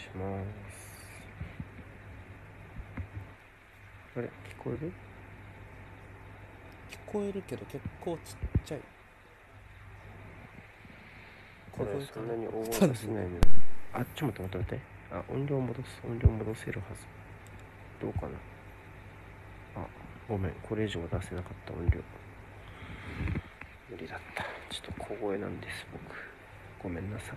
[0.00, 0.80] します。
[4.16, 4.92] あれ、聞こえる？
[6.90, 8.80] 聞こえるけど結構ちっちゃい
[11.72, 13.38] これそんなに大声出せないの
[13.92, 14.80] あ、ちょっと待って待って待って。
[15.12, 16.00] あ、音量戻す。
[16.04, 17.02] 音量戻せるはず。
[18.00, 18.28] どうかな？
[19.82, 19.86] あ、
[20.28, 20.52] ごめん。
[20.62, 22.00] これ以上は出せなかった音量。
[23.90, 24.44] 無理だった。
[24.68, 26.00] ちょっと小声なんです、僕。
[26.82, 27.36] ごめんなさい。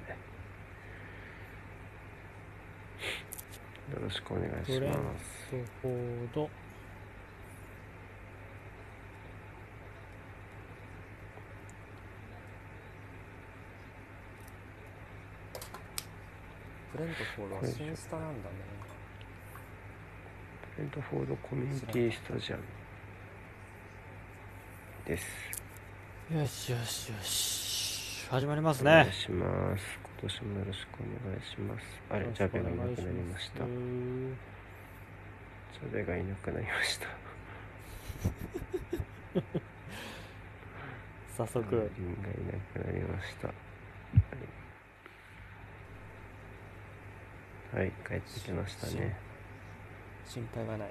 [3.94, 5.52] よろしくお願いしブレンます。
[5.52, 6.50] トフォード
[16.92, 18.56] ブレントフォードは新スタなんだね
[20.76, 22.64] ブレントフォードコミュニティスタジアム
[25.06, 25.26] です。
[26.34, 30.13] よしよしよし始まりますお願いねします。
[30.24, 31.84] 今年もよろしくお願いします。
[32.10, 33.58] あれ、ジャベがいなくなりました。
[33.58, 37.08] ジャベがいなくなりました。
[41.36, 43.50] 早速がいなくなりました。
[43.50, 43.54] は
[47.74, 49.18] い、はい、帰ってきましたね。
[50.26, 50.90] 心配はない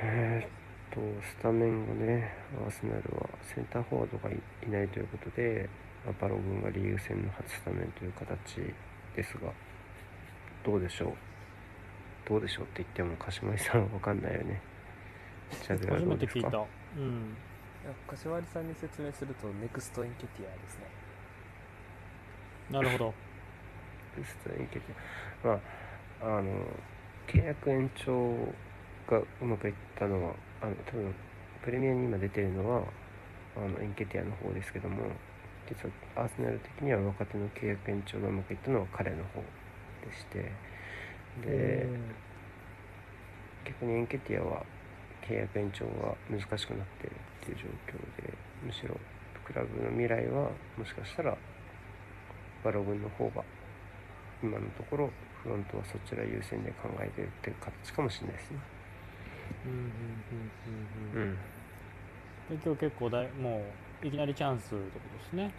[0.00, 0.57] えーっ
[0.94, 5.68] と、スタメン後ね、アーセナルはセンターフォワードがいいないということで、
[6.04, 8.28] まあバロ軍がリーグ戦の初スタメンという形
[9.14, 9.52] ですが、
[10.64, 11.12] どうでしょう？
[12.28, 14.60] どうでしょうって言っても、鹿島井さんは分かんないよね。
[15.50, 16.06] 初どうですか？
[16.06, 16.48] めて聞いた。
[16.96, 17.36] うん。
[17.84, 20.84] いや柏木さんに説明するとネクストエンケティアですね。
[22.70, 23.14] なるほど。
[24.16, 25.54] ベストエンケティア。
[25.54, 25.60] ま
[26.34, 26.50] ああの
[27.28, 28.12] 契約延長
[29.10, 31.14] がうまくいったのはあの多分
[31.64, 32.82] プレミアに今出てるのは
[33.56, 35.02] あのエンケティアの方ですけども
[35.68, 39.40] 実はアーセナル的には若手の契約延長がうまくいったのは彼の方
[40.06, 40.52] でして
[41.42, 41.86] で
[43.64, 44.62] 逆にエンケティアは
[45.28, 48.32] 契約延長が難しくなっているっていう状況で
[48.64, 48.96] むしろ
[49.44, 51.36] クラブの未来はもしかしたら
[52.64, 53.42] バロ軍の方が
[54.42, 55.10] 今のところ
[55.42, 58.77] フロントはそちら優先で考えてるっていう形かもしれないですね。
[59.66, 59.78] うんうん
[61.16, 61.38] うんうんうん
[62.64, 63.62] 今日結構だいも
[64.02, 65.52] ういきなりチャンスってことですね。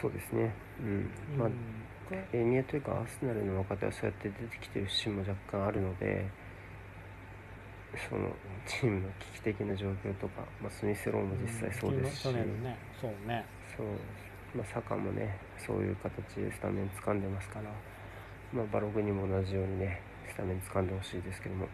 [0.00, 0.54] そうですね。
[0.80, 1.54] うん、まあうん
[2.32, 6.28] エミアというかアーセナルの若手はそうやって出てきてる節も若干あるので
[8.08, 8.28] その
[8.66, 12.78] チームの危機的な状況とか、まあ、スミスローも実際そうですし、去年のね。
[13.00, 13.44] そうね。
[13.76, 13.86] そう、
[14.56, 17.70] まあ、サカもねそういう形でスタメン掴んでますから、
[18.52, 21.66] まあ、バログにも同じようにねスタメン掴んでほしいですけども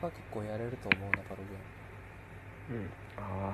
[0.00, 2.88] 僕は結構やれると思うなバログうん。
[3.16, 3.52] あ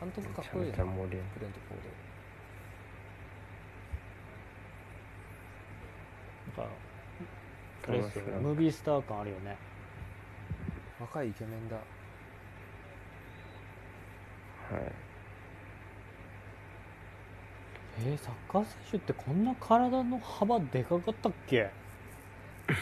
[0.00, 1.30] 監督あめちゃめかっこいいなちゃ盛り上がる。
[1.34, 1.88] ブレントフォード
[6.62, 6.76] なんか
[7.88, 9.56] あれですよムービースター感あるよね。
[11.00, 11.76] 若いイケメンだ。
[11.76, 11.82] は
[14.78, 14.92] い。
[18.00, 21.70] えー、サッカー選手ってこんな体の幅でかかったっけ？
[22.68, 22.74] ケ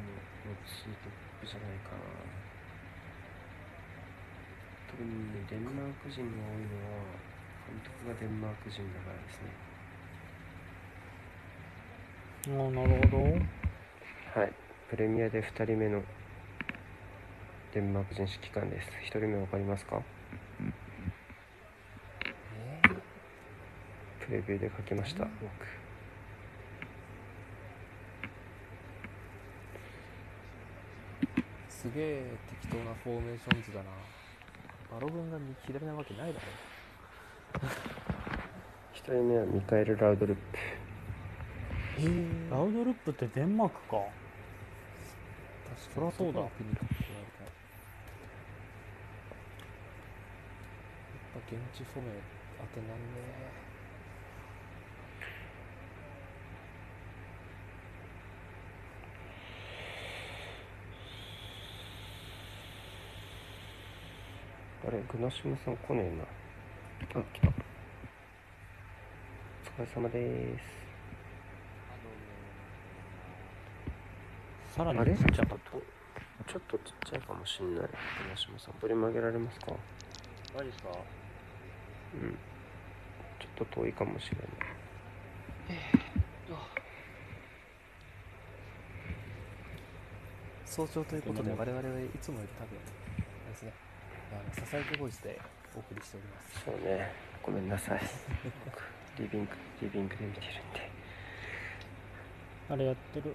[0.65, 1.99] ツートップじゃないかな。
[4.88, 7.05] 特にねデンマーク人が多いのは
[7.70, 9.46] 監督がデンマーク人だからですね。
[12.58, 13.22] ああなるほど。
[14.40, 14.52] はい。
[14.88, 16.02] プレミアで2人目の
[17.72, 18.90] デンマーク人指揮官です。
[19.05, 20.02] 1人目わかりますか？
[22.56, 22.81] え
[24.26, 25.25] プレビューで書きました。
[25.25, 33.90] 僕ー、すげえ適当なフォーメーション図だな。
[34.90, 36.46] バロ軍が右左なわけないだろ
[38.94, 40.43] 1人目はミカエル・ラウドルップ。
[41.99, 42.50] えー。
[42.50, 43.97] ラウドルップってデンマークか。
[45.76, 46.12] 確かに。
[46.12, 46.41] そりゃそうだ。
[46.41, 46.50] やっ
[51.32, 52.12] ぱ現地染め
[52.61, 53.61] 当てなんね
[64.87, 66.40] あれグナシムさん来ねえな
[67.02, 67.49] あ来た。
[67.49, 67.55] お疲
[69.81, 70.58] れ様で
[74.70, 74.76] す。
[74.76, 75.17] さらにあれ？
[75.17, 75.70] ちっちゃかった。
[76.52, 77.87] ちょっとちっちゃいかもしんない。
[77.87, 77.91] グ
[78.31, 79.73] ナシムさんボリューム上げられますか？
[80.55, 80.91] マジですか？
[82.14, 82.37] うん。
[83.38, 84.46] ちょっと遠いかもしれない。
[90.67, 91.82] 早朝ということで我々はい
[92.20, 92.81] つもより多分あ
[93.46, 93.73] れですね。
[94.32, 95.41] あのささやきボイスで
[95.76, 96.64] お送りしております。
[96.64, 97.12] そうね。
[97.43, 98.00] ごめんなさい。
[98.64, 98.82] 僕
[99.22, 99.50] リビング
[99.82, 100.90] リビングで見てるんで。
[102.70, 103.34] あれやってる？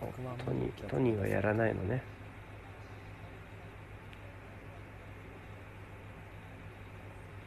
[0.00, 2.02] お100万トニートニーはやらないのね。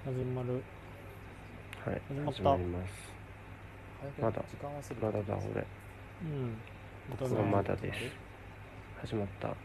[0.06, 0.62] 始まる。
[1.86, 2.32] はい始まった。
[2.34, 3.14] 始まります。
[4.22, 4.44] まだ
[5.02, 5.66] まだだ俺。
[6.22, 6.58] うん。
[7.20, 8.00] 僕はまだです。
[9.02, 9.56] 始まった。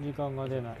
[0.00, 0.74] 時間が出ない。
[0.76, 0.80] 時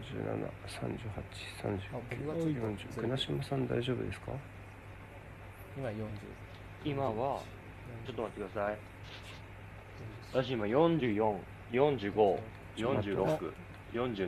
[1.91, 4.31] 僕が次40グナシムさん大丈夫ですか？
[5.77, 5.93] 今40
[6.85, 7.41] 今は
[8.05, 8.77] ちょっと待ってください。
[10.33, 11.31] 40私今4445
[11.71, 13.53] ちょっと待って46
[13.93, 14.27] 47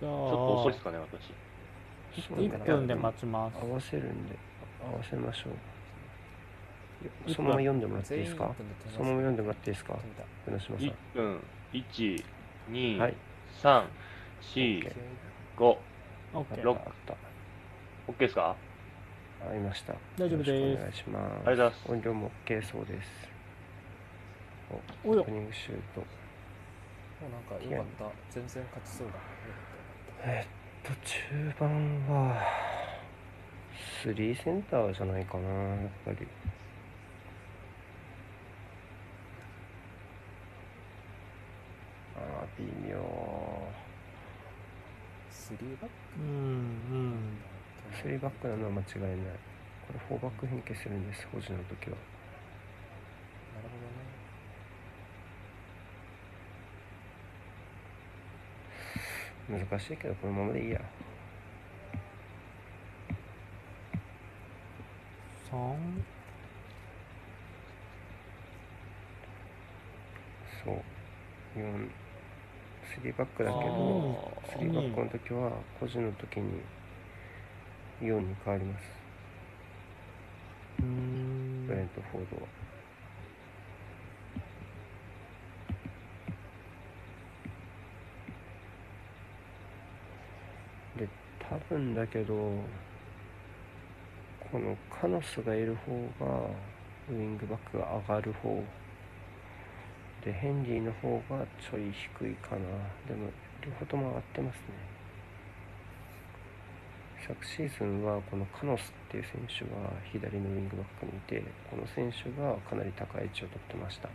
[0.00, 1.32] じゃあょっと遅いですかね私。
[2.28, 2.48] そうね。
[2.48, 3.54] 1分で待ちます。
[3.60, 4.36] 合わせるんで
[4.82, 5.52] 合わせましょう
[7.28, 8.54] そのまま読んでもらっていいですか？
[8.94, 9.98] そのまま読んでもらっていいですか？
[10.46, 10.86] グナシムさん。
[10.88, 11.40] 1分
[11.72, 12.24] 1
[12.70, 13.14] 2、はい。
[13.62, 13.84] 3
[14.42, 14.92] 4
[15.56, 15.78] 5
[16.34, 16.76] OK 六。
[16.76, 17.14] あった。
[18.12, 18.56] OK ですか？
[19.48, 19.94] ありました。
[20.16, 20.50] 大丈夫です。
[20.50, 21.48] お願いします。
[21.48, 21.92] ありがとうございます。
[21.92, 23.28] 音量も OK そうです。
[25.04, 25.20] およ。
[25.20, 26.00] オープニングシュート。
[26.00, 26.06] も
[27.28, 28.12] うなんかよかった。
[28.30, 29.14] 全然勝ちそうだ。
[30.24, 30.48] えっ
[30.82, 32.42] と、中盤は、
[34.04, 36.26] 3センターじゃないかな、やっぱり。
[42.16, 42.96] ああ、微妙。
[42.98, 43.00] っ
[45.30, 46.28] たスリーバッうんう
[46.94, 47.38] ん
[47.90, 49.10] ク3バックなのは間違いない。
[49.86, 51.96] これ4バック変形するんです、保持の時は。
[53.56, 53.68] なる
[59.48, 60.80] ほどね難しいけど、このままでいいや。
[65.50, 66.04] 3
[70.62, 70.82] そう。
[71.58, 71.90] 4、
[73.02, 76.60] 3バックだけあど、ー3バックの時は、個人の時に
[78.00, 78.84] 4に変わります。
[80.78, 82.42] ブレントフォードは。
[90.96, 92.34] で、多分だけど、
[94.50, 95.92] このカノスがいる方
[96.24, 96.48] が、
[97.10, 98.64] ウイングバックが上がる方。
[100.24, 102.58] で、ヘンリーの方がちょい低いかな。
[103.06, 103.30] でも、
[103.64, 104.98] 両方とも上がってますね。
[107.28, 109.76] 昨シーズンはこのカノスっていう選手が
[110.10, 114.08] 左のウィングバックにいてこの選手がかなり高い位置を取ってました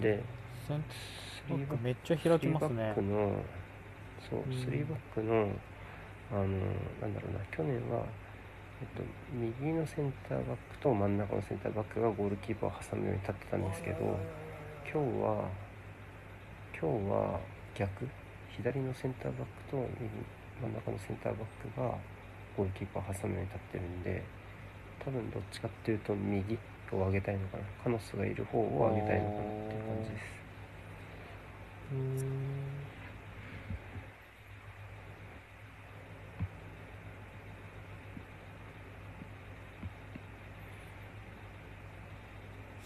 [0.00, 0.22] で
[0.68, 0.84] セン
[1.48, 2.94] 3バックめっちゃ開きます3バね
[4.30, 5.48] そううん3バックの
[6.30, 6.46] あの
[7.00, 8.04] なんだろうな去年は、
[8.78, 9.02] えっと、
[9.32, 13.96] 右のセンターバックと真ん中のセンターバックがゴールキーパーを挟むように立ってたんですけど
[14.84, 15.48] 今日は
[16.78, 17.40] 今日は
[17.74, 18.06] 逆？
[18.56, 20.10] 左のセンターバックと右
[20.60, 21.88] 真ん中のセンターバックが
[22.56, 24.22] ゴールキーパーを挟むように立ってるんで
[25.04, 26.58] 多分どっちかっていうと右
[26.92, 27.64] を上げたいのかな？
[27.82, 30.22] カノスがいる方を上げたいのかなっていう感じです
[31.92, 32.76] うーん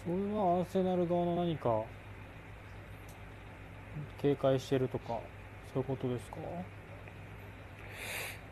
[0.11, 1.81] れはアーセナル側の何か
[4.21, 5.19] 警戒してるとか
[5.73, 6.37] そういうことですか？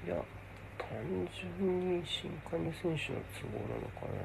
[0.05, 0.15] いや
[0.77, 1.05] ト単
[1.59, 4.17] 純に新加入選手の都合なのかな、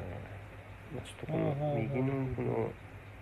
[0.96, 2.72] まあ、ちょっとこの右のこの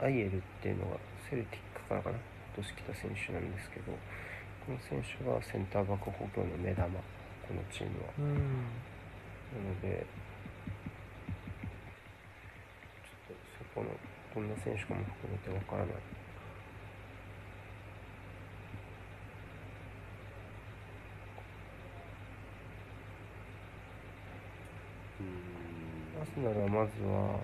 [0.00, 0.96] アイエルっていうのが
[1.28, 2.16] セルティックからかな。
[2.54, 3.92] 今年来た選手なんですけど
[4.66, 7.00] この選手がセンターバック補強の目玉こ
[7.54, 8.12] のチームは。
[8.18, 8.34] うん。
[8.36, 10.06] なので
[13.28, 13.88] ちょっとそこの
[14.34, 15.94] どんな選手かも含めてわからない。
[26.20, 27.40] アーセナルはまずは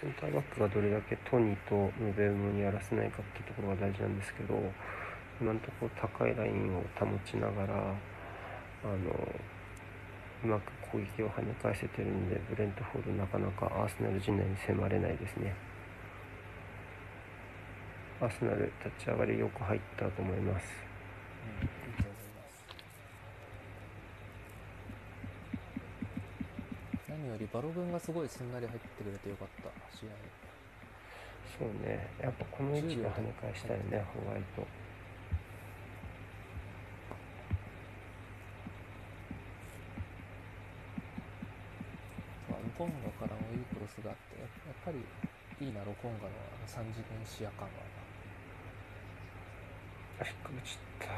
[0.00, 4.54] センターバックがどれだけトニーとムベウムにやらせないかっていうところが大事なんですけど
[5.40, 8.94] 今のところ高いラインを保ちながらあの
[10.44, 15.52] うまく攻撃を跳ね返せてるんでブレントフォードなかなかアーセナル陣内に迫れないですね。
[18.20, 20.66] アーセナル立ち上がりよく入ったと思います。
[27.08, 29.64] うん、何よりバロ軍がすごいすんなり入ってくれてよかった
[29.96, 30.10] 試合。
[31.58, 32.08] そうね。
[32.20, 34.62] やっぱこの位置で跳ね返したいねホワイト
[42.50, 44.98] まあロコンガからもいいクロスがあってややっぱり
[45.64, 47.70] いいなロコンガのあの三次元視野感は。
[50.20, 51.14] あ引っかけちゃった。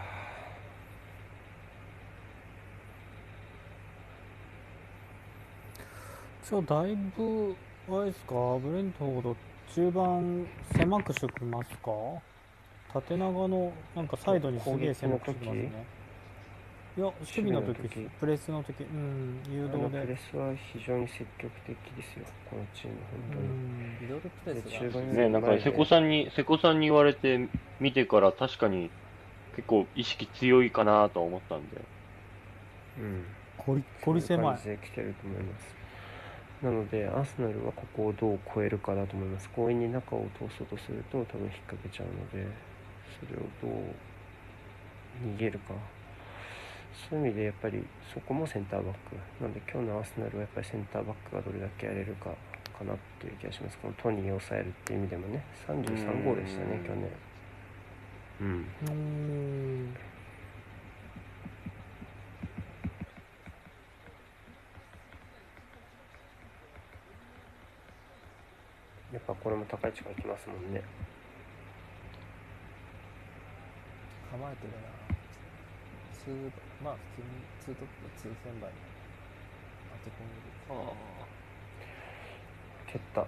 [6.48, 7.56] じゃあだいぶ
[7.88, 9.36] あれですかブレントフォード
[9.74, 11.90] 中盤狭くしてきますか。
[12.92, 15.95] 縦長のなんかサイドにすげえ狭くしてきますね
[16.96, 18.10] いや守備の時守備の時。
[18.20, 22.24] プレスの時うん誘あのプレ導でスは非常に積極的ですよ。
[22.48, 24.00] このチームう本当に、ん。
[24.00, 24.70] ミドルプレスが。
[24.80, 27.48] 中盤ねなんか瀬古さんに、瀬古さんに言われて
[27.80, 28.90] 見てから確かに
[29.56, 31.82] 結構意識強いかなとは思ったんで。
[32.98, 33.24] うん。
[33.58, 34.56] ゴリゴリ狭い。
[34.56, 35.76] 来てると思います。
[36.62, 39.50] なのでアーセナルはここをどう超えるかだと思います。
[39.54, 42.48] 強引に中を通そうとすると多分引っ掛けちゃうので
[43.20, 43.94] それをどう
[45.22, 45.74] 逃げるか
[47.08, 52.30] そういう意味でやっぱりそこもセンターバックなので今日のアーセナルはやっぱりセンターバックがどれだけやれるか
[52.76, 53.78] かなっていう気がします。
[53.78, 55.44] このトニーを抑えるっていう意味でもね。
[55.66, 56.84] 33号でしたねうん。
[56.84, 57.10] 去年。
[58.40, 59.96] うんうーん。
[69.12, 70.82] やっぱこれも高い位置から来ますもんね。
[74.30, 75.05] 構えてるな
[76.26, 76.50] ツー
[76.82, 78.70] まあ普通にツートップツーセンバに
[80.02, 81.06] 当て込んでる
[82.90, 83.26] 蹴った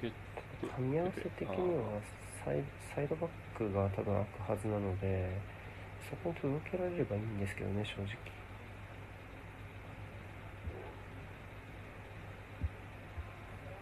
[0.00, 1.98] け噛み合わせ的には
[2.44, 2.62] サイ
[2.94, 5.34] サイドバックが多分開くはずなので
[6.08, 8.06] そこに届けられればいいんですけどね正直。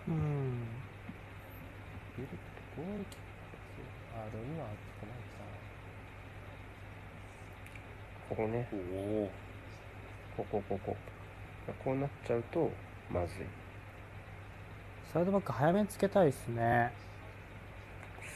[0.08, 0.64] うん。
[2.16, 3.26] ゴールキック
[4.16, 4.72] あでも今構
[5.04, 5.36] えて
[8.28, 8.68] ここね。
[8.72, 8.76] お
[9.24, 9.30] お。
[10.36, 10.96] ここここ。
[11.84, 12.70] こうなっちゃうと
[13.10, 13.46] まずい。
[15.12, 16.92] サイドバック早めにつけたいですね。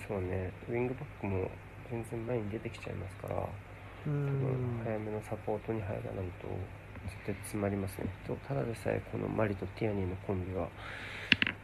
[0.07, 0.53] そうね。
[0.69, 1.51] ウィングバックも
[1.91, 3.41] 全然前に出てきちゃいますからう
[4.07, 6.03] 多分ん早めのサポートに入らない
[6.41, 6.49] と
[7.05, 8.07] 絶対詰まりますね。
[8.27, 10.69] とただでさえこのマリとティアニーのコンビは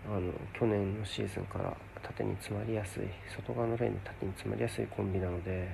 [0.09, 3.03] あの去年のシーズンから縦に詰まりやすい
[3.37, 5.69] 外側のレーンで縦に詰まりやすいコンビなので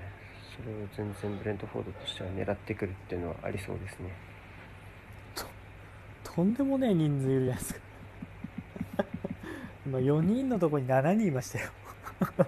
[0.57, 4.13] それを全然ブレントフォードとしては狙ってくるっていうのはありそうですね。
[6.25, 7.81] とんでもねえ人数いるじゃないですか。
[9.85, 11.71] 今4人のとこに7人いましたよ。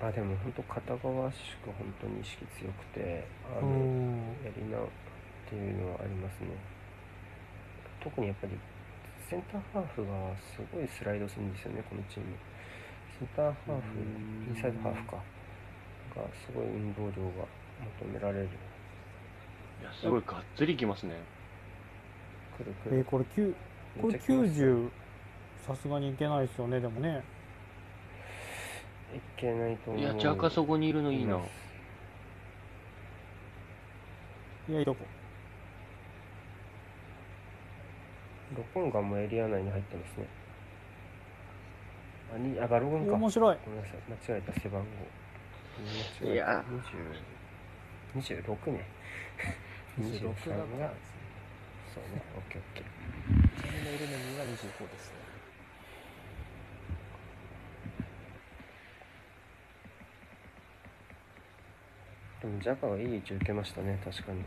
[0.00, 4.82] あでも本当片側しか本当に意識強くてあうのんやりなっ
[5.48, 6.48] ていうのはありますね。
[8.00, 8.52] 特にやっぱり
[9.28, 12.26] センターハーフがすごいスライドするんですよねこのチーム。
[13.18, 14.54] センターハーフうん。
[14.54, 15.16] インサイドハーフか
[16.14, 17.46] がすごい運動量が
[18.00, 18.48] 求められる。
[19.80, 21.14] いや、すごいがっつりきますね。
[22.56, 23.54] くるくえーるこれ9
[24.00, 24.76] これめっちゃ来ますよ。
[24.76, 24.90] 90
[25.66, 27.22] さすがにいけないですよねでもね。
[29.14, 30.02] いけないと思う。
[30.02, 31.36] いや、ジャカそこにいるのいいな。
[34.68, 35.04] いやいいとこ。
[38.56, 40.26] ロコンガもエリア内に入ってますね。
[42.34, 43.14] あにあバロゴンか。
[43.14, 43.56] 面白い。
[43.64, 44.30] ごめんなさい。
[44.30, 44.60] 間違えた。
[44.60, 44.86] 背番号
[46.22, 46.64] いや。
[48.14, 48.84] 20 26ね。
[50.00, 50.92] 26 23だがから
[51.92, 52.22] そうね。
[52.36, 52.84] オッケーオッケー。
[53.84, 55.16] のエルメニーが25ですね。
[62.40, 64.00] でもジャカはいい位置受けましたね。
[64.04, 64.42] 確かに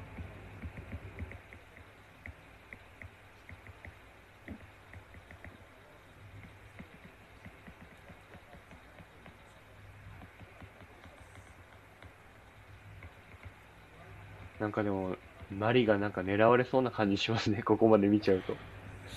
[14.69, 15.15] なんかでも、
[15.57, 18.53] マリがなんか狙われそうな感じしますね、ここまで見ちゃうと。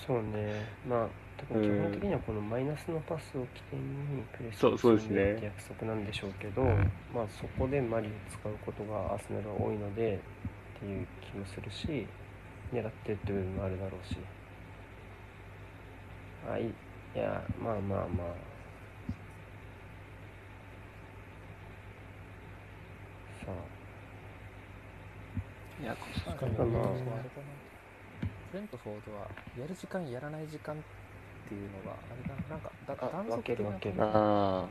[0.07, 1.07] そうね、まあ、
[1.37, 10.19] 多分基本的にはこのマイナスのパスを起点にプレスそうそうでするって約束なんでしょうけど、うんまあそこでマリを使うことがアーセナルは多いので
[10.77, 12.07] っていう気もするし、
[12.73, 14.17] 狙ってるっていう部分もあるだろうし。
[16.49, 16.65] あ、いい。
[16.65, 18.53] いや、まあまあまあ。
[23.45, 23.72] さあ。
[25.83, 26.55] いや、なんかに。
[26.55, 26.87] あれかなまあ
[28.53, 29.27] ブレントフォードは
[29.59, 30.77] やる時間やらない時間っ
[31.49, 32.55] ていうのがあれだな。
[32.55, 34.69] なんかだあ断続分ける分けるなあなん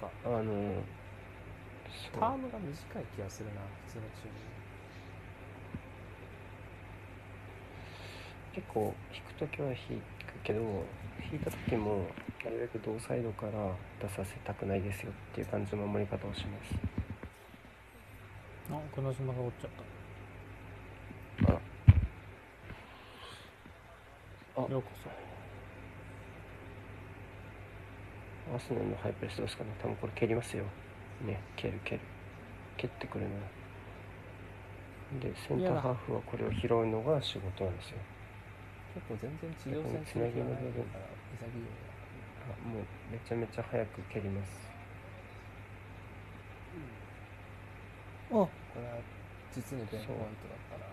[0.00, 0.42] かあの、
[1.92, 4.32] そうタームが短い気がするな普通のチーム。
[8.54, 10.02] 結構引くときは引く
[10.42, 10.60] けど
[11.30, 12.06] 引いた時も
[12.44, 13.52] なるべく同サイドから
[14.00, 17.03] 出させたくないですよっていう感じの守り方をします
[18.70, 19.70] あ黒島が折っちゃっ
[21.48, 21.60] あら。
[24.56, 24.66] あ。
[24.66, 25.10] たようこそ。
[28.54, 29.70] アーセナルのハイプレスどうですかね。
[29.82, 30.64] 多分これ蹴りますよ。
[31.26, 32.00] ね蹴る蹴る。
[32.76, 33.30] 蹴ってくるな。
[35.20, 37.98] でセンターハーフはこれを拾うのが仕事なんですよ。
[38.94, 41.74] 結構全然地上戦する気がないから潔いよ
[42.46, 44.70] あもうめちゃめちゃ早く蹴ります
[48.23, 48.98] あこれは
[49.54, 50.84] 実にベンポイントだったな。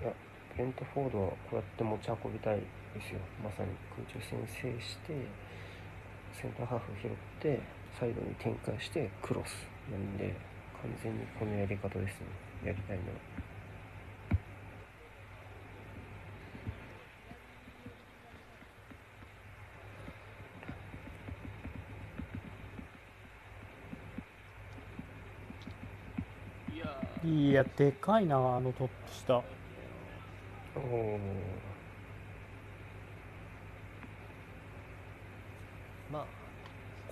[0.00, 0.14] いや
[0.56, 2.64] ブレントフォードはこうやって持ち運びたいで
[3.02, 3.20] すよ。
[3.44, 5.12] まさに空中戦制して
[6.32, 7.60] センターハーフ拾って
[8.00, 10.34] サイドに展開してクロスなんで
[10.80, 12.26] 完全にこのやり方ですね。
[12.64, 13.37] やりたいのは。
[27.28, 29.34] いやでかいなあのトップ下。
[29.34, 31.18] おお
[36.10, 36.24] まあ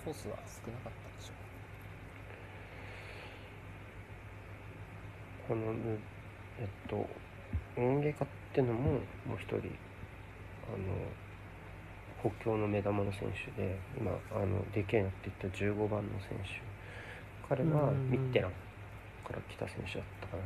[0.03, 1.33] コースは少なかったでしょ
[5.47, 5.99] このぬ
[6.59, 7.07] えっと
[7.79, 8.97] オンゲカってのもも
[9.35, 9.67] う一人あの
[12.23, 16.59] 補強の目玉の選手で今あのでけえなって言った15番の選手。
[17.47, 18.51] 彼はうんミッテラン
[19.27, 20.43] から来た選手だったかな。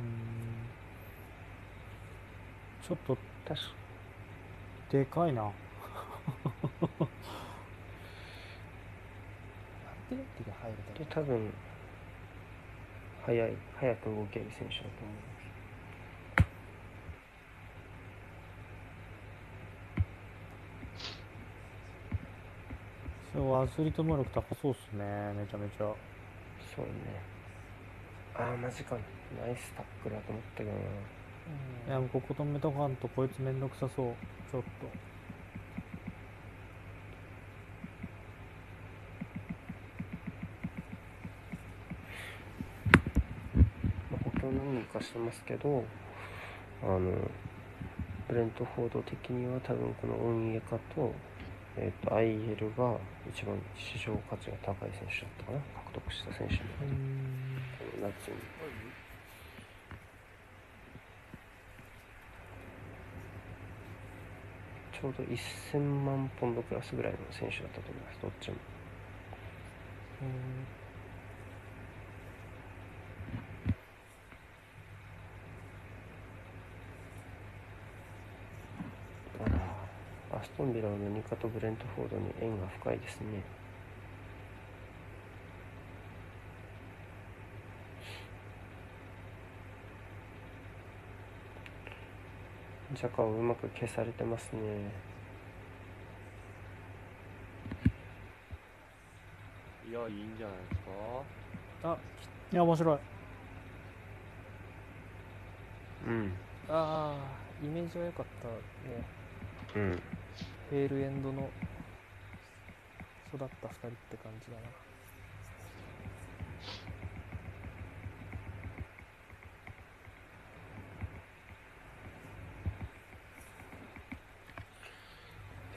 [0.00, 0.68] うん。
[2.86, 3.16] ちょっと
[3.48, 3.66] 確か。
[4.90, 5.42] でかいな。
[5.42, 5.52] アン
[10.08, 11.52] ティレッティが入るでと多分
[13.24, 15.39] 速い速く動ける選手だと思い
[23.42, 25.32] ますそうアスリート能力高そうっすね。
[25.34, 25.78] めちゃめちゃ。
[26.74, 26.92] そうね。
[28.34, 28.96] ああマジか。
[29.40, 30.76] ナイスタックルだと思ったけどな。
[31.88, 34.14] いやもうここ止めとかんとこいつめんどくさそう。
[34.50, 34.68] ちょっと。
[44.42, 45.84] 何人かしてますけど
[46.82, 47.12] あの
[48.26, 51.12] ブレントフォード的には多分このオンイエカと,、
[51.76, 55.58] えー、と IL が一番市場価値が高い選手だったかな。
[55.58, 57.62] 獲得した選手のうん。
[57.78, 58.36] この夏に。
[65.00, 68.18] ちょうど1000万ポンドクラスぐらいの選手だったと思います。
[68.20, 68.56] どっちも
[80.32, 83.42] あらアストンビラのニカとブレントフォードに縁が深いですね。
[92.94, 94.60] ジャカをうまく消されてますね。
[99.88, 100.82] いや、いいんじゃないです
[101.82, 101.90] か？
[101.92, 101.98] あ
[102.52, 102.98] いや面白い。
[106.06, 106.32] うん。
[106.68, 109.04] あーイメージは良かったね。
[109.76, 110.02] うん
[110.70, 111.50] フェールエンドの
[113.34, 114.62] 育った2人って感じだな。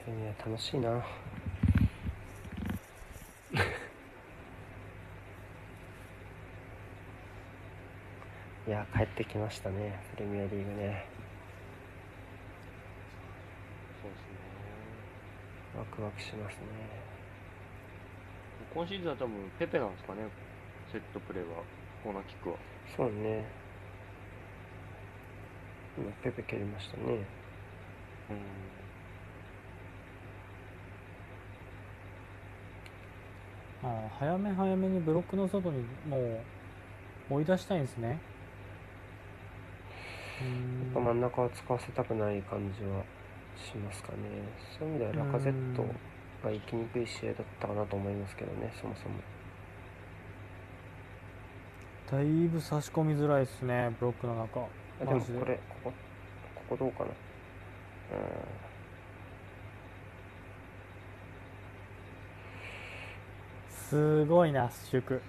[0.04, 0.90] プレミア楽しいな。
[8.68, 9.98] いや帰ってきましたね。
[10.14, 11.14] プレミアリーグね
[15.76, 16.60] ワクワクしますね。
[18.74, 20.22] 今シーズンは多分ペペなんですかね、
[20.90, 21.62] セットプレーは、
[22.02, 22.56] コーナーキックは。
[22.96, 23.44] そうね。
[25.96, 27.02] 今ペペ蹴りましたね。
[27.04, 27.16] うん。
[33.84, 36.16] ああ早め早めにブロックの外にも
[37.30, 38.08] う追い出したいんですね。
[38.08, 38.16] や
[40.90, 43.04] っぱ真ん中を使わせたくない感じは
[43.56, 44.18] しますかね。
[44.78, 45.84] そういう意味ではラカゼット
[46.42, 49.14] が行きにくい試合だったかなと思いますけどねそもそも。
[52.10, 54.60] だいぶ差し込みづらいですねブロックの中。
[55.00, 55.92] あでもこれここ
[56.54, 57.06] ここどうかな。
[57.06, 57.14] うん。
[63.70, 65.22] すごいな祝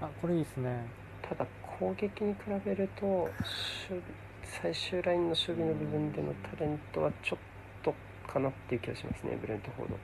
[0.00, 0.86] あこれいいですね。
[1.22, 1.46] ただ
[1.78, 3.30] 攻撃に比べると
[4.42, 7.38] 最終ラインの守備の部分でのタレントはちょっ
[7.84, 7.94] と
[8.26, 9.98] かなっていう気がしますねブレントフォード。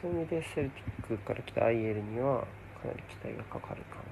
[0.00, 2.40] そういう意味でセルティックから来たアイエルには
[2.82, 4.02] かなり期待がかかるかな。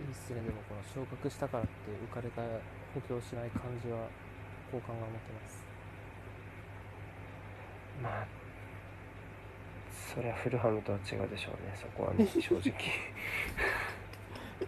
[0.00, 1.70] いいっすねでもこの昇格したからって
[2.10, 2.40] 浮かれた
[2.94, 4.08] 補強しない感じは
[4.72, 5.64] 好感が持てます。
[8.02, 8.39] まあ
[10.08, 12.72] そりゃフルハムとは違うでしょうねそこはね 正直。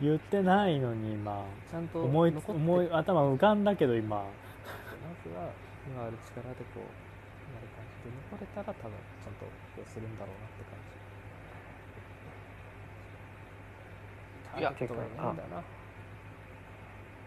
[0.01, 1.45] 言ってないのに今。
[1.71, 4.17] ちゃんと思い思い頭浮かんだけど今。
[4.19, 4.25] ま
[5.23, 5.51] ずは
[5.87, 6.87] 今ある力でこう
[7.55, 8.93] なる感じで残れたら多分
[9.23, 10.79] ちゃんと補強するんだろうなって感
[14.55, 14.61] じ。
[14.61, 15.63] いやターゲットがいないんだな。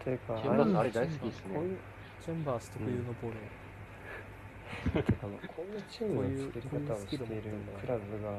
[0.02, 1.54] というかチェンバースあれ大好きですね。
[1.54, 1.78] こういう
[2.22, 3.65] チェンバース特有のボレー、てか
[4.92, 7.26] こういうチームの作り方をしている
[7.80, 8.32] クラブが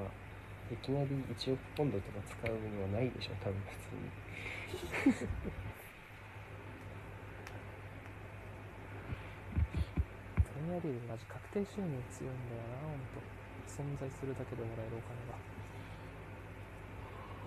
[0.71, 3.35] いきなり1億ポンドとか使うのはないでしょ。
[3.43, 4.11] 多分普通に。
[10.43, 13.23] プレミアリーグマジ確定収入強いんだよなほんと
[13.69, 15.39] 存在するだけでもらえるお金が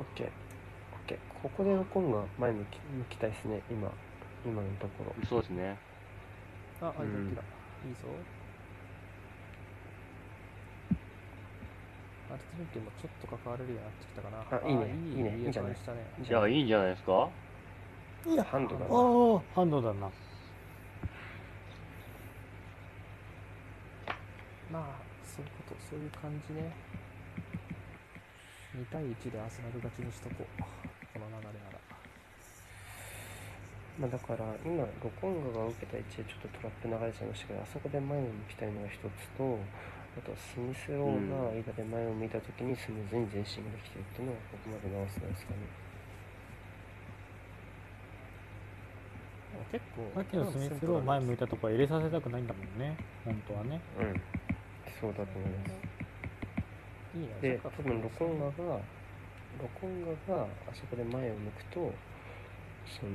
[0.01, 0.31] OK
[1.05, 3.63] OK ここでロコンが前向き向きたいですね。
[3.71, 3.91] 今
[4.45, 5.15] 今のところ。
[5.29, 5.77] そうですね。
[6.81, 7.29] あ、あ、うん。
[7.29, 7.43] いいだ。
[7.85, 8.09] いいぞ。
[12.31, 14.39] マルティネッリもちょっと関われるようになってきたかな。
[14.47, 14.87] あいいね。
[15.11, 15.37] いいいね。
[15.43, 15.75] いいんじゃない？
[15.75, 16.07] したね。
[16.23, 17.29] いや、いいんじゃないですか？
[18.27, 18.45] いや。
[18.45, 18.87] ハンドだな。
[18.87, 20.11] ああハンドだな。
[24.71, 26.71] まあ、そういうこと、そういう感じね。
[28.79, 30.63] 2対1でアーセナル勝ちにしとこう。
[30.63, 31.81] この流れなら。
[33.99, 39.05] まあ、だから今ロコンガが受けた位置でちょっとトラップ流れちゃいましたけどあそこで前を向きたいのが一つ
[39.37, 39.59] と
[40.19, 45.59] あとはスミスローが間で前を向いた時にスムーズに前進ができてるっていうのがここまでの合わせなんですかね。
[49.71, 52.97] 結構、さっきのスミスロー前向いたとこは入れさせたくないんだもんね。
[53.25, 53.81] 本当はね。
[54.01, 54.23] うん。
[55.01, 56.01] そうだと思います。
[57.15, 57.35] いいね。
[57.41, 61.93] で多分ロコンガがロコンガがあそこで前を向くと
[62.87, 63.13] その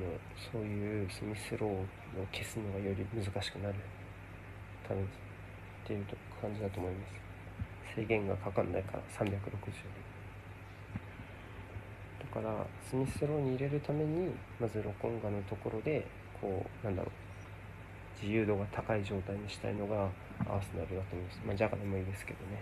[0.51, 1.85] そういうスミスローを
[2.31, 3.75] 消すのがより難しくなる。
[4.87, 5.07] 多分っ
[5.87, 6.05] ていう
[6.45, 7.13] 感じだと思います。
[7.95, 9.25] 制限がかかんないから360
[12.19, 14.29] だからスミスローに入れるために
[14.59, 16.05] まずロコンガのところで
[16.39, 17.11] こうなんだろう
[18.21, 20.09] 自由度が高い状態にしたいのが
[20.45, 21.41] アーセナルだと思います。
[21.47, 22.61] まあジャガでもいいですけどね。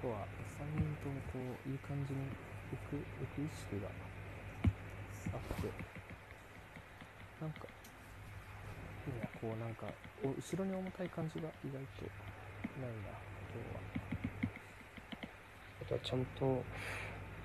[0.00, 0.24] ここは
[0.56, 2.20] 3人ともこういい感じに
[2.72, 3.88] 浮く浮く意識が
[5.32, 5.97] あって。
[7.40, 7.66] なんか
[9.06, 9.86] いいなこうなんか
[10.24, 12.04] お後ろに重たい感じが意外と
[12.82, 13.14] ないな
[13.54, 13.80] 今日は
[15.82, 16.62] あとはちゃんと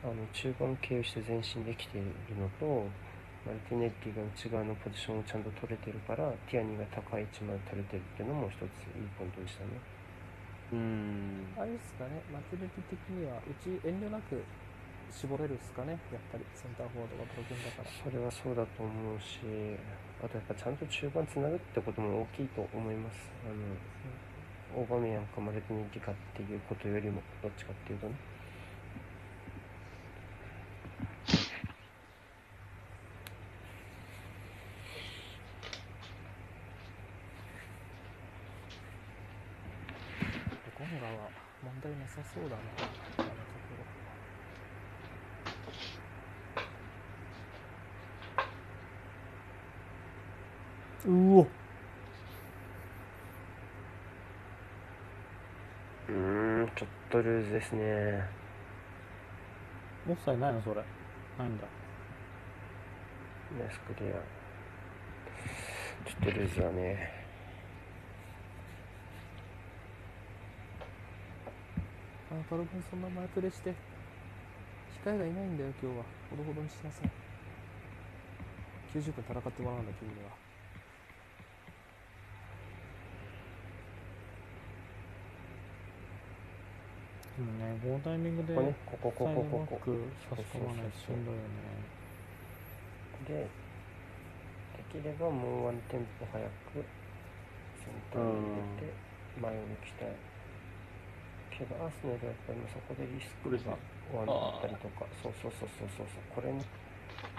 [0.03, 2.89] あの中盤経由して前進できているのと
[3.45, 8.67] マルティネッリが内側のポジションをちゃんと取れてるからティアニが高い位置まで取れてるっていうのも一ついい
[9.19, 9.69] ポイントでしたね
[10.73, 11.53] うーん。
[11.59, 14.41] あれですかねマテリティ的にはうち遠慮なく
[15.11, 15.97] 絞れるっすかね？
[16.11, 17.89] やっぱりセンターフォワードがプログンだから。
[18.03, 19.39] それはそうだと思うし
[20.23, 23.29] あとやっぱちゃんと中盤つなぐってことも大きいと思います。
[23.45, 23.49] あ
[24.77, 28.15] の、オーバメヤンかマルティネッリかっていうことよりもどっちかっていうとね。
[40.75, 41.29] ゴンガは
[41.63, 42.61] 問題なさそうだな
[43.17, 43.75] 今のとこ
[51.07, 51.47] ろうお
[57.13, 58.23] うーんちょっとルーズですね。
[60.09, 60.75] オフサイドないのそれ。
[61.37, 61.67] ないんだ。
[63.59, 64.13] ナイスクリア。
[66.09, 67.23] ちょっとルーズだね。
[72.31, 73.75] あパロボンそんな前プレして。
[75.05, 76.03] 控えがいないんだよ今日は。
[76.31, 77.09] ほどほどにしなさい。
[78.93, 80.52] 90分戦ってもらうんだ君には
[87.33, 89.89] でもねこのタイミングでここねここここここ。
[90.29, 91.49] 差し込まないとしんどいよね。
[93.25, 93.49] で
[94.93, 96.37] できればもうワンテンポ早
[96.69, 96.85] く
[97.81, 98.93] センターに入れて
[99.41, 100.13] 前を抜きたい。
[101.49, 103.77] けどアーセナルはやっぱりそこでリスクが
[104.13, 105.05] ワンだったりとか。
[105.21, 106.61] そうそうそうそうそうこれね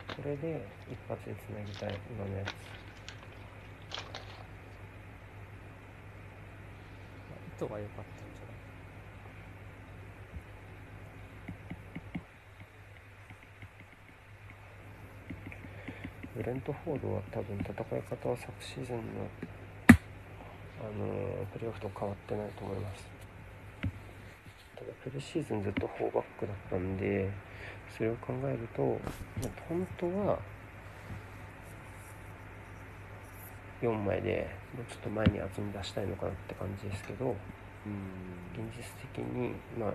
[0.08, 2.52] これで一発でつなぎたい今のやつ意
[7.58, 8.54] 図が良かったんじゃない
[16.36, 19.02] ブレントフォードは多分戦い方は昨シーズンの、
[19.88, 19.92] あ
[20.98, 23.06] のープレーオフと変わってないと思います。
[24.74, 27.30] ただプレシーズンずっと4バックだったんで
[27.96, 28.82] それを考えると、
[29.68, 30.38] 本当は
[33.80, 37.34] 4枚でもうちょっと前に厚み出したいのかなって感じですけどうん
[38.54, 38.82] 現実
[39.14, 39.92] 的に、まあ、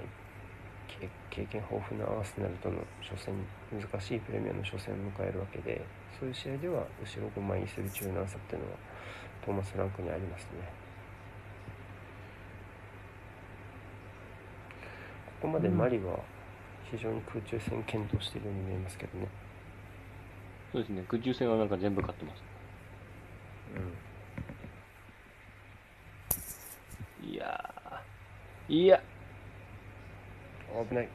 [1.00, 3.34] 経経験豊富なアーセナルとの初戦
[3.72, 5.82] 難しいプレミアの初戦を迎えるわけで
[6.20, 8.78] そういう試合では後ろ5枚にする柔軟さっていうのは
[9.46, 10.50] トーマス・ランクにありますね。
[15.42, 16.20] ここまでマリは
[16.92, 19.28] 非常に空中戦検討しているように見えますけどね、
[20.74, 22.44] そうですね、空中戦はなんか全部勝ってます。
[27.24, 29.19] いやー、いや、うん、
[30.90, 31.08] 危ない。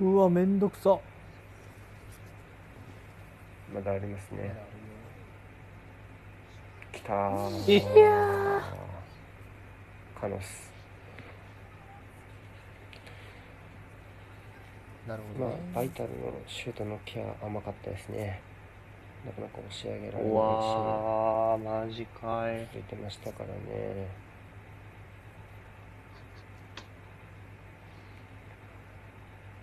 [0.00, 0.98] うわめんどくさ。
[3.72, 4.54] まだありますね。
[6.92, 7.72] きたー。
[7.72, 8.62] いや
[10.20, 10.72] カノス。
[15.06, 18.40] なるほまどね、あバイタルのシュートのケア甘かったですね。
[19.26, 22.68] なかなか押し上げられないうしわー、マジかい。
[22.72, 24.23] 出てましたからね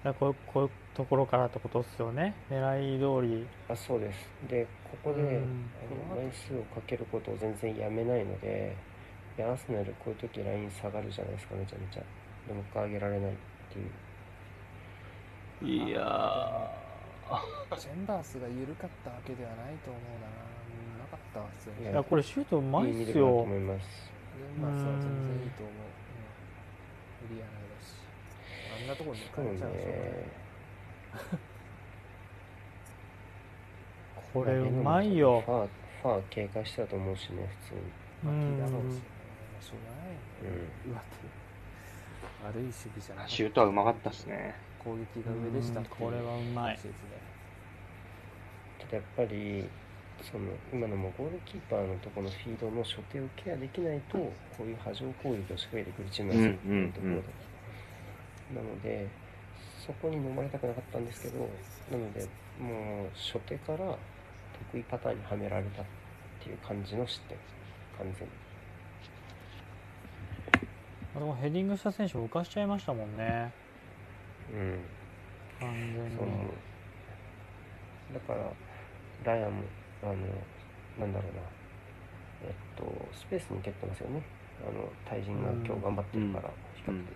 [0.04, 2.34] いやこうこういうところからってことっすよね。
[2.50, 3.48] 狙い通り。
[3.70, 4.18] あそうです。
[4.50, 5.28] でここで、うん。
[5.28, 5.32] あ
[6.16, 8.76] の枚数をかけることを全然やめないので
[9.38, 12.04] でアーセナルこういう時ライン下がるじゃないですかめちゃめちゃ。
[12.48, 13.36] でもう一回上げられないっ
[13.72, 13.90] ていう。
[15.88, 16.72] いや
[17.78, 20.26] チェンバースが緩かったわけではないと思うな。
[20.26, 20.30] う
[20.98, 21.92] んなかったわ普通にいや。
[21.92, 23.42] いやこれシュートうまいっすよ。
[23.42, 24.12] 思います。
[24.34, 25.10] チェンバースは全然
[25.46, 25.74] いいと思う、
[27.30, 28.01] うん、エリア内だしあ
[28.84, 29.82] んなところにちゃうしょうがないね
[34.34, 35.42] これうまいよ。
[35.42, 35.68] ファー
[36.02, 37.82] ファー警戒してたと思うしね普通に。
[38.56, 38.90] うだろうし、ん。
[38.96, 39.02] ね、
[39.54, 40.12] まあしょうがない
[40.56, 41.00] よね、上手
[42.48, 43.36] 悪い守備じゃなかー、った。
[43.36, 44.56] シュートはうまかったっすね。
[44.80, 45.96] 攻撃が上でしたっていう。
[46.06, 46.80] うんこれはうまい。
[48.80, 49.70] ただやっぱり
[50.22, 57.22] その今のもゴールキーパーのところのフィードの所定をケアできないとこういう波状攻撃を仕掛けてくるチームがするっていうところで、
[58.56, 59.08] なので
[59.86, 61.40] そこに飲まれたくなかったんですけど
[61.92, 62.28] なので
[62.60, 63.98] もう初手から
[64.72, 65.86] 得意パターンにはめられたっ
[66.44, 67.38] ていう感じの失点
[67.98, 68.34] 完全に。
[71.16, 73.52] あでもヘディングした選手浮かしちゃいましたもんね。
[74.54, 74.80] うん。
[75.60, 76.32] 完全そうに
[78.14, 79.64] だからライアンも
[80.04, 80.14] あの
[81.00, 81.42] なんだろうな。
[82.44, 82.84] えっと
[83.14, 84.22] スペースに蹴ってますよね。
[84.62, 87.16] あの対人が今日頑張ってるから比較的、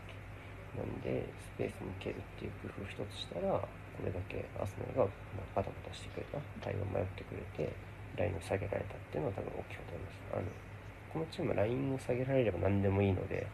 [0.76, 3.68] なんでスペースに蹴るっていう工夫を一つしたらこ
[4.04, 7.72] れだけアスナルがまあバタバタしてくれた対応迷ってくれて
[8.20, 10.20] ラインを下げられたっていうのは多分大きかったと思います。
[10.32, 10.44] あの
[11.16, 13.48] このチームはラインを下げられれば何でもいいので。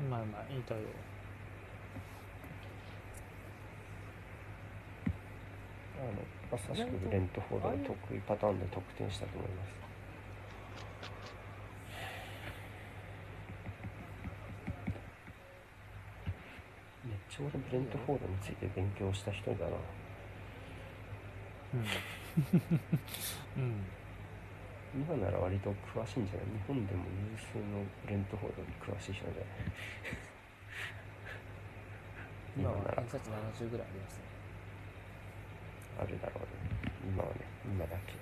[0.00, 0.80] うまいうまいいい対応
[6.00, 6.12] あの
[6.50, 9.83] まさしくブレントフォードの得意パターンで得点したと思います
[17.34, 19.72] ちゃ俺ブレントフォードについて勉強した人だな。
[21.74, 21.86] うん。
[23.58, 23.84] うん。
[24.94, 26.46] 今なら割と詳しいんじゃない？
[26.46, 29.44] 日本でも有数のブレントフォードに詳しい人じゃない
[32.56, 33.30] 今は今なら偏差値
[33.66, 34.24] 70ぐらいありますね。
[35.98, 36.48] あるだろうね。
[37.10, 38.14] 今はね今だけ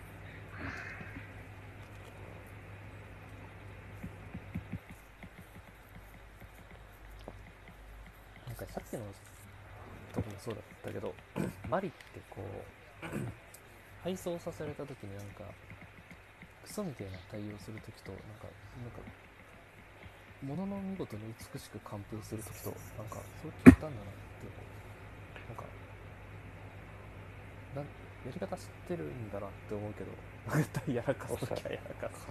[8.68, 9.04] さっきの
[10.14, 11.14] とこもそうだったけど
[11.68, 12.42] マリってこ
[13.02, 13.06] う
[14.04, 15.44] 配送させられた時になんか
[16.62, 18.46] クソみたいな対応する時となんか
[18.82, 19.00] なんか
[20.42, 21.22] 物の見事に
[21.54, 24.50] 美しく完封する時となんかそう聞いたんだなって
[25.48, 25.64] なんか
[27.76, 30.10] なんやり方知ってるんだなって思うけど
[30.58, 32.26] 絶対やらかす時はやらかす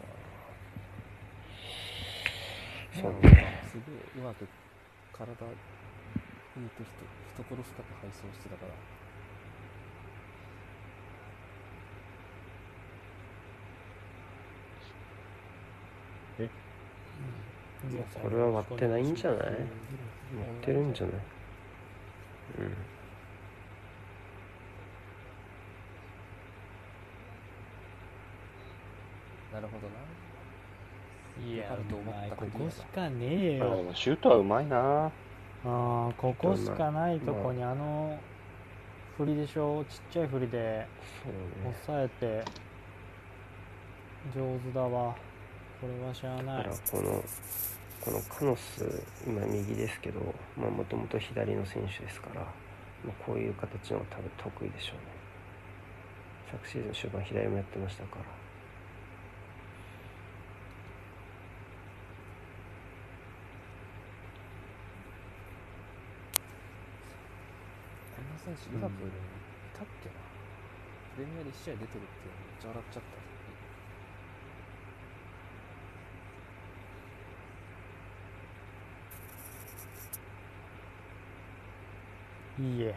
[3.02, 4.48] そうすごいうまく
[5.13, 5.28] 体
[6.59, 6.91] にと人
[7.37, 8.73] 懐深く配送してたから。
[16.39, 16.49] うん。
[18.21, 19.47] これは割ってないんじゃない？
[19.47, 19.65] うん持っ
[20.61, 21.15] てるんじゃない？
[22.59, 22.75] うん。
[29.53, 29.93] なるほどな。
[31.53, 35.11] いやあると思ったここしかねえあよシュートはうまいな。
[35.63, 38.17] ああここしかないとこにあの
[39.17, 39.86] 振りでしょ？
[39.89, 40.88] ちっちゃい振りで
[41.63, 42.43] 抑えて。
[44.36, 45.15] 上手だわ。
[45.82, 47.24] これはしゃあだないこの
[48.00, 50.19] このカノス今右ですけど
[50.56, 52.47] もともと左の選手ですから、ま
[53.10, 55.02] あ、こういう形の方が多分得意でしょうね。
[56.52, 58.26] 昨シーズン終盤左もやってましたから
[68.15, 69.13] こんな選手リバプールにい
[69.77, 70.15] たっけな、
[71.15, 71.95] プレミアで1試合出てるっていう
[72.34, 73.10] のめっちゃ笑っちゃった。
[82.63, 82.91] いや。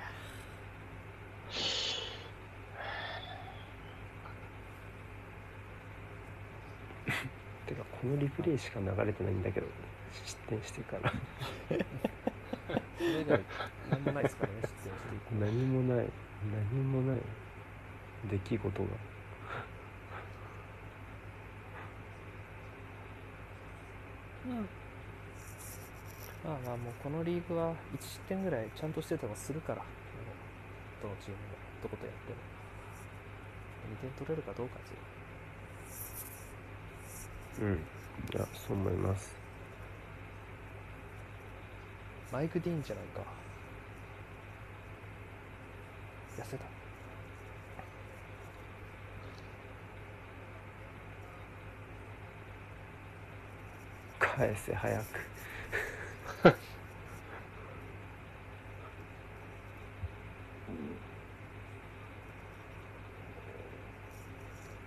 [7.66, 9.66] てかこのリプレイしか流れてないんだけど
[10.24, 11.12] 失点してから。
[11.68, 11.74] そ
[13.04, 13.40] れ以外
[13.90, 16.06] 何もないですからね していく何もない。
[16.72, 17.20] 何もない。
[18.30, 18.88] 出来事が。
[26.44, 29.82] まあまあもうこのリーグは1失点ぐらいちゃんとしててもするから、
[31.02, 31.42] どのチームも
[31.82, 32.38] どことやっても。
[33.94, 34.76] 2点取れるかどうか。
[37.60, 37.72] うん。
[38.32, 39.43] いやそう思います
[42.32, 43.22] マイク・ディーンじゃないか。
[46.38, 46.64] 痩せた。
[54.18, 55.04] 返せ早く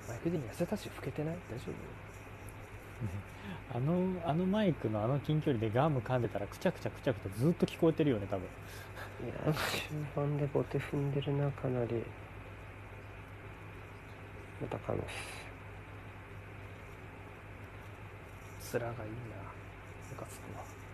[0.08, 1.36] マイク・ディーン痩せたし、老けてない？
[1.50, 2.07] 大丈夫？
[3.74, 8.46] あのあのマイクのあの近距離でガム噛んでたらくちゃくちゃくちゃくちゃずっと聞こえてるよね多分
[9.26, 12.04] いや終盤で後手踏んでるなかなり
[14.62, 15.00] またカノ
[18.68, 19.48] ス面がいいな。
[20.10, 20.87] ムカつくわ。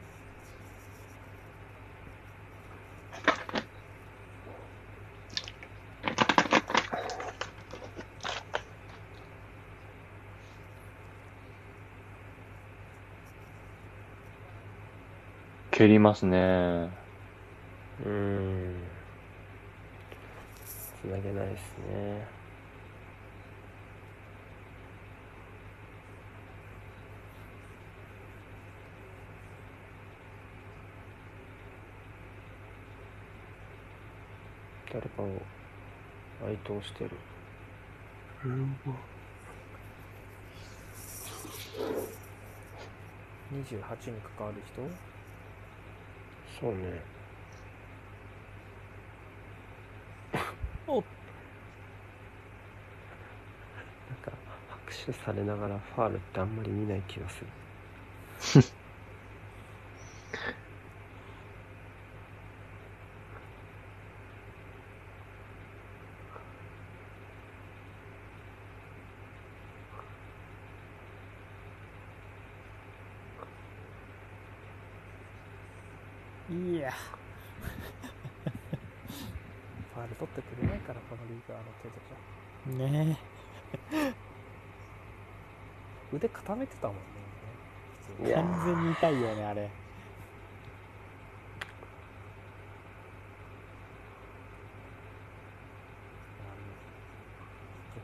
[15.84, 16.38] 蹴りますね。
[16.38, 18.76] うーん。
[21.02, 22.26] つなげないですね。
[34.94, 35.28] 誰かを
[36.48, 37.10] 哀悼してる。
[43.52, 45.13] 28に関わる人？
[46.64, 46.78] そうね。
[50.88, 51.04] おなん
[54.22, 54.32] か
[54.70, 57.44] 拍手されながらファールってあんまり見ない気がす
[76.50, 76.92] いや。
[79.94, 82.90] ファール取ってくれないから、このリーグはあの程度じゃ。
[82.90, 83.18] ね
[86.12, 87.02] 腕固めてたもんね。
[88.34, 89.70] 完全に痛いよねあれ。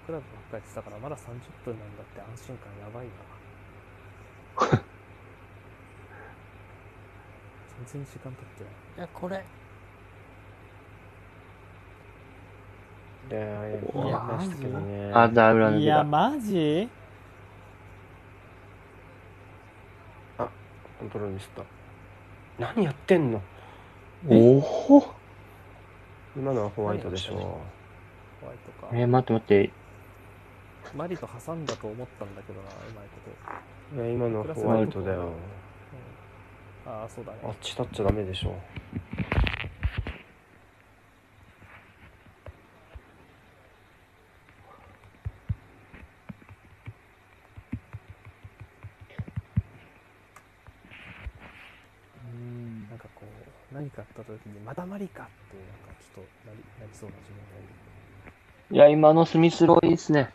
[0.09, 1.21] クラブばっかりやってたからまだ30
[1.63, 3.38] 分なんだって安心感やばいな
[7.91, 8.73] 全然時間経ってない。
[8.97, 9.43] いやこれ。
[13.29, 13.35] で
[13.93, 15.11] うわやりましたけどね。
[15.13, 16.03] あ、だ、裏抜いや。
[16.03, 16.89] マジ？
[20.37, 20.45] コ
[21.05, 21.63] ントロールミスった。
[22.59, 23.41] 何やってんの？
[24.27, 25.15] おお
[26.35, 27.35] 今のはホワイトでしょ。
[27.35, 27.61] ホ
[28.47, 28.89] ワイトか。
[28.91, 29.71] えー、待って待って。
[30.95, 33.19] マリと挟んだと思ったんだけどなうまいこ
[33.95, 35.19] と、いや今のはホワイトだよ。
[35.19, 35.33] うん、
[36.91, 37.37] ああそうだね。
[37.43, 38.55] あっち立っちゃダメでしょ。
[52.25, 53.21] うんなんかこ
[53.71, 57.67] う何かあった時にまだマリかっていうなんかちょっとなりなりそうな自分がいる。
[58.71, 60.33] いや、今のスミスローいいっすね。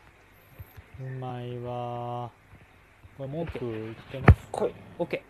[1.01, 2.31] うまいわ
[3.19, 4.47] これ文句言ってます？
[4.53, 5.24] 来いオッケ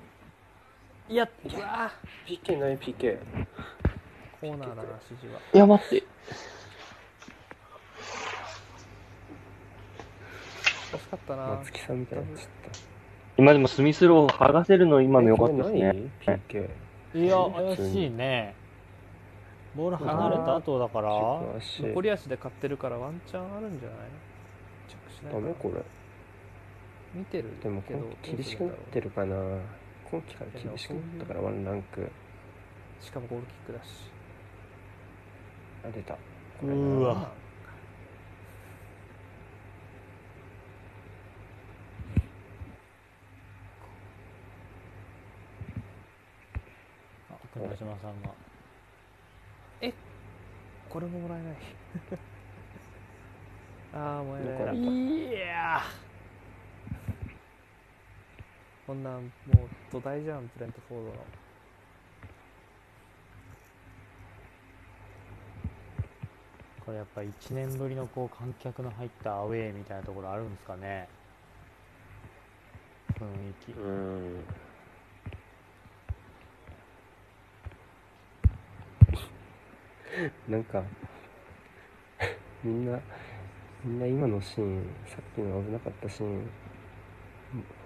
[1.09, 1.93] いやーうわ
[2.27, 3.19] PK ない PK ー
[4.41, 5.41] コーナーだな指示は。
[5.53, 5.97] いや、待って。
[10.93, 11.47] 惜しかったな。
[11.59, 12.49] 松木さんみたいになっちゃっ
[13.37, 16.11] 今でもスミスロー剥がせるの今たの良かったですね。
[16.27, 16.71] PK
[17.15, 17.27] い？
[17.27, 18.55] や怪しいね。
[19.75, 23.99] ボール離れた後だから残り足で勝ってるからワンチャンあるんじゃない？
[24.89, 25.83] チェックしないダメこれ。
[27.15, 27.83] 見てるでも
[28.23, 29.37] 厳しくなってるかな
[30.15, 32.09] 今季から厳しくなったからワンランク。
[33.01, 33.89] しかもゴールキックだし。
[35.85, 36.15] あ出た。
[36.63, 37.33] うーわ。
[47.33, 48.31] あ熊島さんが。
[50.89, 51.57] これももらえない。
[53.93, 54.77] ああもらえない。
[54.79, 55.83] いや
[58.87, 59.31] こんなんもう
[59.91, 61.15] 土台じゃんブレントフォードの。
[66.85, 71.09] これやっぱ1年ぶりのこう観客の入ったアウェーみたいなところあるんですかね。
[73.19, 73.73] 雰囲気。
[73.73, 74.45] うん。
[80.47, 80.83] なんか
[82.63, 83.01] みんな
[83.83, 86.47] みんな今のシーンさっきの危なかったシーン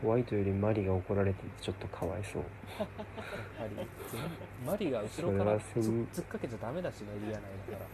[0.02, 2.42] ホワイトよりマリが怒られててちょっとかわいそう。
[4.66, 7.84] マリが後ろからそれはつ先突っかけちゃダメだしねエリア内だか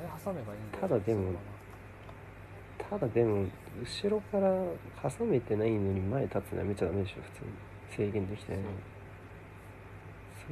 [0.00, 0.08] ら。
[0.10, 0.82] あれ挟めばいいんだよ。
[0.82, 1.32] ただでも
[2.78, 3.46] ただでも
[3.82, 4.50] 後ろから
[5.10, 7.50] 挟めてないのに前立つのやめちゃダメでしょ普通に。
[8.08, 8.76] 制限できてないのに。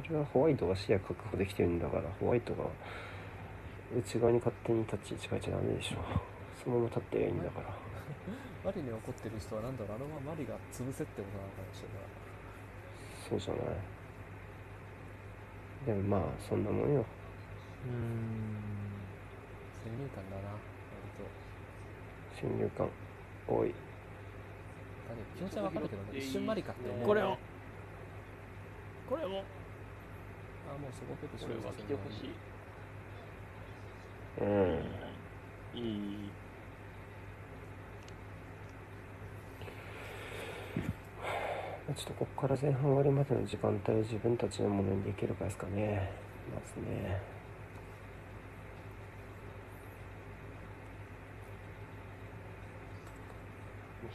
[0.07, 2.65] それはホワイトが視野確保できてるんだからホワイトが
[3.95, 5.97] 内側に勝手に立ち位置変えちゃダメでしょ。
[6.63, 7.82] そのまま立ってりゃいいんだから
[8.63, 12.07] マリに怒ってる人はなんだろうあのままマリが潰せってことなのかもしれない。
[13.29, 13.75] そうじゃない。
[15.85, 17.03] でもまあそんなもんよ。
[17.03, 18.63] うーん。
[19.83, 20.63] 先入観だな割
[22.39, 22.87] 先入観
[23.47, 23.75] 多い。
[25.35, 27.07] 気持ちはわかるけどね一瞬マリかって思う。
[27.07, 27.37] これを
[29.09, 29.31] これをあ
[30.79, 32.31] もうそこペペこれは来てほしい。
[34.41, 35.79] うん。
[35.79, 35.79] い
[36.27, 36.31] い。
[41.95, 46.11] ちょっとここから前半終わりまでの時間帯を自分たちのものにできるかですかね。
[46.53, 47.21] まずね。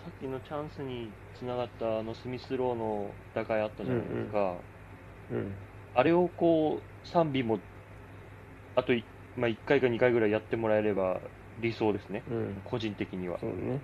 [0.05, 4.55] さっきのチャンスにつながったあのスミスローの打開あったじゃないですか。
[5.31, 5.53] うん
[5.95, 7.59] あれをこう、3尾も、
[8.77, 9.05] あとい、
[9.37, 11.21] まあ、1回か2回ぐらいやってもらえれば
[11.61, 12.23] 理想ですね。
[12.31, 12.63] うん。
[12.65, 13.39] 個人的には。
[13.41, 13.81] そうね。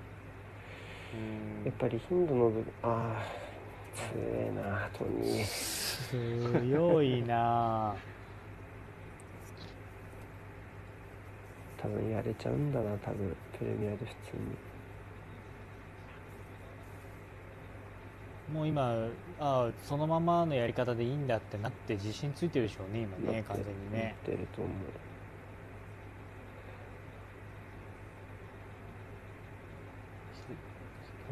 [1.63, 1.65] うん。
[1.65, 3.44] やっぱり頻度の部分ああ強
[4.17, 7.95] えなトニー強いな
[11.79, 14.43] 多分やれちゃうんだな多分プレミアで普通に。
[18.53, 19.09] もう今
[19.41, 24.17] あそのままのやり方でいいんだってなって自信ついてるでしょうね今ね完全にね。
[24.27, 24.75] なってると思う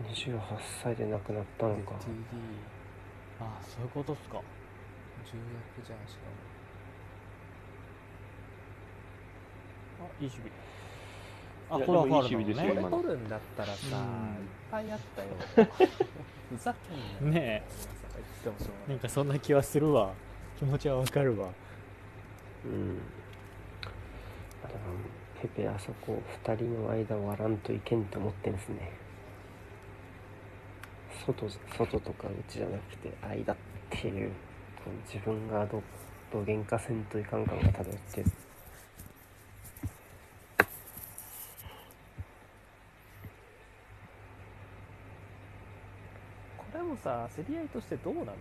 [0.09, 0.41] 28
[0.83, 1.93] 歳で亡くなったのか。
[1.93, 1.97] TD
[3.41, 4.41] あそういうことっすか。
[5.25, 5.39] 重
[5.77, 6.21] 役じゃんしか
[10.01, 10.09] も。
[10.09, 10.51] あいい守備。
[11.71, 12.91] あこれはファウでもいい守備ルなの。
[12.91, 13.93] ねこれ取るんだったらさ、うん。
[13.93, 13.99] いっ
[14.71, 15.69] ぱいあったよ。
[16.51, 17.45] ふざけんなよ。
[17.45, 17.63] ね
[18.45, 20.13] 言ってもしょうがなんかそんな気はするわ。
[20.59, 21.49] 気持ちはわかるわ。
[22.65, 23.01] うん。
[25.43, 28.93] ペペあそこ2人の間割らんといけんと思ってんすね
[31.27, 31.49] 外
[31.79, 33.57] 外とか内じゃなくて間っ
[33.91, 34.31] ていう
[35.07, 35.83] 自分がど
[36.33, 38.31] どげんかせんといかん感が漂ってる
[46.59, 48.33] これもさ競り合いとしてどうなの？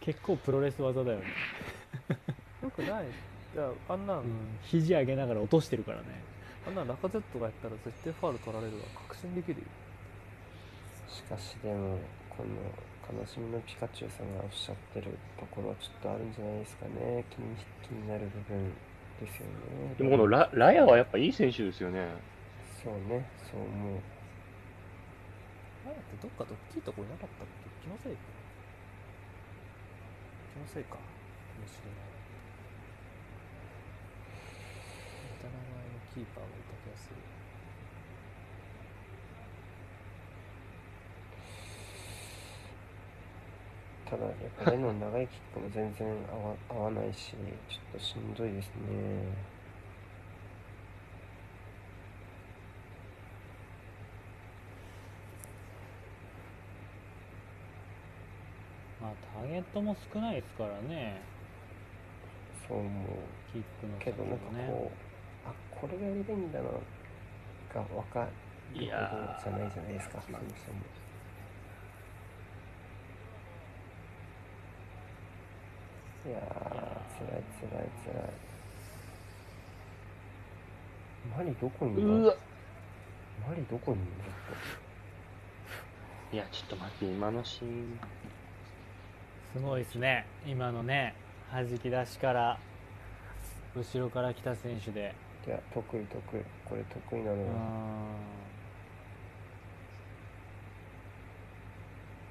[0.00, 1.24] 結構プロレス技だよね、
[2.62, 3.04] よくない。
[3.04, 4.24] いやあんなん、うん、
[4.62, 6.04] 肘上げながら落としてるからね
[6.66, 8.84] あんなん中 Z がやったら絶対ファール取られるわ。
[9.08, 9.66] 確信できるよ。
[11.08, 11.98] しかしでも
[12.28, 17.24] この悲しみのピカチュウさんがおっしゃってるところはちょっとあるんじゃないですかね。
[17.30, 18.72] 気に気になる部分
[19.20, 19.94] ですよね。
[19.98, 22.06] でもこのララヤはやっぱいい選手ですよね。
[22.84, 23.26] そうね。
[23.50, 24.00] そう思う。
[25.86, 27.48] あれってどっかドッキリとこいなかったっ
[27.80, 27.88] け？
[27.88, 28.18] 気のせいか。
[30.54, 30.94] 気のせいか。
[30.94, 31.00] か
[31.60, 32.10] もしれない
[36.14, 37.16] キーパーがいた気がする。
[44.10, 44.34] ただやっ
[44.64, 47.36] ぱレノン長いキックも全然合わ合わないしちょ
[47.96, 48.72] っとしんどいですね。
[59.00, 61.22] まあターゲットも少ないですからね。
[62.66, 63.06] そう思う。
[63.52, 65.09] キックのけどなんかねこう、
[65.46, 66.68] あこれがやりたいんだな。
[67.74, 68.30] が分かる
[68.74, 68.96] ほどじゃ
[69.50, 70.20] ないじゃないですか。
[70.22, 70.78] そもそも。
[76.26, 76.42] いやー
[77.16, 78.24] つらいつらいつらい。
[81.36, 82.08] マリどこにいる
[83.48, 84.10] マリどこにいる
[86.32, 87.98] いや、ちょっと待って、今のシーン。
[89.54, 90.26] すごいですね。
[90.46, 91.14] 今のね
[91.52, 92.58] 弾き出しから
[93.76, 95.14] 後ろから来た選手で。
[95.14, 96.44] といや得意得意。
[96.68, 97.44] これ得意なのよ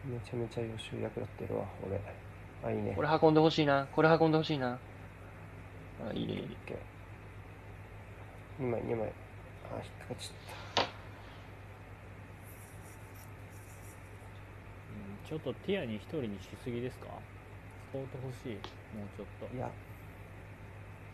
[0.06, 2.00] うんめちゃめちゃ予習役立ってるわ俺。
[2.64, 2.94] あいいね。
[2.96, 3.88] これ運んでほしいな。
[3.92, 4.80] これ運んでほしいな。
[6.10, 6.48] あ、いいね、いいね。
[8.60, 9.08] 2枚2枚。
[9.72, 10.86] あ引っかかっちゃっ
[15.24, 17.08] うんちょっとティアに一人にしすぎですか？
[17.90, 18.54] スポート欲しい。
[18.98, 19.46] もうちょっと。
[19.48, 19.70] たいや。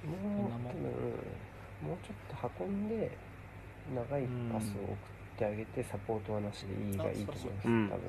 [0.05, 1.13] もう多分
[1.85, 3.15] もうちょっと運んで
[3.93, 4.95] 長いパスを送っ
[5.37, 8.01] てあげてサポートはなしでいいがいいと思います、うん多分。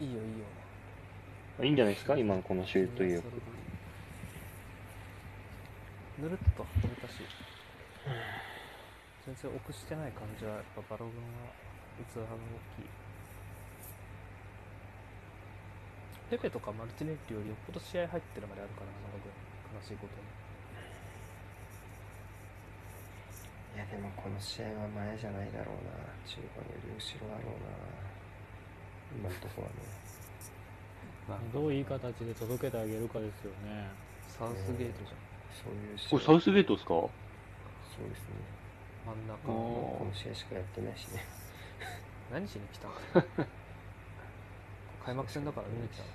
[0.00, 0.44] いいよいいよ。
[1.62, 3.24] いいんじゃないですか今のこのシュート意欲。
[6.18, 7.20] ぬるっと運べたし。
[9.26, 11.52] 全然臆してない感じはやっぱバログンは
[12.10, 12.26] 器が大
[12.80, 12.88] きい。
[16.30, 19.28] ペペとかマルティネッリよりよっぽど試合入ってるまであるからなバログ。
[19.28, 20.41] ン悲しいことに
[23.74, 25.92] いやでもこの試合は前じゃないだろうな。
[26.26, 27.72] 中盤より後ろだろうな。
[29.16, 31.42] 今のところはね。
[31.52, 33.88] どういい形で届けてあげるかですよね。
[34.28, 35.18] サウスゲートじゃん。
[35.52, 36.10] そういう試合。
[36.10, 36.88] これサウスゲートですか？
[36.90, 37.08] そ
[38.04, 38.26] うですね。
[39.06, 39.36] 真ん中。
[39.46, 41.24] この試合しかやってないしね。
[42.30, 42.94] 何しに来たの
[45.04, 46.08] 開幕戦だから見に来たの？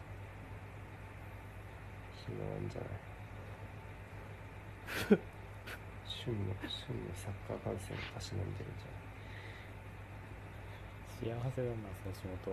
[2.28, 2.82] 暇なんじゃ
[5.12, 5.20] ない
[6.28, 8.91] 旬の旬のサッカー観戦をたしなんでるんじゃ
[11.32, 11.39] ない？
[11.39, 12.51] 幸せだな橋本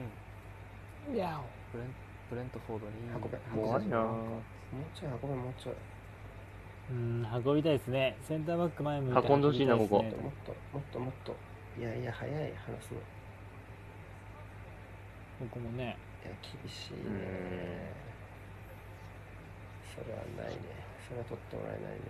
[0.00, 1.14] うん。
[1.14, 1.36] いや。
[1.70, 1.92] ブレン
[2.30, 3.86] ブレントフォードに運べ怖い。
[3.88, 3.98] な。
[4.00, 4.40] もう
[4.96, 5.10] ちょい。
[5.12, 5.74] 運べもうちょい。
[6.90, 8.16] うん運びたいですね。
[8.26, 10.22] センターバック前向いて運んでほしいな運びたですね。
[10.22, 11.36] もっともっともっと
[11.78, 13.00] いやいや早い話すの。
[15.46, 15.96] いここもね。
[16.24, 17.00] や厳しいね。
[17.04, 17.20] うん。
[19.92, 20.72] それはないね。
[21.06, 22.00] それは取ってもらえないね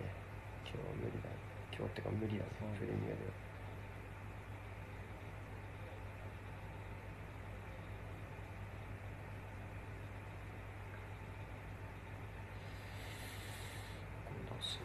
[0.73, 1.29] 今日は無理だ。
[1.69, 2.49] 今日ってか無理だね。
[2.79, 3.29] プレミアでは。
[14.25, 14.79] 今度欲しい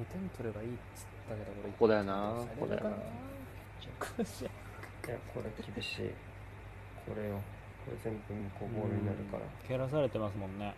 [0.00, 2.32] 2点取ればいいっつったけど俺ここだよな。
[2.58, 2.66] こ
[3.98, 4.50] 苦しいな。
[5.12, 6.10] いやこれ厳しい。
[7.04, 7.42] これよ。
[7.84, 9.42] これ全部向こうボールになるから。
[9.68, 10.74] 蹴らされてますもんね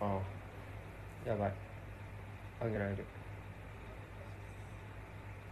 [0.00, 1.52] ああやばい。
[2.60, 3.04] あげられる。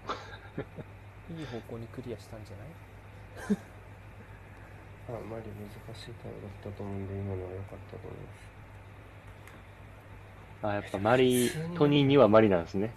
[1.38, 2.66] いい方向にクリアしたんじゃない？
[5.08, 8.34] あまり難しいタイムだったと思うんで今のは良かったと思いま
[10.60, 10.66] す。
[10.66, 12.90] あ、やっぱマリ、トニーにはマリなんですね。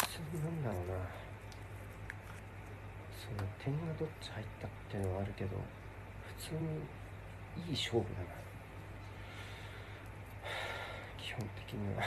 [0.00, 0.94] 普通になんだろうな。
[3.14, 5.50] その点がどっち入ったっていうのはあるけど
[6.38, 6.60] 普通に
[7.68, 8.26] いい勝負だな
[11.18, 12.04] 基本的には。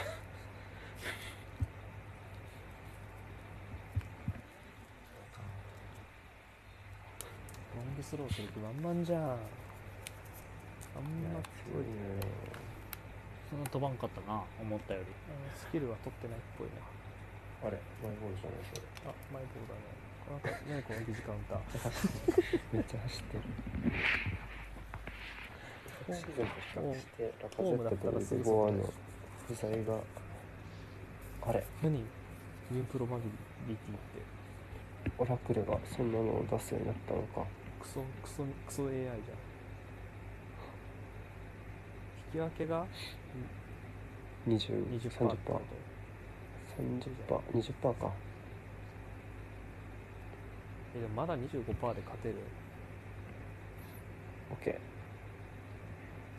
[7.74, 9.22] ロングスローする気満々じゃん。
[9.22, 9.34] あん
[11.34, 11.90] ますごいね。
[13.50, 15.06] そんな飛ばんかったな思ったより。
[15.58, 16.86] スキルは取ってないっぽいな
[17.66, 18.62] あれマイボールじゃない？
[18.70, 19.82] それあマイボールだね。
[20.30, 21.58] なんか何この疑似カウンター
[22.72, 23.42] めっちゃ走ってる。
[26.06, 28.38] 昨シーズンと比較してラカゼッ
[29.48, 30.04] トとウデゴアの
[31.42, 31.66] 不在があれ？
[31.82, 31.98] 何？
[32.72, 34.34] win probability って。
[35.18, 37.46] オラクルがそんなのを出すようになったのか。
[37.80, 39.16] クソクソクソ AI じゃん。
[42.26, 42.86] 引き分けが
[44.48, 45.60] ？20 20% 30%ってこ
[47.28, 48.12] と30% 20%か。
[50.96, 52.36] えでもまだ25%で勝てる
[54.52, 54.78] ？OK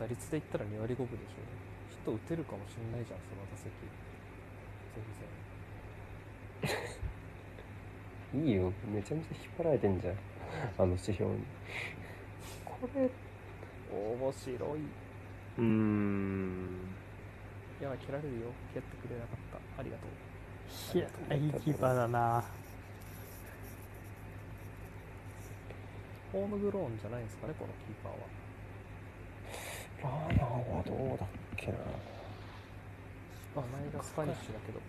[0.00, 1.75] 打率で言ったら2割5分でしょヒッ
[2.06, 3.66] ト打てるかもしんないじゃんその打席。
[4.94, 5.02] 全
[8.32, 8.46] 然。
[8.46, 8.72] いいよ。
[8.86, 10.14] めちゃめちゃ引っ張られてんじゃん。
[10.78, 11.42] あの指標に。
[12.64, 13.10] これ
[13.90, 14.80] 面白い。
[15.58, 16.94] うーん。
[17.80, 18.52] いや蹴られるよ。
[18.72, 19.38] 蹴ってくれなかっ
[19.76, 19.80] た。
[19.80, 20.10] ありがとう。
[20.96, 22.44] いやいいキーパーだな。
[26.32, 28.46] ホームグローンじゃないんですかねこのキーパーは。
[30.02, 31.72] ラーナーはどうだっけな
[33.56, 34.80] 名前がスパニッシュだけど。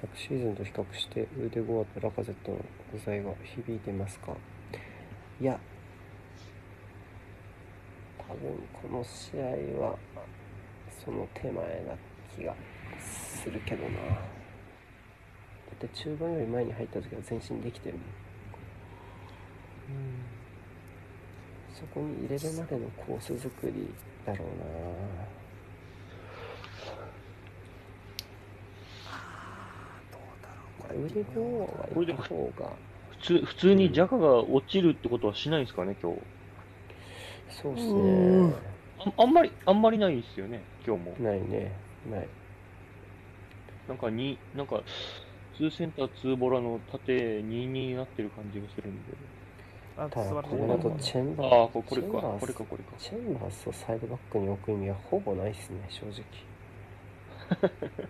[0.00, 2.58] 昨シーズンと比較してウデゴアとラカゼットの
[2.92, 4.36] 不在が響いてますか？
[5.40, 5.58] いや。
[8.18, 9.96] 多分この試合は
[11.04, 11.96] その手前な
[12.36, 12.54] 気が
[13.00, 13.98] するけどな。
[14.00, 14.16] だ
[15.74, 18.02] って中盤より前に入った時は前進できてるもん
[21.74, 23.92] そこに入れるまでのコース作り
[24.24, 24.64] だろうな
[30.78, 32.72] これウデゴアがいた方が
[33.10, 36.20] 普通、普通にジャカが落ちるってことはしないんですかね、今日。
[37.50, 38.54] そうっすね
[38.98, 41.16] ああんまり、あんまりないですよね、今日も。
[41.18, 41.72] ないね
[42.10, 42.28] ない
[43.88, 44.82] なんかに、なんか、
[45.58, 49.16] 2センター2ボラの縦2-2になってる感じがするんで。
[49.96, 51.68] あただこれだとチェンバー。
[51.68, 52.90] ここれか、チェンバースこれか、これか。
[52.98, 56.24] チェンバースをサイドバックに置く意味はほぼないっすね正直。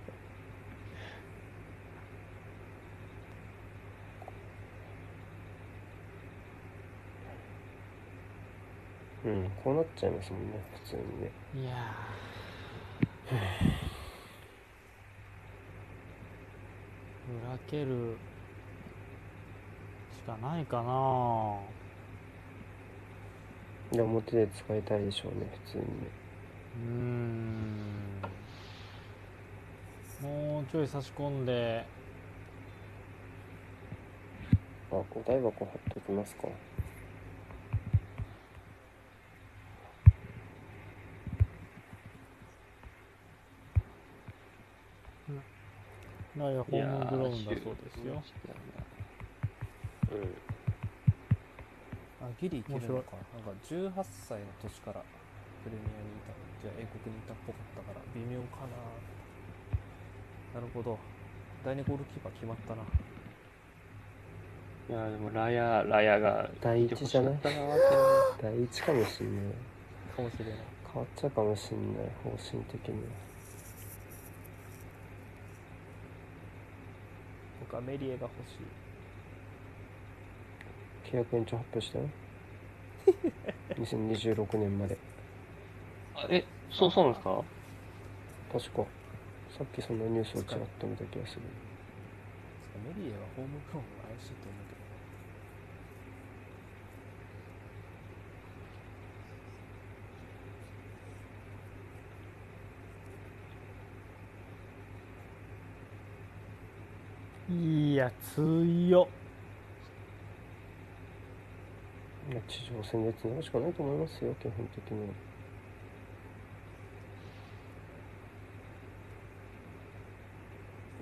[9.25, 11.31] うんこうなっちゃいますもんね普通にね。
[11.55, 13.95] いやー。
[17.49, 18.34] 裏蹴るし
[20.25, 21.59] かないかな。
[23.93, 25.89] で表で使いたいでしょうね普通にね。
[26.77, 28.23] うーん。
[30.23, 31.85] もうちょい差し込んで。
[34.91, 36.49] あお台箱貼っときますか。
[46.37, 48.15] ライアホームグローンだそうですよ。
[48.15, 48.23] うん。
[52.23, 53.17] あギリいけるのか。
[53.37, 53.93] なんか18
[54.29, 55.03] 歳の年から
[55.65, 58.67] プレミアにいたじゃあ英国にいたっぽかったから微妙か
[60.55, 60.61] な。
[60.61, 60.99] なるほど。
[61.65, 62.83] 第2ゴールキーパー決まったな。
[64.87, 67.37] いや、でも、ラヤ、ラヤが、第一じゃない？
[67.39, 69.55] てほしかったな第一かもしんない。
[70.15, 70.55] かもしれない。
[70.93, 73.03] 変わっちゃうかもしんない方針的に。
[73.03, 73.09] は
[77.61, 78.57] 僕はメリエが欲しい
[81.11, 82.09] 契約延長発表したよ。
[83.79, 84.97] 2026年まで。
[86.17, 87.45] あえ、そう、そうなんですか？
[88.53, 88.85] 確か。
[89.59, 91.43] さっきそんなニュースをちらっと見た気がする。
[92.85, 94.81] メリエはホームグローンが怪しいと思うけど
[107.55, 109.07] いや強っ
[112.31, 115.07] いや地上戦でつなぐしかないと思いますよ基本的には。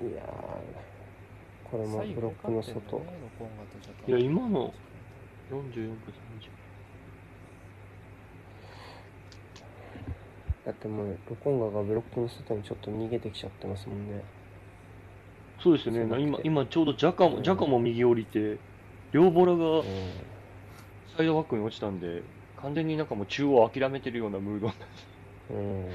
[0.03, 3.01] いやーこれもブロックの外。
[4.09, 4.75] いや、今の
[5.51, 5.97] 44分30
[10.66, 14.23] だってもうロコンガがブロックの外にちょっと逃げてきちゃってますもんね。
[15.62, 16.20] そうですよね。
[16.20, 18.59] 今、今ちょうどジャカも、ジャカも右降りて、
[19.12, 19.85] 両ボラがうん
[21.16, 22.22] サイドバックに落ちたんで、
[22.60, 24.84] 完全になんかもう中央諦めてるようなムードになって。
[25.50, 25.58] うん。
[25.58, 25.92] うん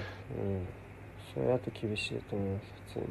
[1.34, 3.05] それだと厳しいと思います普通に。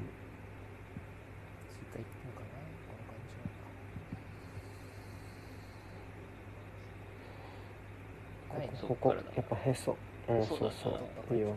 [8.80, 9.96] こここっからだやっぱへそ。
[10.28, 10.90] うんそうそ
[11.30, 11.34] う。
[11.34, 11.54] いいよ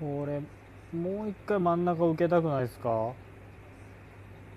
[0.00, 0.40] これ
[0.96, 2.84] もう一回真ん中受けたくないですか？
[2.84, 3.16] こ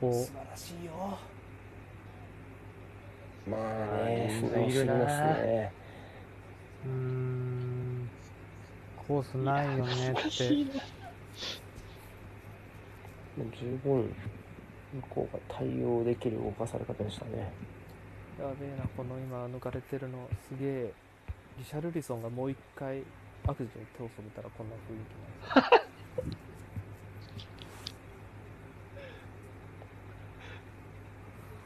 [0.03, 0.13] う。
[0.13, 1.17] 素晴らしいよ
[3.47, 4.41] まああねい。
[4.41, 5.71] るな楽しみますね。
[6.85, 8.09] うーん。
[9.07, 10.21] コースないよねって。
[13.37, 14.13] もう十分
[14.93, 17.51] 向こうが対応できる動かされ方でしたね。
[18.39, 20.93] やべえなこの今抜かれてるのすげえ。
[21.57, 23.03] リシャルリソンがもう一回
[23.45, 25.13] 悪事に手を染めたらこんな雰囲気
[25.55, 26.33] なんで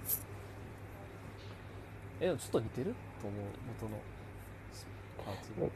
[0.10, 0.18] す
[2.15, 2.96] よえでもちょっと似てる？
[3.22, 3.42] と思う
[3.80, 4.02] 元の。
[5.24, 5.70] パーツに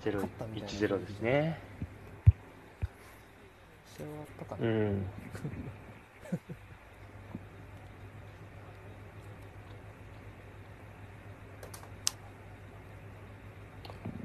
[0.00, 0.96] ゼロ勝ったみたいな。
[0.96, 1.60] 1-0ですね。
[3.96, 5.02] 試合終わったかうな、ん。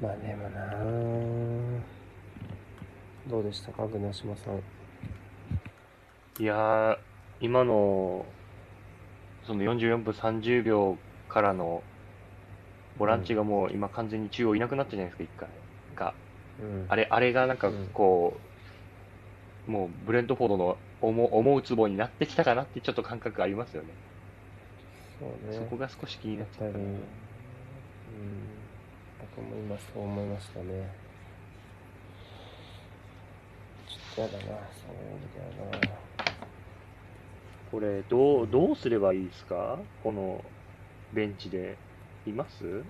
[0.00, 1.53] まあでもな
[3.28, 4.62] どうでしたか具島さん？
[6.42, 6.98] いやー、
[7.40, 8.26] 今の、
[9.46, 10.98] その44分30秒
[11.28, 11.82] からの、
[12.98, 15.48] ボランチがもう今完全に中央いなくなったじゃないですか、一回。
[15.96, 16.14] が、
[16.60, 16.86] うん。
[16.88, 17.88] あれ、あれがなんかうん。
[17.94, 18.36] こ
[19.68, 23.88] う、もうブレントフォードの思う思うツボになってきたかなってちょっと感覚ありますよね。
[25.18, 25.56] そうね。
[25.56, 27.00] そこが少し気になっちゃったうん。
[29.36, 31.03] 僕も今そう思いましたね
[34.14, 35.94] ちょっとやだなそういう意味ではな。
[37.70, 39.78] これ、どう、どうすればいいですか？
[40.02, 40.44] この
[41.12, 41.76] ベンチで。
[42.26, 42.64] います？
[42.64, 42.82] うん。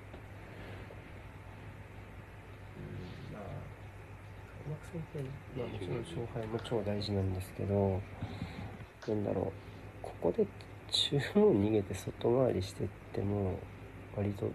[3.33, 3.43] まあ、
[4.63, 5.19] 開幕戦って、
[5.59, 8.01] まあ、もちろん勝敗も超大事なんですけど、
[9.09, 10.47] なんだろう、ここで
[10.91, 11.21] 中央
[11.53, 13.59] 逃げて外回りしてっても、
[14.17, 14.53] 割と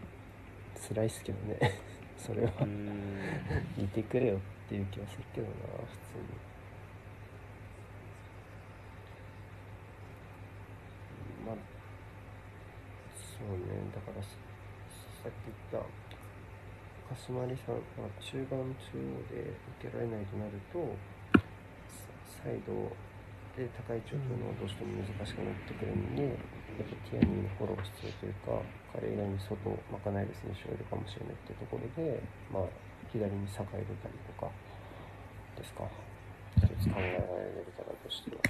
[0.87, 1.59] 辛いっすけどね、
[2.17, 2.51] それは。
[3.77, 4.39] いてくれよっ
[4.69, 6.23] ていう気はするけどな、普通に。
[11.45, 11.55] まあ、
[13.91, 14.29] だからさ
[15.27, 15.85] っき言った
[17.09, 19.49] 鹿島里さん、まあ、中盤中央で
[19.81, 20.77] 受けられないとなると、
[22.29, 22.71] サイド
[23.57, 28.61] で高い位置をのはどうしても難しくなってくるんで、やっぱティアニーのフォローが必要というか、
[28.93, 32.21] 彼以外に外を賄える選手がいるかもしれないっていうところで、
[32.53, 32.69] まあ、
[33.11, 34.47] 左に酒井出たりとか
[35.57, 35.83] ですか、
[36.61, 38.45] 一つ考えられる方としては。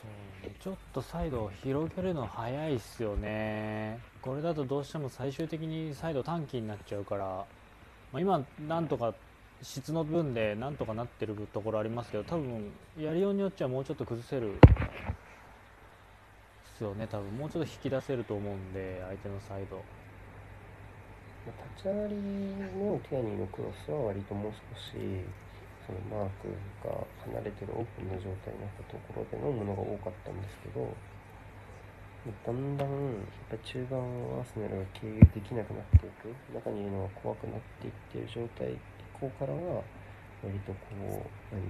[0.00, 3.98] そうちょっとサイドを広げるの早いっすよね。
[4.20, 7.46] これだとどうしても最終的にサイド短期になっちゃうから、
[8.12, 9.14] まあ、今なんとか
[9.62, 14.58] 質の分でなんとかなってるところありますけど多分やりようによっちゃもうちょっと崩せるで
[16.76, 17.06] すよね。
[17.06, 19.82] 多分もうちょっと引き出せると思うんで相手のサイド。
[21.74, 24.92] 立ち上がりのティアニーのクロスは割ともう少し
[25.86, 26.48] そのマーク
[26.86, 30.86] が離れてるオープンな状態になったところでのものが多かったんですけど
[32.44, 36.28] だんだんやっぱ中盤をアーセナルが経由できなくなっていく。
[36.52, 38.78] 中にいるのが怖くなっていってる状態以
[39.12, 39.82] 降からは
[40.42, 41.62] 割とこう何？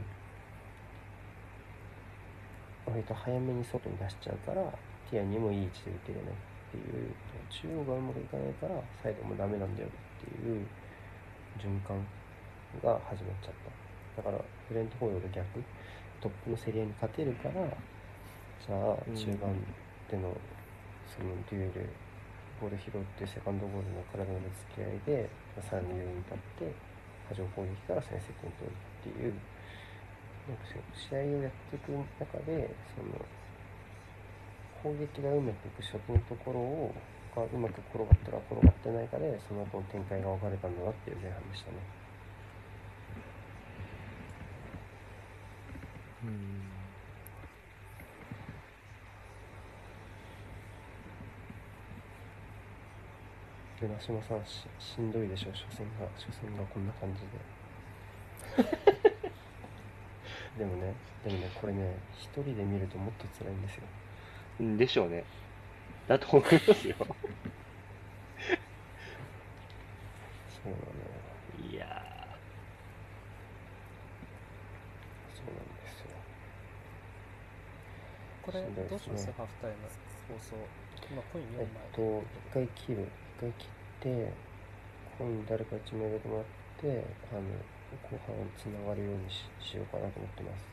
[2.87, 4.63] 割と早めに外に出しちゃうから
[5.11, 6.37] ティアニーもいい位置で受けれないっ
[6.71, 7.17] ていう
[7.49, 10.69] 中央がうまくいかないからサイドもダメなんだよっていう
[11.59, 12.13] 循環
[12.83, 13.80] が始まっちゃった。
[14.21, 15.65] だからフレントフォードと逆
[16.21, 17.65] トップの競り合いに勝てるから
[18.61, 19.57] じゃあ中盤
[20.13, 20.37] での
[21.09, 21.89] そのデュエル
[22.61, 25.25] ボール拾ってセカンドボールの体のぶつけ合いで
[25.65, 26.69] さらに上に立って
[27.33, 29.33] 波状攻撃から先制点取るっていう
[30.45, 31.89] なんか試合をやっていく
[32.21, 33.17] 中でその
[34.85, 36.93] 攻撃がうまくいく初期のところを
[37.33, 42.00] がうまく転がったら転がってないかでその後の展開が分かれたんだなっていう前半でしたね。
[46.25, 46.81] うん
[53.81, 58.71] で、真島さんししんどいでしょ、初戦が、初戦がこんな感じで。
[60.59, 60.95] でもね、
[61.25, 63.85] でもね、これね、一人で見るともっと辛いんですよ。
[64.61, 65.25] うんでしょうね。
[66.07, 66.97] だと思いますよ。
[66.99, 67.07] そ
[70.69, 71.73] うなのよ。
[71.73, 72.00] いや
[78.53, 79.77] これどうしますですねハーフタイム
[80.29, 80.57] 放送。
[81.11, 83.09] 今コイン4えっ枚と一回切る。
[83.39, 83.69] 一回切っ
[84.01, 84.33] て
[85.19, 86.45] コイン誰か1名入れてもらっ
[86.81, 87.41] てあの
[88.09, 90.67] 後半つながるようにししようかなと思ってます。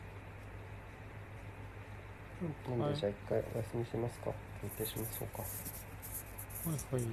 [2.70, 4.32] なんでじゃあ一回お休みしますか。
[4.62, 5.42] 休憩しましょうか。
[5.42, 7.02] はい。
[7.02, 7.12] はい。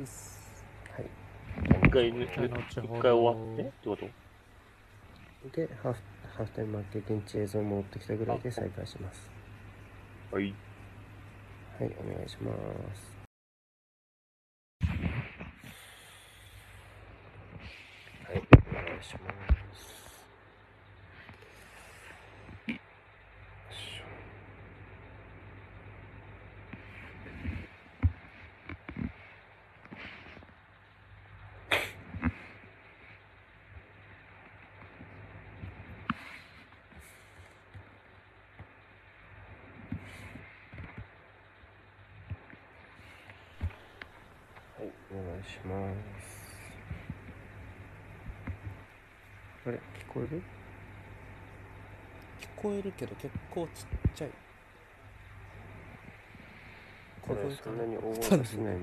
[0.00, 0.40] うっす
[0.90, 1.06] はい
[1.86, 2.26] 一回一
[3.00, 4.06] 回終わってってこと？
[5.56, 6.00] でハーフ
[6.36, 9.33] ハーフタイム負け現地映像戻ってきたぐらいで再開します
[10.34, 10.52] はい。
[11.78, 12.50] はいお願いしま
[12.92, 13.14] す
[18.26, 19.30] はいお願いしま
[19.72, 19.84] す
[22.66, 22.80] よい
[23.70, 24.04] しょ
[44.76, 45.92] はい、お願いしま
[49.64, 49.68] す。
[49.68, 49.80] あれ、聞
[50.12, 50.42] こえる？
[52.40, 53.84] 聞こえるけど結構ちっ
[54.14, 54.30] ちゃい
[57.26, 58.80] これそんなに大声出せないの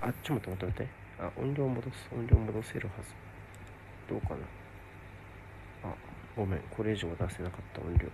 [0.00, 0.88] あ、ちょっと待って待って。
[1.18, 2.08] あ、音量戻す。
[2.12, 3.10] 音量戻せるはず。
[4.08, 5.90] どうかな？
[5.90, 5.94] あ、
[6.36, 6.60] ごめん。
[6.70, 8.08] これ以上出せなかった音量。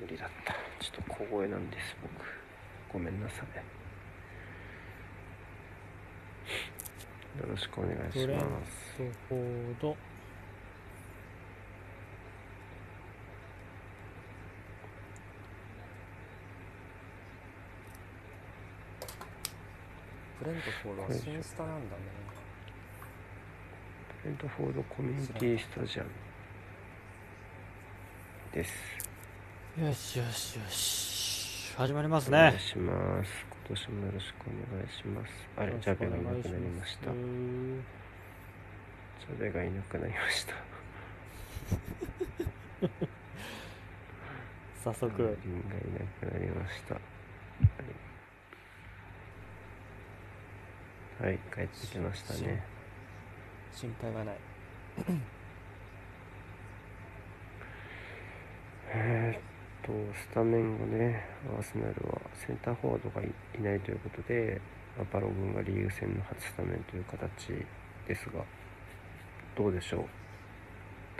[0.00, 0.54] 無理だった。
[0.80, 2.12] ちょっと小声なんです、僕。
[2.92, 3.46] ごめんなさい。
[7.40, 8.96] よろしくお願いしブレンます。
[8.96, 9.96] トフォード。
[20.38, 22.02] ブレントフォードは新スタなんだね
[24.22, 26.10] ブレントフォードコミュニティスタジアム
[28.52, 28.72] です。
[29.80, 31.74] よしよしよし。
[31.76, 32.60] 始まりますねお願い。
[32.60, 33.53] します。
[33.66, 35.32] 今年もよろしくお願いします。
[35.56, 37.10] あれ、ジャベがいなくなりました。
[37.10, 40.54] ジャベがいなくなりました。
[44.84, 45.10] 早速。
[45.16, 45.34] がいな
[46.20, 46.94] くなりました。
[46.94, 47.00] は
[51.20, 52.62] い、はい、帰ってきましたね。
[53.72, 54.36] 心配はない
[58.92, 59.53] えーっ
[59.86, 61.24] と、スタメン後ね、
[61.56, 64.60] アーセナルはセンターフォワードがいいないということで、
[64.96, 67.64] まあバロ軍がリーグ戦の初スタメンという形
[68.08, 68.42] ですが、
[69.56, 70.04] どうでしょう？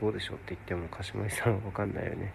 [0.00, 2.32] どうでしょうって言っても、柏井さんは分かんないよね。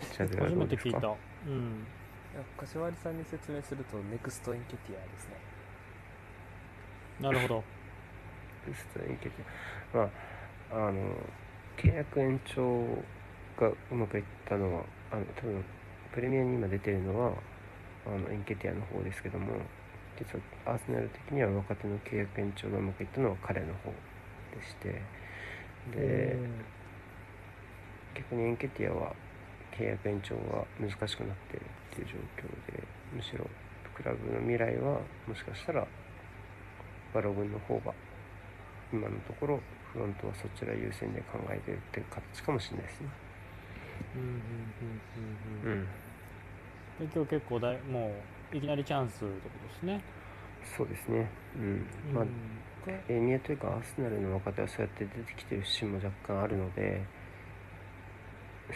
[0.00, 1.08] 初めて聞いた。
[1.46, 1.86] うん。
[2.34, 5.34] いや柏木さんに説明するとネクストインケティアですね
[7.20, 7.64] なるほど。
[8.66, 9.42] ベストにいけて、
[9.92, 10.08] ま
[10.72, 11.14] あ、あの、
[11.76, 12.86] 契約延長
[13.62, 15.64] がうまくいったのは、あの、多分、
[16.12, 17.32] プレミアに今出てるのは、
[18.06, 19.52] あの、エンケティアの方ですけども、
[20.18, 25.02] 実はアーセナル的には若手の契約延長がうまくいったのは彼の方でして、
[25.96, 26.36] で、
[28.14, 29.14] 逆にエンケティアは
[29.72, 32.84] 契約延長が難しくなっているっていう状況で
[33.14, 33.48] むしろ
[33.94, 35.86] クラブの未来はもしかしたら
[37.14, 37.92] バロ軍の方が
[38.92, 39.60] 今のところ
[39.92, 43.31] フロントはそちら優先で考えているっていう形かもしれないですね。
[44.14, 44.28] うんうん
[45.64, 47.08] うんうんうん。
[47.14, 48.12] 今日結構だいも
[48.52, 50.04] ういきなりチャンスってことですね。
[50.76, 51.28] そうですね。
[51.56, 52.30] うん、まあうん
[53.08, 57.04] エミアというかアーセナルの若手はそうやって出てきてる節も若干あるので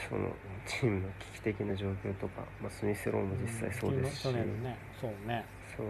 [0.09, 0.31] その
[0.67, 5.45] チームの危機的な状況とか、まあ、スミスローも実際そうですし、去年のね、そうね。
[5.77, 5.87] そう、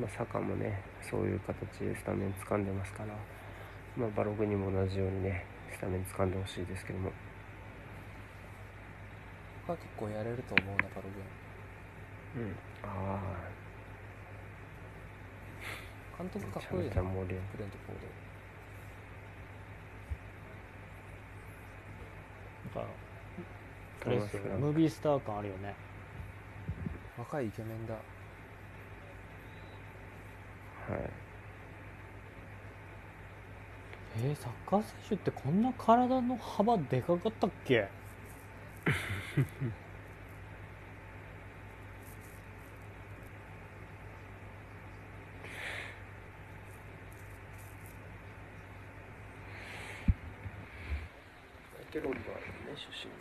[0.00, 3.14] まあ、サカもねそういう形でスタメン掴んでますから、
[3.96, 7.10] まあ、バログンにも同じようにねスタメン掴んでほしいですけども
[9.70, 11.02] 僕は結構やれると思うなバロ
[12.34, 12.56] グン。
[12.82, 13.20] あ
[16.18, 18.00] 監督あかっこいいよなめちゃめちゃ盛り上ブレントフォー
[22.74, 22.92] なんか、
[24.06, 24.58] あがれですよ。
[24.58, 25.74] ムービースター感あるよね。
[27.16, 27.94] ド若いイケメンだ。
[27.94, 28.02] はい。
[34.22, 37.99] えー、サッカー選手ってこんな体の幅でかかったっけ？
[38.90, 38.96] マイ
[51.92, 53.12] ケル・オリバーね出身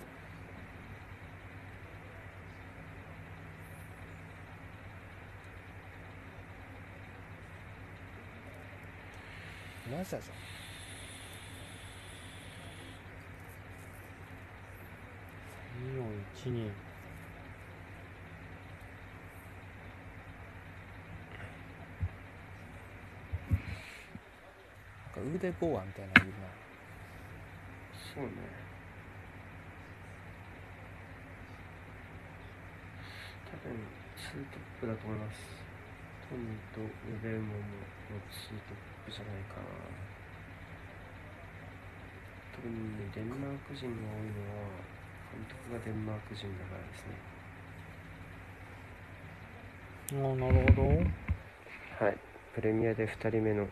[9.96, 10.49] ナジ
[16.42, 16.72] 人なん
[25.12, 26.48] か腕ボーアみたいなのいるな。
[28.16, 28.32] そうね。
[33.52, 33.76] 多分
[34.16, 35.60] ツートップだと思います。
[36.30, 36.88] トミーとレ
[37.22, 39.68] ベウモンのツートップじゃないかな。
[42.56, 44.99] 特にデンマーク人が多いのは
[45.32, 47.14] 監督がデンマーク人だからですね。
[50.12, 50.88] ああなるほど。
[52.06, 52.18] はい。
[52.56, 53.68] プレミアで2人目の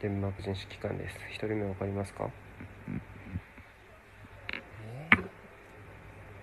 [0.00, 1.16] デンマーク人指揮官です。
[1.32, 2.30] 1人目わかりますか？
[4.90, 5.08] え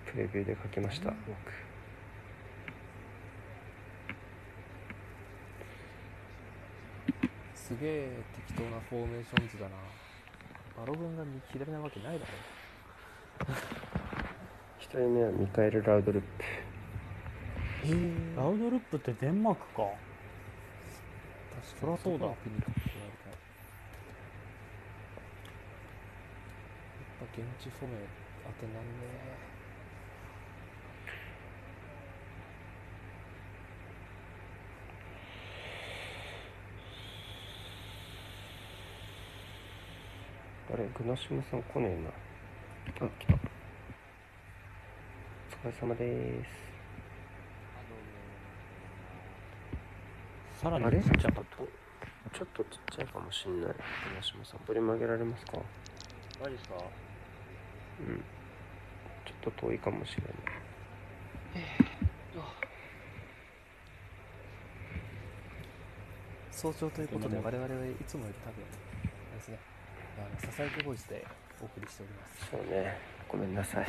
[0.06, 1.10] プレビューで書きました。
[1.10, 1.16] 僕。
[7.22, 8.08] ー、すげえ
[8.48, 9.76] 適当なフォーメーション図だな。
[10.76, 12.59] バログンが左なわけないだろ
[13.40, 13.54] 1
[14.90, 16.44] 人目はミカエル・ラウドルップ。
[16.44, 17.92] へえ
[18.36, 19.82] ラウドルップってデンマークか。
[21.76, 21.86] 確かに。
[21.86, 22.26] そりゃそうだ。
[22.26, 22.34] やっ
[27.18, 27.94] ぱ現地フォメ
[28.46, 28.80] 当てなんね
[40.72, 42.29] あれグナシムさん来ねえな
[42.90, 43.38] あ来たお
[45.68, 46.50] 疲れ様です。
[50.60, 51.44] さらにちっちゃかっ
[52.34, 53.70] ちょっとちっちゃいかもしんない。
[53.70, 53.76] グ
[54.14, 55.58] ナシムさんボリューム上げられますか？
[56.42, 56.74] マジですか？
[56.76, 56.78] う
[58.02, 58.20] ん。
[59.24, 60.32] ちょっと遠いかもしれない。
[66.50, 67.68] 早朝ということで我々はい
[68.06, 68.62] つもより多分
[69.38, 69.58] ですね
[70.18, 71.26] あのささやきボイスで
[71.62, 72.50] お送りしております。
[72.50, 72.96] そうね。
[73.28, 73.86] ごめんなさい。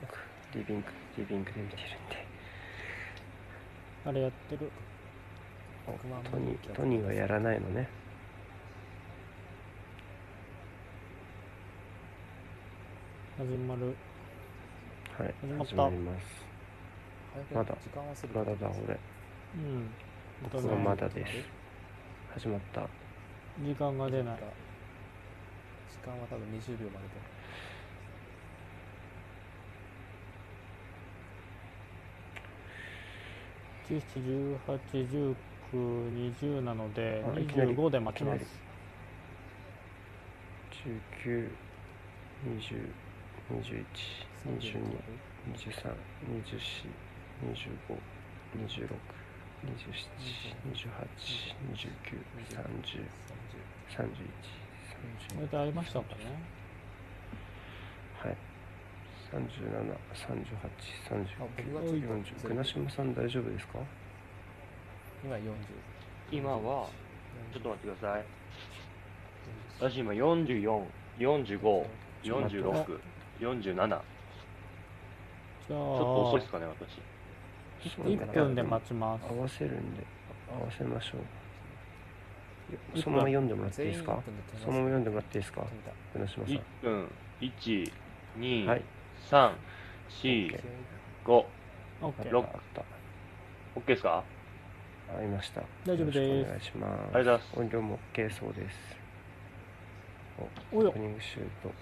[0.00, 0.16] 僕
[0.56, 0.86] リビング
[1.18, 2.26] リビングで見てるんで。
[4.04, 4.70] たあれやってる？
[5.86, 7.88] お100万トニ人ートニーはやらないのね。
[13.36, 13.96] 始まる。
[15.18, 16.26] はい始まります。
[17.34, 18.98] 早くまだ時間忘れてまだだ俺。
[19.54, 19.90] うん。
[20.42, 21.32] 僕はまだです。
[22.34, 22.88] 始まった。
[23.62, 24.36] 時間が出ない。
[24.36, 24.42] 時
[26.04, 27.08] 間は多分20秒まで
[33.88, 34.00] で
[35.72, 37.74] 17181920なのであいきなり。
[37.74, 38.44] 25で待ちます。
[40.70, 41.50] 19、
[55.00, 56.24] 20、21、22、23、24、25、26、27、28、29、30、31、32これでありましたかね
[58.22, 58.36] はい。
[59.32, 59.96] 37、38、
[60.60, 60.62] あ
[61.38, 62.48] 僕が39、ちょっと40。
[62.48, 63.78] グナシムさん大丈夫ですか？
[65.22, 65.54] 今40
[66.32, 66.88] 今は、
[67.52, 68.24] ちょっと待ってください。
[69.80, 70.84] 40私今44、
[71.18, 71.86] 45、
[72.22, 72.66] ちょっと待って
[73.40, 73.70] 46、47。
[73.70, 77.00] ちじゃあょっと遅いですかね、私。
[77.94, 80.04] そうね1分で待ちます合わせるんで、
[80.52, 81.20] 合わせましょう。
[82.96, 84.22] そのまま読んでもらっていいですか？
[84.62, 85.60] そのまま読んでもらっていいですか？
[85.60, 87.92] 止めたグナシムさ1分、1、
[88.38, 88.66] 2、ん。
[88.68, 88.82] はい。
[89.30, 89.52] 3、
[90.10, 90.60] 4、
[91.24, 91.44] 5。
[92.02, 92.82] OK 六あった。
[93.80, 94.24] OK ですか？
[95.18, 95.62] 合いました。
[95.84, 97.16] 大丈夫ですお願いします。
[97.16, 98.96] ありがとうございます音量も OK そうです。
[100.72, 101.68] オープニングシュート。
[101.68, 101.74] も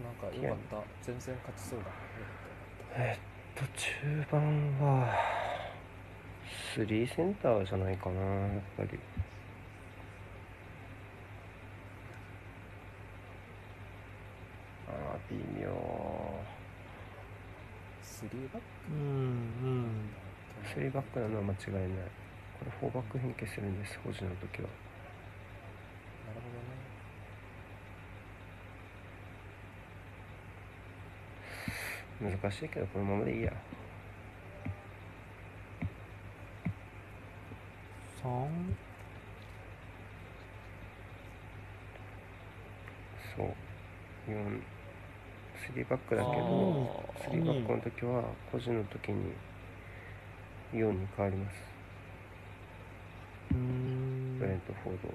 [0.00, 1.84] うなんかよかった全然勝ちそうだ
[2.96, 3.20] えっ
[3.54, 5.14] と、中盤は、
[6.76, 8.98] 3センターじゃないかな、やっぱり。
[14.94, 15.68] ああ、微妙。
[18.02, 18.98] 3バックうん。
[18.98, 19.02] う
[19.66, 20.14] ん。
[20.62, 22.10] ク3バックなのは間違いない。
[22.58, 23.78] これ4バック変形するん。
[23.80, 24.68] です、保持の時は。
[26.26, 26.48] なるほ
[32.22, 33.52] どね難しいけど、このままでいいや。
[38.22, 38.76] 3
[43.36, 43.54] そう。
[44.30, 44.62] 4、
[45.72, 49.32] 3バックだけあど、ー3バックの時は、保持の時に
[50.72, 51.54] 4に変わります。
[53.52, 55.14] うーんブレントフォードは。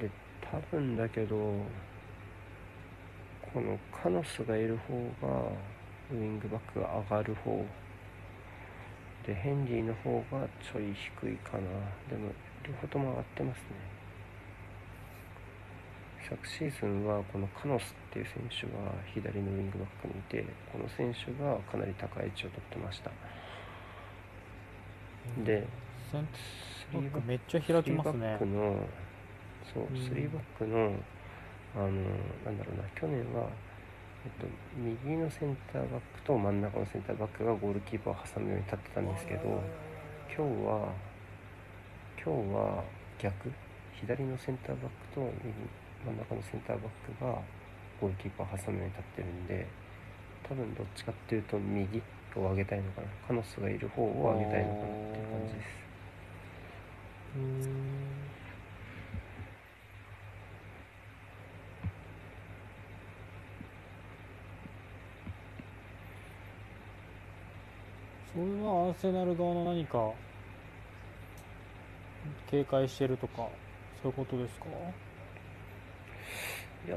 [0.00, 1.36] で、多分だけど、
[3.52, 4.94] このカノスがいる方
[5.26, 5.42] が、
[6.12, 7.64] ウイングバックが上がる方。
[9.26, 11.62] で、ヘンリーの方がちょい低いかな。
[12.08, 13.94] でも、両方とも上がってますね。
[16.28, 18.80] 昨シーズンはこのカノスっていう選手が
[19.12, 23.10] 左のウィングバックにいてこの選手がかなり高い位置を取ってました
[25.44, 25.66] で
[26.10, 30.92] センスリーバックめっちゃ開きますねそううんスリーバックの
[31.76, 33.48] あのなんだろうな去年は、
[34.24, 39.40] えっと、右のセンターバックと真ん中のセンターバックがゴールキーパーを挟むように立ってたんですけど
[40.34, 40.88] 今日は
[42.16, 42.84] 今日は
[43.20, 43.52] 逆
[44.00, 45.52] 左のセンターバックと右
[46.06, 47.38] 真ん中のセンターバックが
[48.00, 49.66] ゴールキーパーを挟むように立ってるんで
[50.48, 52.02] 多分どっちかっていうと右
[52.36, 53.06] を上げたいのかな。
[53.28, 55.84] カノスがいる方を上げたいのかなっていう感じです
[57.36, 58.14] うーん
[68.34, 70.10] それはアーセナル側の何か
[72.50, 73.48] 警戒してるとか
[74.02, 74.66] そういうことですか？
[76.86, 76.96] いや、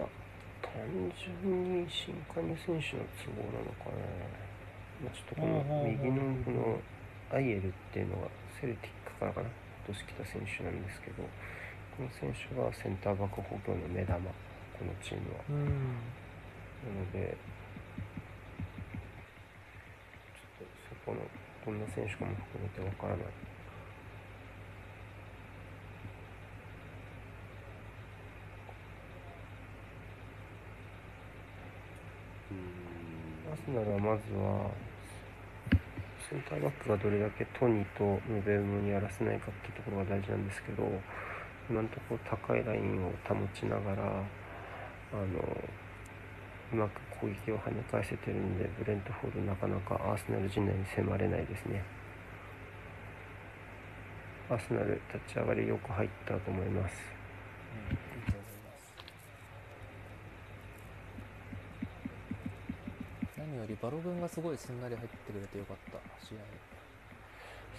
[0.61, 0.73] 単
[1.15, 4.01] 純に新加入選手の都合なのかな。
[5.05, 6.81] まあ、ちょっとこの右のこの
[7.31, 8.27] アイエルっていうのが
[8.59, 9.47] セルティックからかな、
[9.87, 11.21] 今年来た選手なんですけど、
[11.95, 14.25] この選手がセンターバック補強の目玉、こ
[14.81, 15.45] のチームは。
[15.49, 15.65] うん
[16.77, 17.37] なので、
[20.59, 21.21] ちょっとそこの、
[21.65, 23.25] どんな選手かも含めてわからない。
[33.49, 34.69] アーセナルはまずは
[36.29, 40.83] センターバックがどれだけトニーとムベウムにやらせないかっていうところが大事なんですけど
[41.69, 45.23] 今のところ高いラインを保ちながらあの
[46.73, 51.83] うまく攻撃を跳ね返せてるんでブレントフォードなかなかアーセナル陣内に迫れないですね。
[54.49, 56.95] アーセナル立ち上がりよく入ったと思います。
[63.37, 66.37] うん、何よりバログンがすごいすんなり入ってくれてよかった試合。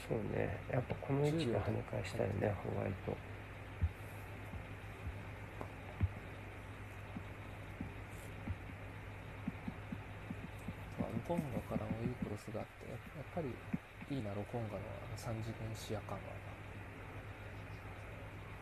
[0.08, 0.56] そうね。
[0.72, 3.16] やっぱこの位置で跳ね返したいねホワイト
[10.98, 12.98] まあロコンガからもいいクロスがあってやっ
[13.34, 13.48] ぱり
[14.16, 16.22] いいなロコンガのあの3次元視野感は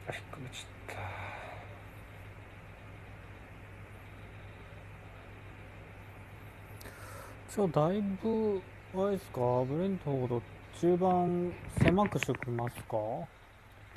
[0.09, 1.03] あ引っかけちゃった。
[7.57, 8.61] 今日だいぶ
[8.95, 10.43] あれですかブレントフォード
[10.79, 11.53] 中盤
[11.83, 12.97] 狭くしてきますか？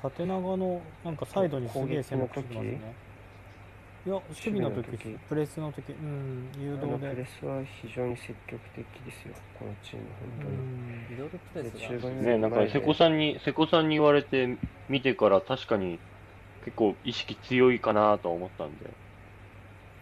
[0.02, 2.80] 縦長のなんかサイドにすげえ狭くしてますね。
[4.06, 5.20] いや守備の時守備の時。
[5.28, 5.92] プレスの時。
[5.92, 7.10] うん誘導で。
[7.10, 9.34] プレスは非常に積極的ですよ。
[9.58, 10.08] このチームう
[10.40, 11.10] 本当に、ん。
[11.10, 12.10] ミドルプレスが。
[12.10, 14.58] ね、なんか瀬古さんに、瀬古さんに言われて
[14.88, 16.00] 見てから確かに
[16.64, 18.90] 結構意識強いかなとは思ったんで。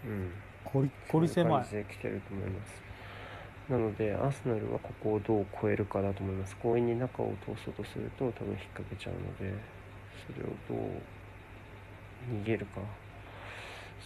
[0.06, 0.32] うん。
[0.64, 1.64] コリコリ狭い。
[1.64, 2.88] 来てると思います。
[3.69, 6.56] なのでアーセナルはここをどう超えるかだと思います。
[6.61, 9.53] 強引に中を通そうとすると多分引っ掛けちゃうので
[10.26, 11.02] それをどう
[12.32, 12.82] 逃げるか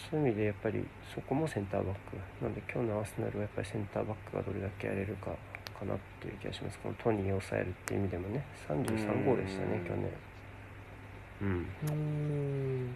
[0.09, 5.31] そういう意味でやっぱりそこもセンターバックなので今日のアーセナルはやっぱりセンターバックがどれだけやれるか
[5.77, 6.79] かなっていう気がします。
[6.79, 8.45] このトニーを抑えるっていう意味でもね。
[8.67, 10.11] 33号でしたねうん去年。
[11.41, 11.49] うん。
[11.49, 12.95] うーん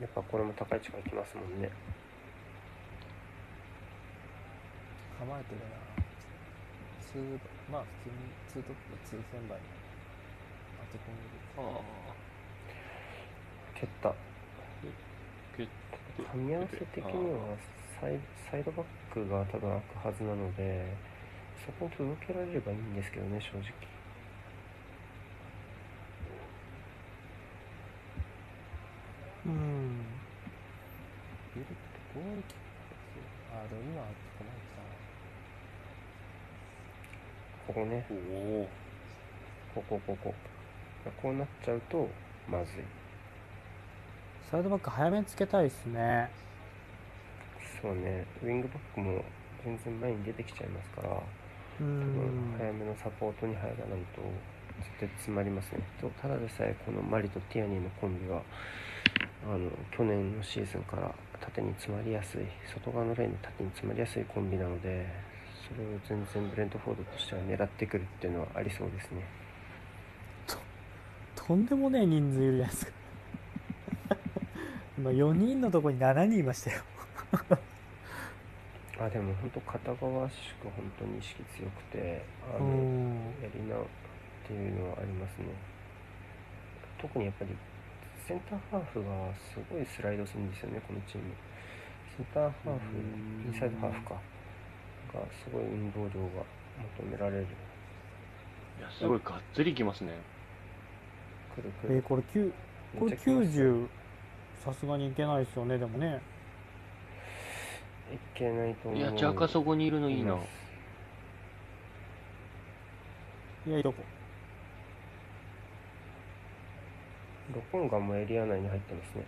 [0.00, 1.70] やっぱこれも高い位置から来ますもんね。
[5.18, 5.87] 構えてるな
[7.08, 7.40] ツー
[7.72, 9.64] まあ普通にツートップツーセンバに
[10.92, 11.88] 当て込んでる
[13.80, 14.12] 蹴った。
[15.56, 15.62] け
[16.22, 17.56] 噛み合わせ的には
[18.00, 18.20] サイ
[18.50, 20.94] サイドバックが多分開くはずなので
[21.64, 23.72] そこに届けられればいいんですけどね正直。
[29.46, 30.04] うん。
[31.54, 31.66] ビル
[32.14, 32.62] ゴールキック
[33.54, 34.88] あでも今構えてたな
[37.68, 38.02] ここね。
[39.74, 40.34] ここここ。
[41.22, 42.08] こうなっちゃうと
[42.50, 42.66] まずい。
[44.50, 46.30] サイドバック早めにつけたいですね。
[47.82, 48.24] そうね。
[48.42, 49.22] ウィングバックも
[49.62, 51.20] 全然前に出てきちゃいますからう
[51.78, 53.76] 多分ん早めのサポートに入らない
[54.16, 54.22] と
[54.78, 55.80] 絶対詰まりますね。
[56.00, 58.42] とただでさえこのマリとティアニーのコンビは
[59.44, 62.40] あの去年のシーズンから縦に詰まりやすい
[62.74, 65.06] 外側のレーンで縦に詰まりやすいコンビなので
[65.68, 69.22] それを全然ブレントフォードとしては狙ってくるっていうのはありそうですね。
[71.34, 72.92] とんでもねえ人数いるじゃないですか。
[74.98, 76.82] 今4人のとこに7人いましたよ。
[79.00, 82.22] あでも本当片側しか本当に意識強くて
[82.52, 83.14] あうのん。
[83.40, 83.78] やりなっ
[84.46, 85.46] ていうのはありますね。
[87.00, 87.56] 特にやっぱり
[88.26, 91.32] センターハーフがすごいスライドするんですよねこのチーム。
[92.16, 92.98] センターハーフう
[93.48, 93.52] ん。
[93.52, 94.20] インサイドハーフか
[95.12, 96.44] がすごい運動量が
[96.98, 97.46] 求められる。
[98.78, 100.12] いや、すごいがっつりきますね。
[101.54, 101.96] くるくる。
[101.96, 102.52] えーこれ9
[102.98, 103.64] これめっちゃきますよ。
[103.74, 103.88] 90
[104.64, 106.20] さすがにいけないですよねでもね。
[108.12, 109.00] いけないと思う。
[109.00, 110.34] いや、ジャカそこにいるのいいな。
[113.66, 114.02] いやいいとこ。
[117.54, 119.24] ロコンガもエリア内に入ってますね。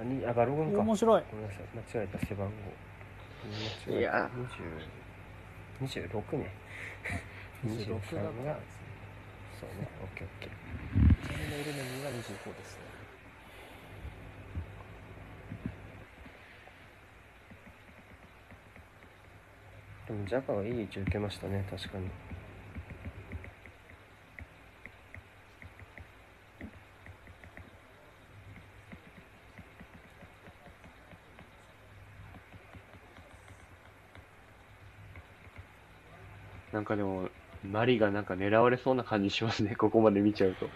[0.00, 0.80] あにあガロゴンか。
[0.80, 1.22] 面白い。
[1.30, 1.96] ごめんなさい。
[1.96, 2.26] 間違えた。
[2.26, 2.52] 背番号
[3.98, 4.28] いや
[5.80, 6.52] 20 26ね。
[7.64, 8.58] 26 23だがから
[9.60, 10.50] そうねオッケーオッケー。
[11.26, 12.86] ちなみにエルメニーが25ですね。
[20.06, 22.08] でもジャカはいい位置受けましたね確かに
[36.76, 37.30] なんかでも、
[37.64, 40.68] マリがなんか狙われそうな感じしますね、 ここまで見ちゃうと。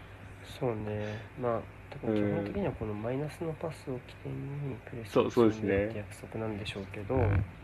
[0.58, 1.04] そうね。
[1.38, 1.60] まあ
[1.90, 5.86] 多分基本的にはこのマイナスのパスを起点にプレスそうそうですね。
[5.88, 7.16] って約束なんでしょうけど、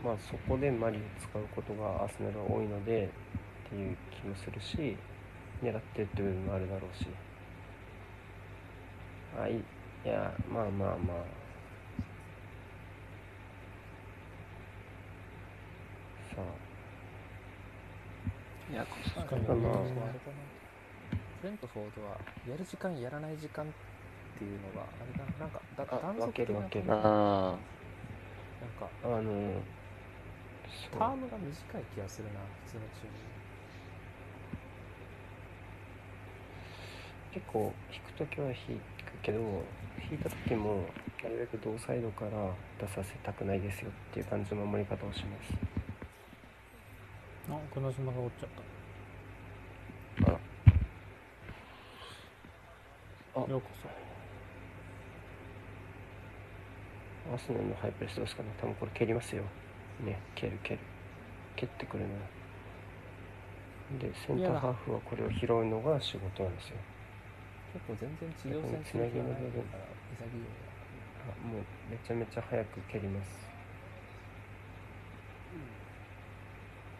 [0.03, 3.09] まあそこでマリを使うことがアーセナルは多いので
[3.67, 4.95] っていう気もするし
[5.63, 7.07] 狙ってるっていう部分もあるだろうし。
[9.41, 9.53] あい。
[9.53, 9.55] い
[10.05, 11.47] いやまあまあまあ。
[16.35, 16.66] さ
[18.71, 19.41] いや、確かに。
[19.43, 20.47] まあまああれかな
[21.41, 22.17] フレントフォードは
[22.49, 23.67] やる時間やらない時間っ
[24.37, 26.87] ていうのがあれだななんかだあ断続的な分ける分ける。
[26.87, 29.21] なんかあの
[30.67, 30.99] そう。
[30.99, 33.11] タームが短い気がするな普通のチーム
[37.33, 39.39] 結構引くときは引くけど
[40.09, 40.83] 引いた時も
[41.23, 42.31] なるべく同サイドから
[42.79, 45.76] 出させたくないですよっていう感じの守り方をします
[47.49, 48.49] あ久野島が折っちゃっ
[50.27, 50.39] あら。
[53.35, 53.41] あ。
[53.45, 53.87] たようこそ。
[57.33, 58.49] アーセナルのハイプレスどうですかね。
[58.59, 59.43] 多分これ蹴りますよ。
[60.03, 60.79] ね蹴る蹴る。
[61.55, 62.09] 蹴ってくるな
[63.99, 66.77] でセンターハーフはこれを拾うのが仕事なんですよ。
[67.73, 70.47] 結構全然地上戦する気がないから潔いよ
[71.29, 73.46] あもうめちゃめちゃ早く蹴ります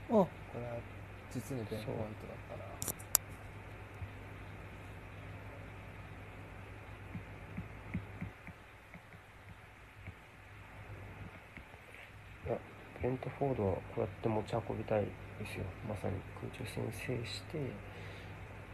[0.07, 0.11] あ。
[0.11, 0.77] これは
[1.33, 2.63] 実にベンポイントだったな
[12.97, 15.09] ブレントフォードはこうやって持ち運びたいで
[15.45, 15.63] すよ。
[15.87, 17.71] まさに空中戦制して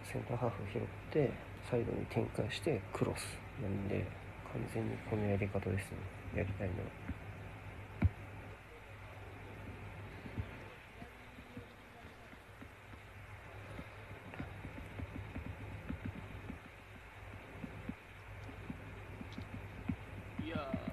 [0.06, 0.82] センターハーフ拾っ
[1.12, 1.30] て
[1.70, 3.38] サイドに展開してクロス。
[3.62, 4.06] なんで
[4.52, 5.98] 完全にこのやり方ですね。
[6.38, 7.13] やりたいのは。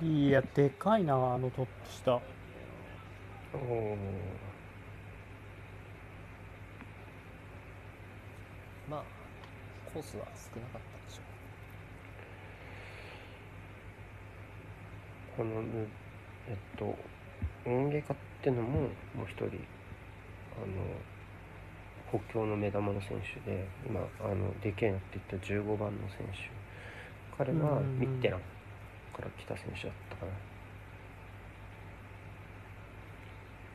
[0.03, 2.13] いやでかいなあのトップ下。
[3.53, 3.97] おお
[8.89, 9.03] まあ
[9.93, 11.23] コースは少なかったでしょ
[15.37, 15.89] このぬ
[16.49, 16.97] えっと
[17.67, 18.81] 音ゲカってのも
[19.15, 19.49] もう一人あ
[20.67, 21.03] の
[22.07, 26.51] 補強の目玉の選手で今あのでけえなって言った15番の選手。
[27.37, 27.99] 彼はうんうんうん。
[27.99, 28.41] ミッテラン
[29.21, 30.33] から来た選手だったかな。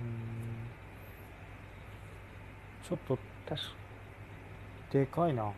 [0.02, 0.08] うん。
[2.88, 3.18] ちょっと
[3.48, 3.68] 確か。
[4.92, 5.52] でかいな。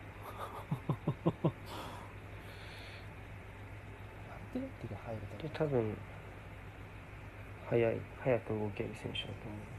[5.40, 5.96] で多分
[7.68, 9.77] 速い速く動ける選手だと思い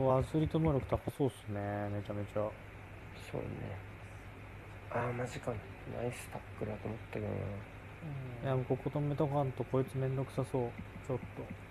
[0.00, 1.60] ますそうアスリート能力高そうっすね。
[1.92, 2.40] めちゃめちゃ。
[3.30, 3.76] そうね。
[4.90, 5.52] ああマジか。
[5.96, 7.32] ナイスタックルだと思ったけどな。
[7.32, 10.70] いやもうここ止めとかんとこいつめんどくさそう。
[11.06, 11.70] ちょっと。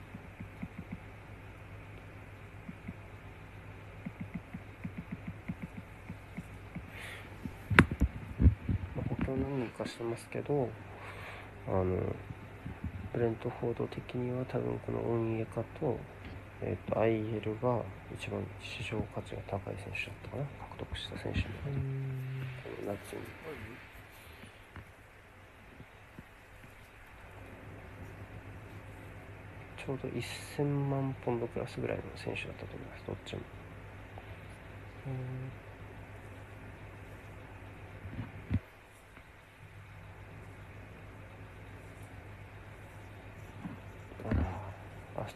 [9.30, 10.68] 何人かしてますけど
[11.68, 11.86] あの
[13.14, 15.98] ブレントフォード的には多分このオンイエカと,、
[16.62, 17.82] えー、と IL が
[18.14, 20.44] 一番市場価値が高い選手だったかな。
[20.44, 22.44] 獲得した選手でうん。
[22.86, 23.22] 夏に。
[29.78, 33.04] ちょうど1000万ポンドクラスぐらいの選手だったと思います。
[33.08, 33.42] どっちも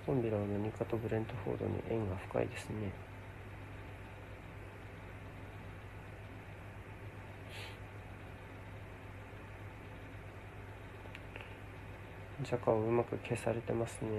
[0.07, 2.91] うんあらアストンビラのニカとブレントフォードに縁が深いですね。
[12.41, 14.09] ジャカをうまく消されてますね。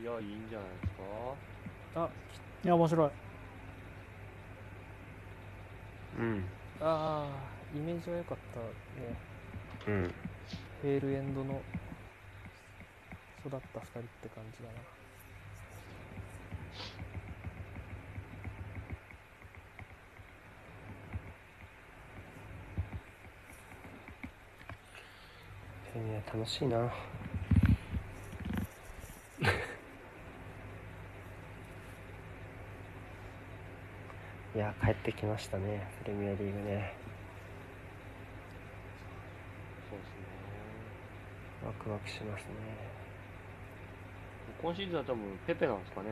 [0.00, 0.94] いや、いいんじゃないです
[1.94, 2.02] か？
[2.02, 2.08] あ
[2.64, 3.10] いや面白い。
[6.18, 6.44] うん。
[6.80, 8.60] あーイメージは良かった
[9.00, 9.16] ね。
[9.86, 10.14] うん
[10.82, 11.60] フェールエンドの
[13.46, 14.74] 育った2人って感じだな。
[25.92, 26.76] プレミア楽しいな。
[34.54, 36.94] いや帰ってきましたねプレミアリーグね
[39.90, 40.26] そうですね。
[41.66, 42.50] ワクワクしますね。
[44.60, 46.08] 今シーズンは多分ペペなんですかね。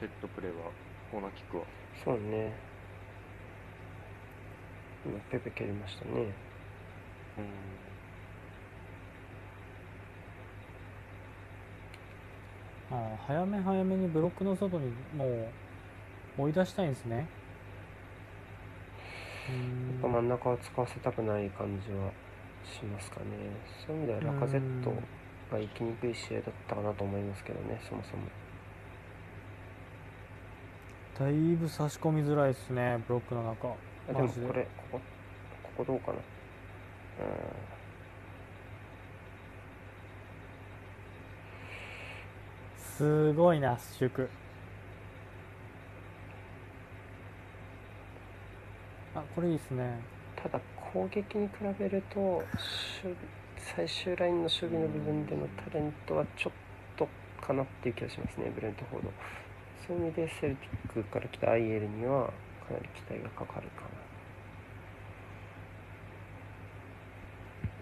[0.00, 0.72] セットプレーは、
[1.12, 1.62] コーナーキックは。
[2.04, 2.52] そうね。
[5.04, 6.10] 今ペペ蹴りましたね。
[6.10, 6.26] うん。
[12.90, 15.24] あー早め早めにブロックの外にも
[16.38, 17.28] う追い出したいんですね。
[19.48, 22.10] うーん真ん中は使わせたくない感じは
[22.66, 23.26] しますかね。
[23.86, 24.90] そういう意味ではラカゼット
[25.50, 28.24] が行きにくい試合だったかなと思いますけどねそもそも。
[31.18, 33.68] だいぶ差し込みづらいですねブロックの中。
[34.08, 35.00] あでもこれここ
[35.62, 36.14] ここどうかな。
[36.14, 36.22] うん。
[42.78, 44.28] すごいな圧縮
[49.14, 49.98] あこれいいですね。
[50.34, 50.60] ただ
[50.96, 52.42] 攻撃に比べると守
[53.58, 56.52] 最終ラインの守備の部分でのタレントはちょっ
[56.96, 57.06] と
[57.38, 59.12] かなっていう気がしますねブレントフォード。
[59.86, 62.32] そういう意味でセルティックから来たアイエルには
[62.66, 63.88] かなり期待がかかるかな。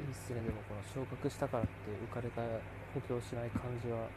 [0.02, 1.70] いいっすねでもこの昇格したからって
[2.10, 2.42] 浮かれた
[2.92, 4.08] 補強しない感じは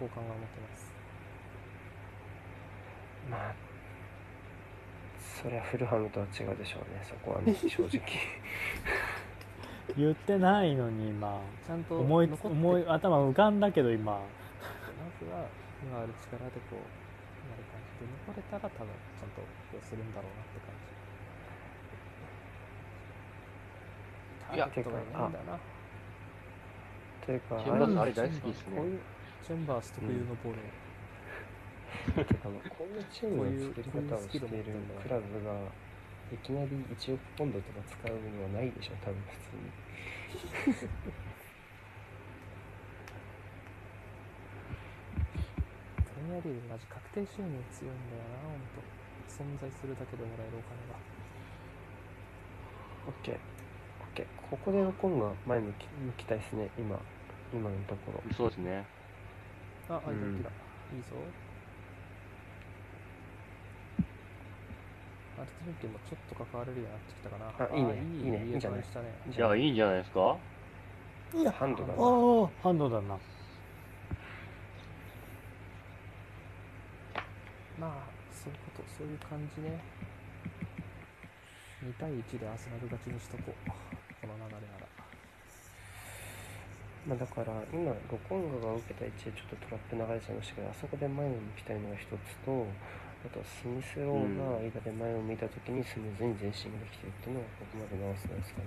[0.00, 0.90] 好感が持てます。
[3.30, 3.71] まあ
[5.22, 7.02] そりゃフルハムとは違うでしょうね。
[7.02, 8.02] そこはね正直。
[9.96, 11.40] 言ってないのに今。
[11.66, 14.12] ちゃんと思い思い頭浮かんだけど今。
[14.12, 14.20] ま
[15.18, 15.46] ずは
[15.82, 16.82] 今ある力でこう
[17.50, 18.88] なる感じで残れたら多分
[19.18, 19.42] ちゃんと
[19.86, 20.74] するんだろうなって感
[24.50, 24.56] じ。
[24.56, 25.58] いやターゲットがいないんだな。
[27.24, 28.76] というかチェンバースあれ大好きですね。
[28.76, 29.00] こういう
[29.46, 30.52] チェンバース特有のボー。
[30.52, 30.81] ルを、あの
[32.68, 35.54] こういうチームの作り方をしているクラブが
[36.32, 39.68] いきなり1億ポンドとか使うのはないでしょ多分普通に
[46.02, 48.80] プレミアリーグマジ確定収入強いんだよなほんと
[49.28, 50.96] 存在するだけでもらえるお金が
[53.06, 53.36] OK
[54.14, 56.98] OK ここでロコンが前向き向きたいですね今
[57.52, 58.84] 今のところそうですね。
[59.88, 60.48] あ、あ、うんいいだ。
[60.96, 61.16] いいぞ。
[65.42, 67.50] アルティメットもちょっと関われるようになってきたかな。
[67.50, 68.80] あいいねいいねいいんじゃない？
[68.80, 69.06] いしたね。
[69.28, 70.36] じゃあいいんじゃないですか？
[71.34, 73.18] いやハンドだなああハンドだな
[77.80, 77.92] まあ、
[78.30, 79.80] そういうこと、そういう感じね。
[81.82, 83.70] 2対1でアスナル勝ちにしとこう。
[84.22, 84.86] この流れなら。
[87.08, 87.96] まあ、だから今ロ
[88.28, 92.12] コンガが受けた位置でちょっとトラップ流れちゃいましたけどあそこで前を向きたいのが一つ
[92.46, 92.66] と
[93.24, 98.66] あとはスミスローが間で前を向いた時にスムーズに前進ができてるっていうのはここまで直すなんですかね。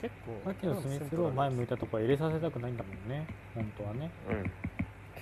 [0.00, 3.26] 結構、さっきのスミスロー前向いたとこは入れさせたくないんだもんね。
[3.54, 4.10] 本当はね。
[4.28, 4.52] うん。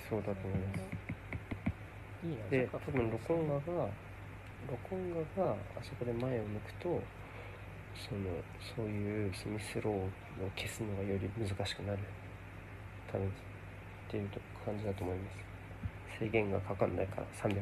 [0.09, 0.79] そうだと思います。
[2.27, 2.37] いいね。
[2.49, 2.91] でそっか。
[2.91, 7.01] 多分ロコンガがロコンガがあそこで前を向くと
[7.95, 8.21] その
[8.75, 10.09] そういうスミスローを
[10.55, 11.99] 消すのがより難しくなる。
[13.11, 13.31] 多分っ
[14.09, 14.29] ていう
[14.65, 15.43] 感じだと思います
[16.19, 17.53] 制限がかかんないから360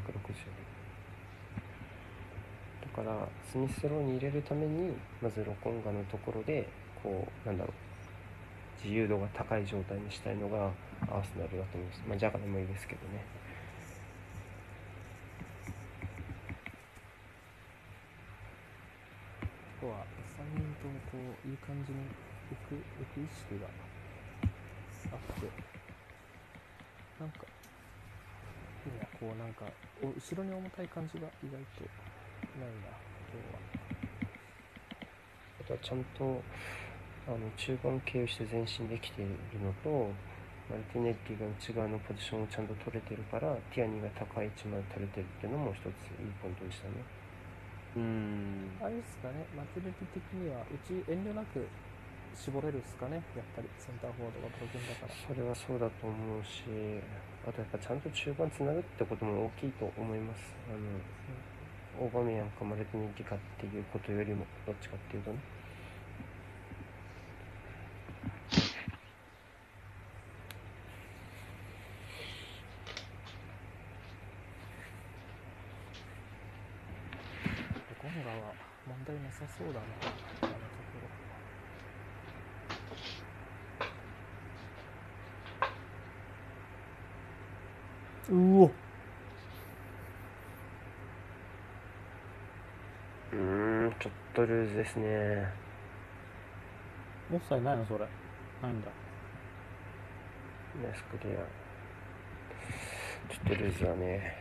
[2.82, 4.91] だからスミスローに入れるために
[5.22, 6.68] まずロコンガのところで
[7.02, 7.91] こうなんだろう
[8.84, 10.72] 自由度が高い状態にしたいのが
[11.07, 12.02] アーセナルだと思います。
[12.07, 13.23] まあ、ジャガでもいいですけどね。
[19.82, 20.06] ここは
[20.38, 21.99] 3人ともこういい感じに
[22.52, 23.68] 浮く浮く意識が
[25.11, 25.70] あって
[27.22, 29.69] なんかいやこうなんか
[30.02, 31.85] お後ろに重たい感じが意外と
[32.57, 32.98] ないな
[33.30, 33.61] 今日は
[35.61, 36.41] あとはちゃんと
[37.30, 40.10] あの中盤経由して前進できているのと
[40.65, 45.85] マルティネッリが内側のポジションをちゃんと取れてるからティアニが高い位置まで取れてるっていうのも一つ
[46.18, 47.06] いいポイントでしたね。
[47.98, 48.72] うん。
[48.81, 51.68] あれですかねマテリティ的にはうち遠慮なく
[52.36, 53.22] 絞れるっすかね？
[53.36, 55.14] やっぱりセンターフォワードがプログンだから。
[55.14, 56.64] それはそうだと思うし
[57.48, 60.53] あとやっぱちゃんと中盤つなぐってことも大きいと思います。
[60.70, 65.38] あのオーバメヤンかマルティネかっていうことよりもどっちかっていうとね。
[78.02, 78.53] ゴンガは
[78.88, 79.86] 問題なさそうだな
[80.41, 81.06] あのところ
[88.30, 88.35] うお。
[88.65, 95.48] うーんちょっとルーズですね。
[97.34, 98.06] オフサイドないのそれ。
[98.61, 98.89] ないんだ。
[100.84, 101.38] ナイスクリア
[103.34, 104.35] ちょっとルーズだね。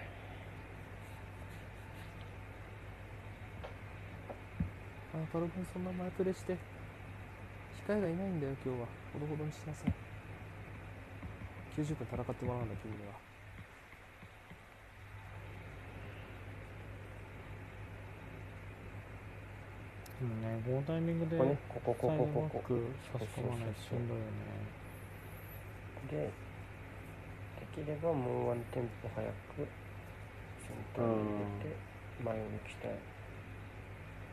[5.14, 6.56] あバルブンそんな前プレして。
[7.86, 8.86] 控えがいないんだよ今日は。
[9.12, 9.92] ほどほどにしなさい。
[11.76, 13.29] 90分戦ってもらうんだ君には
[20.20, 22.76] でもねこのタイミングでここねここここここバック
[23.08, 24.68] 差し込まないとしんどいよね
[26.12, 29.24] でできればもうワンテンポ早
[29.56, 29.64] く
[30.60, 31.76] センターに入れて
[32.20, 33.00] 前を向きたい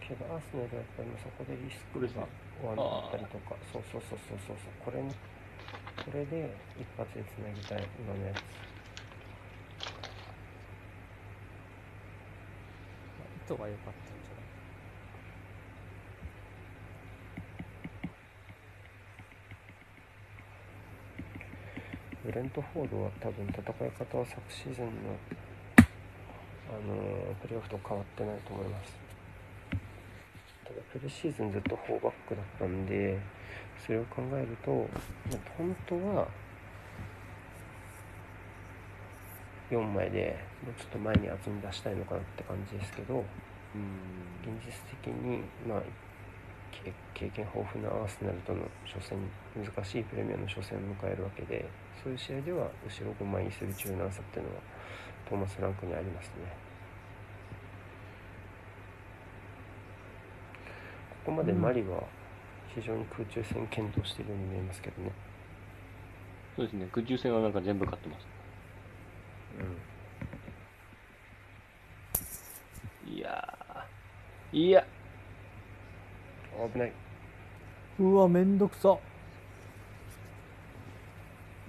[0.04, 2.28] けどアーセナルはやっぱりそこでリスクが
[2.68, 5.16] ワンだったりとかそうそうそうそうそうこれね
[6.04, 8.44] これで一発でつなぎたい今のやつ
[13.18, 14.48] まあ、意図が良かったんじゃない
[22.28, 24.92] ブレントフォードは多分戦い方は昨シーズンの
[26.68, 28.98] あのープレーオフと変わってないと思います
[30.66, 33.18] ただプレシーズンずっと4バックだったんで
[33.86, 34.70] それを考えると
[35.58, 36.28] 本当は
[39.72, 43.24] 4枚でもうちょっと前に厚み出したいのかなって感じですけど
[43.76, 44.18] うん。
[44.44, 44.72] 現実
[45.04, 45.82] 的に、まあ、
[47.14, 49.18] 経経験豊富なアーセナルとの初戦
[49.56, 51.68] 難しいプレミアの初戦を迎えるわけで
[52.04, 54.62] そういう試合では後ろ5枚にする柔軟さっていうのは
[55.30, 56.34] トーマス・ランクにありますね
[61.26, 62.04] ここまでマリは
[62.74, 65.12] 非常に空中戦検討しているように見えますけどね、
[66.56, 66.88] そうですね。
[66.92, 68.26] 空中戦はなんか全部勝ってます。
[73.10, 74.58] いやー。
[74.58, 74.86] いや。
[76.60, 76.92] うん、危ない。
[78.00, 78.98] うわめんどくさ。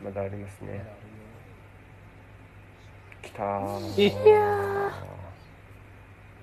[0.05, 0.85] まだありますね。
[3.23, 4.03] きたー。
[4.03, 4.93] いや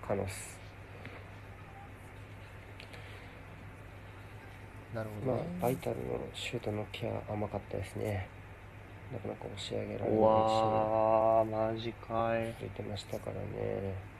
[0.08, 0.56] カノス。
[4.94, 8.28] なるほまあどね、バイタルのシュートのケア甘かったですね。
[9.12, 12.56] なかなか押し上げられないしうわー、マジかい。
[12.60, 14.15] 出てましたからね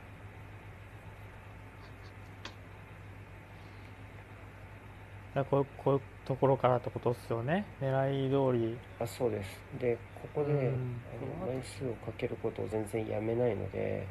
[5.36, 7.66] いやこうこういうところからってことっすよね。
[7.78, 8.78] 狙い通り。
[8.98, 9.60] あそうです。
[9.78, 10.96] でここで、うん。
[11.44, 14.06] あの枚数をかけることを全然やめないので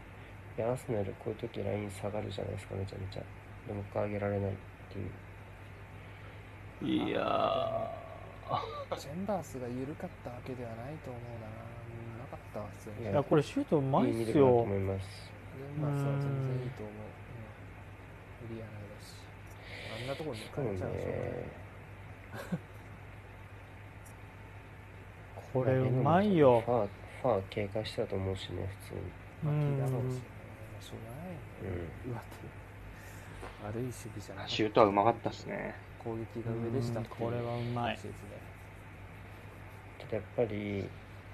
[0.56, 3.24] でアーセナルこういう時ライン下がるじゃないですかめちゃめちゃ。
[3.66, 4.54] でもう一回上げられないっ
[4.94, 7.10] ていう。
[7.10, 7.92] いや
[8.96, 11.48] チェンバースが緩かったわけではないと思うな。
[11.50, 13.02] うんなかったわ普通に。
[13.02, 15.34] いやいやこれシュートうまいいいっす見るかなとよ思います。
[15.58, 16.30] チェンバースは全然
[16.62, 16.94] いいと思う、
[18.54, 19.25] うん、エリア内だし
[19.96, 21.66] あんなところにうのしょうがないね。
[25.54, 26.62] これうまいよ。
[26.66, 26.88] ファー
[27.22, 29.00] ファー警戒してたと思うしね普通に。
[29.42, 29.78] し、ん。
[29.78, 31.72] ね、まあしょうがない。
[31.72, 32.20] よね、上手
[33.66, 34.56] 悪い守備じゃなかった。
[34.56, 35.76] シュートはうまかったっすね。
[36.04, 37.98] 攻撃が上でしたこれはうまい。
[40.12, 40.86] だやっぱり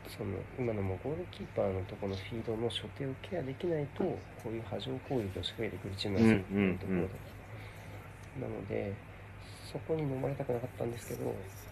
[0.07, 6.77] その今のもゴールキーパーのところのフィードの所定をケアできないとこういう波状攻撃を仕掛けてくるチームがうんうんうん。
[6.77, 7.07] ところで
[8.39, 8.93] なので
[9.71, 11.25] そこに飲まれたくなかったんですけど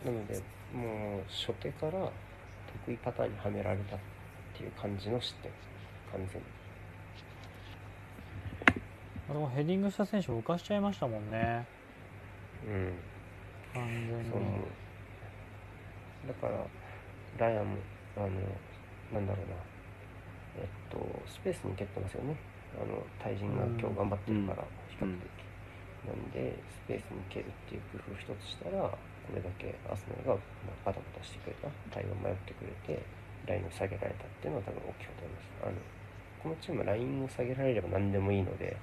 [0.06, 0.41] なので
[0.73, 2.11] もう初手から
[2.86, 3.99] 得意パターンにはめられたっ
[4.56, 5.52] ていう感じの失点。
[6.11, 6.48] 完全に。
[9.30, 11.65] あでもヘディングした選手浮かしちゃいましたもんね。
[12.68, 12.94] うん。
[13.73, 14.23] 完全に。
[16.27, 16.65] だから
[17.38, 17.77] ライアンも
[18.18, 18.27] あの
[19.14, 19.56] なんだろうな。
[20.57, 22.36] えっとスペースに蹴ってますよね。
[22.81, 25.30] あの対人が今日頑張ってるから比較的、
[26.07, 28.97] なんでスペースに蹴るっていう工夫を一つしたらこ
[29.35, 33.03] れだけアスナルがまあバタバタしてくれた対応迷ってくれて
[33.45, 35.49] ラインを下げられたっていうのは多分大きかったと思います。
[35.63, 35.73] あの
[36.39, 38.77] このチームはラインを下げられれば何でもいいので。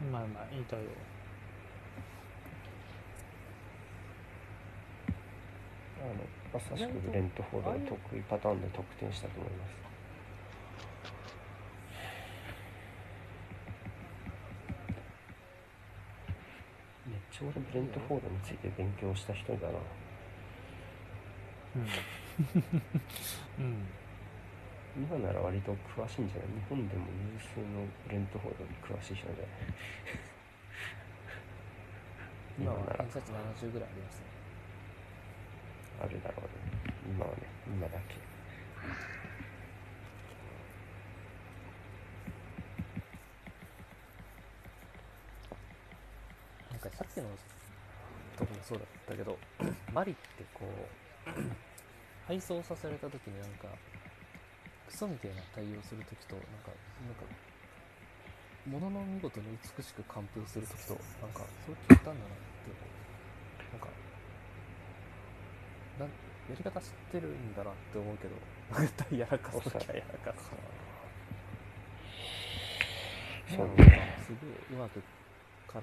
[0.00, 0.82] うまいうまいいい対応
[6.00, 6.14] あの
[6.54, 9.89] まさしくブレントフォードが得意パターンで得点したと思います
[17.40, 19.80] ちゃ俺ブレントフォードについて勉強した一人だな。
[21.72, 21.88] うん、
[23.64, 23.88] うん、
[25.08, 26.48] 今なら割と詳しいんじゃない？
[26.60, 29.48] 日本でも有数のブレントフォードに詳しい人じゃない
[32.58, 34.24] 今は偏差値70ぐらいありますね。
[36.02, 36.92] あるだろうね。
[37.08, 38.20] 今はね今だけ
[46.80, 47.28] なんかさっきの
[48.38, 49.36] とこもそうだったけど
[49.92, 51.30] マリってこう
[52.26, 53.68] 配送させられた時になんか
[54.88, 56.72] クソみたいな対応する時となんか
[57.04, 57.28] なんか
[58.66, 62.72] 物の見事に美しく完封する時となんかそう極端だなって
[63.72, 63.88] なんか
[65.98, 68.34] なんやり方知ってるんだなって思うけど
[68.80, 70.50] 絶対やらかす時はやらかす
[73.54, 73.68] そう。
[74.22, 75.02] すごいうまく
[75.66, 75.82] 体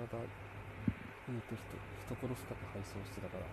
[1.31, 3.45] にいて人懐深く配送してたから。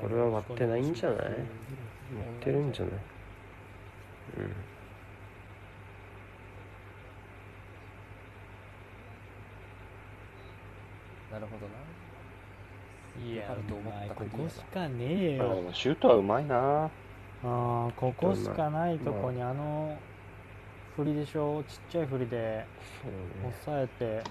[0.00, 1.18] これは割ってないんじゃない？
[1.18, 1.34] 割
[2.40, 2.94] ってるんじゃない？
[2.94, 4.54] うん。
[11.32, 11.66] なるほど
[13.26, 13.32] な。
[13.32, 16.90] いやあると思ったここしかねえあよシュートはうまいな
[17.44, 19.96] ああここしかないとこにあの
[20.96, 21.62] 振りでしょ？
[21.68, 22.66] ちっちゃい振りで
[23.42, 24.24] 抑えて。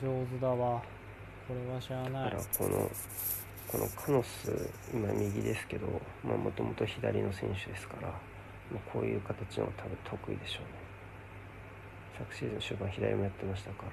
[0.00, 0.82] 上手だわ。
[1.46, 2.90] これはしゃあだないこの
[3.68, 5.86] このカノス今右ですけど
[6.22, 8.14] もともと左の選手ですから、ま
[8.76, 10.68] あ、こういう形の多分得意でしょうね。
[12.18, 13.88] 昨シーズン終盤左もやってましたから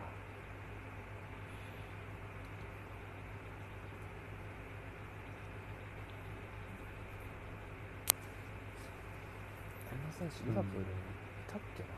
[9.90, 10.88] こんな選手リバプールにい
[11.48, 11.90] たっけな、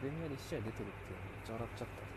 [0.00, 2.10] プレミアで1試合出てるってめっちゃ笑っちゃった。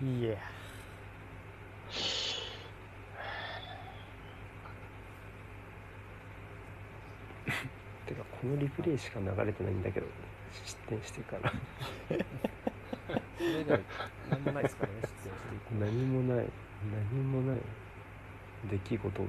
[0.00, 0.36] いや
[8.06, 10.06] てかこのリプレイしか流れてないんだけど
[10.52, 11.52] 失点してから
[13.38, 13.80] それ以外
[14.30, 16.46] 何もないですからね失点していく何もない。
[17.12, 17.60] 何もない。
[18.68, 19.28] 出来事が。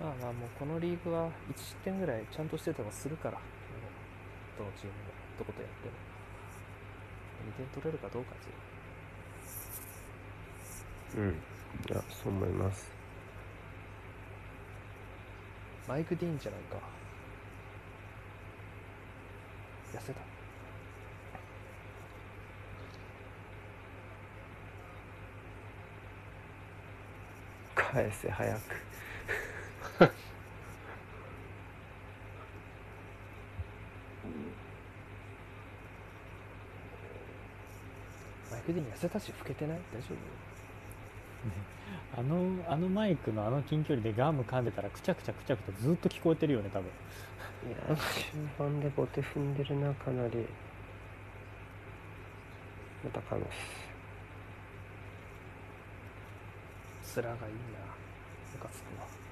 [0.00, 3.38] まあまあもうこのリーグは1失点ぐらいちゃんとしててもするから。
[4.56, 4.96] どのチームも。
[5.38, 5.94] どことやっても。
[7.50, 8.38] 2点取れるかどうかっ
[11.12, 11.26] ていう。
[11.26, 11.34] うん。
[11.34, 11.34] い
[11.92, 13.03] やそう思います
[15.86, 16.78] マイク・ディーンじゃないか。
[19.92, 20.20] 痩せた。
[27.74, 28.58] 返せ早く。
[38.50, 39.78] マイク・ディーン痩せたし老けてない？
[39.92, 40.53] 大丈夫？
[42.16, 46.88] あのあのマイクのあの近距離でガム噛んでたらくちゃくちゃくちゃくちゃずっと聞こえてるよね多分。
[47.68, 50.46] いや終盤で後手踏んでるなかなり。
[53.04, 53.46] またカノ
[57.02, 57.84] ス面がいいな。
[58.54, 59.23] ムカつくわ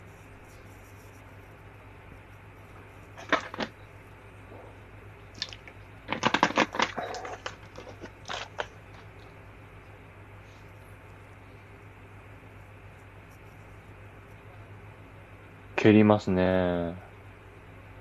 [15.82, 16.94] 蹴りますね。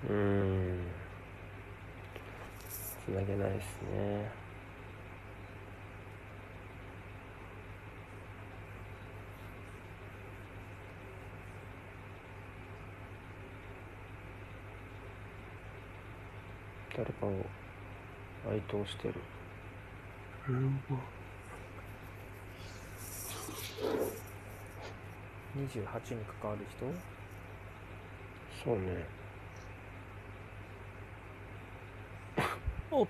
[0.07, 0.77] うん。
[2.69, 4.31] つなげないですね。
[16.95, 17.31] 誰かを
[18.51, 19.15] 哀悼してる。
[20.49, 20.79] うん
[25.57, 27.20] 28に関わる人？
[28.63, 29.09] そうね。
[32.91, 33.07] おなん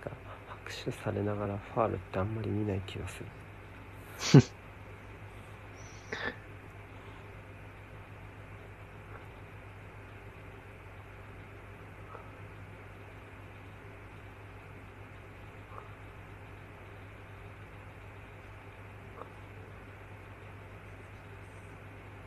[0.00, 0.10] か
[0.46, 3.26] 拍手されながらファールってあんまり見ない気がする。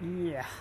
[0.01, 0.43] いや。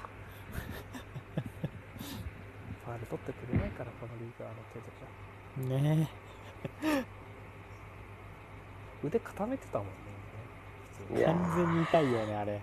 [2.85, 4.86] ファール取ってくれないからこのリーグあの程度
[5.69, 6.09] じゃね
[9.05, 9.93] 腕固めてたもんね
[11.24, 12.52] 完全に痛いよねあれ。
[12.55, 12.60] あの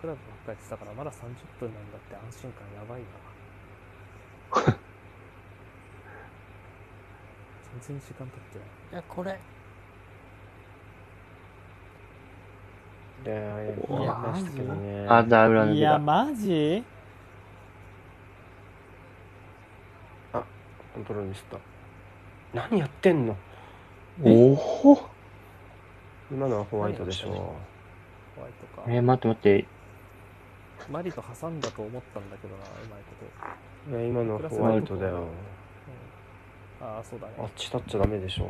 [0.00, 1.16] 僕らばっかり言ってたからまだ30
[1.58, 3.37] 分なんだって安心感やばいな
[7.80, 9.38] 全然時間経ってないいやこれ
[13.24, 15.06] いやましたけどね。
[15.08, 15.98] あ、だ、裏抜いや。
[15.98, 16.84] マジ？
[20.32, 20.38] コ
[21.00, 21.58] ントロールミスった。
[22.54, 23.36] 何やってんの？
[24.22, 24.52] お
[24.92, 25.08] お
[26.30, 27.28] 今のはホワイトでしょ。
[27.30, 27.56] ホ
[28.42, 29.66] ワイトかえー、待って待って。
[30.90, 33.16] マリと挟んだと思ったんだけどなうまいこ
[33.90, 35.26] と、いや、今のはホワイトだよ。
[36.80, 38.44] うん、ああそうだねあっち立っちゃダメでしょ。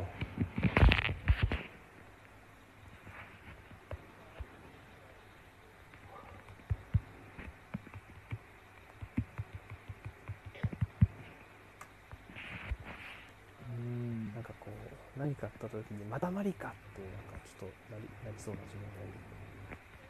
[13.71, 14.71] うんなんかこ
[15.17, 17.11] う何かあった時にまだマリかってなん
[17.41, 19.13] かちょっとなりなりそうな自分がいる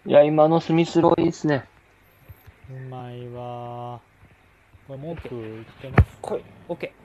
[0.07, 1.69] いや、今のスミスローいいっすね。
[2.71, 4.01] うまいわ
[4.87, 6.45] これ文句言ってます来い。
[6.69, 6.98] オッケ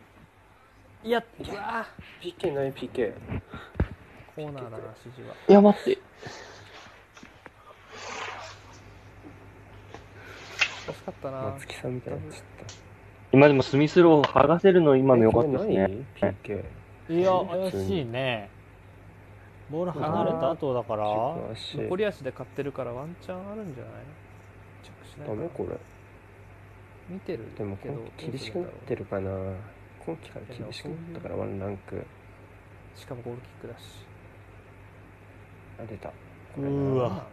[1.04, 1.86] いやーうわ
[2.22, 2.92] PK ない PK。
[2.94, 3.14] ー
[4.36, 5.92] コーナーだな指示はいや、待って。
[10.88, 12.44] 惜しかったな松木さんみたいになっちゃっ
[13.32, 15.18] 今でもスミスロー剥がせるの今た。
[15.20, 15.76] の良かったですね。
[15.76, 16.64] えこれない ?PK。
[17.10, 17.32] いや
[17.72, 18.50] 怪しいね
[19.70, 21.04] ボール離れた後だから
[21.52, 23.94] 足残り足で買ってるからワンチャンあるんじゃない？
[24.84, 25.78] 着しないかなダメこれ。
[27.10, 27.78] 見てるでも
[28.18, 29.30] 厳しくなってるかな。
[30.06, 32.06] 今季から厳しくなったからワンランク。
[32.96, 34.06] しかもゴールキックだし。
[35.80, 36.10] あ、出た。
[36.58, 37.26] うーわ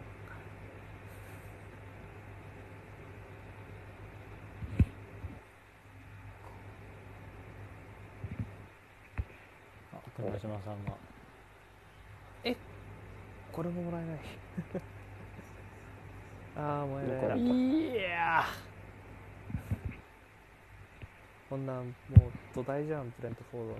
[9.93, 10.93] ああ熊島さんが。
[13.51, 14.19] これももらえない。
[16.55, 17.39] ああもらえない。
[17.91, 18.45] いや
[21.51, 21.83] こんなもう
[22.55, 23.79] 土台じゃんブレントフォードの。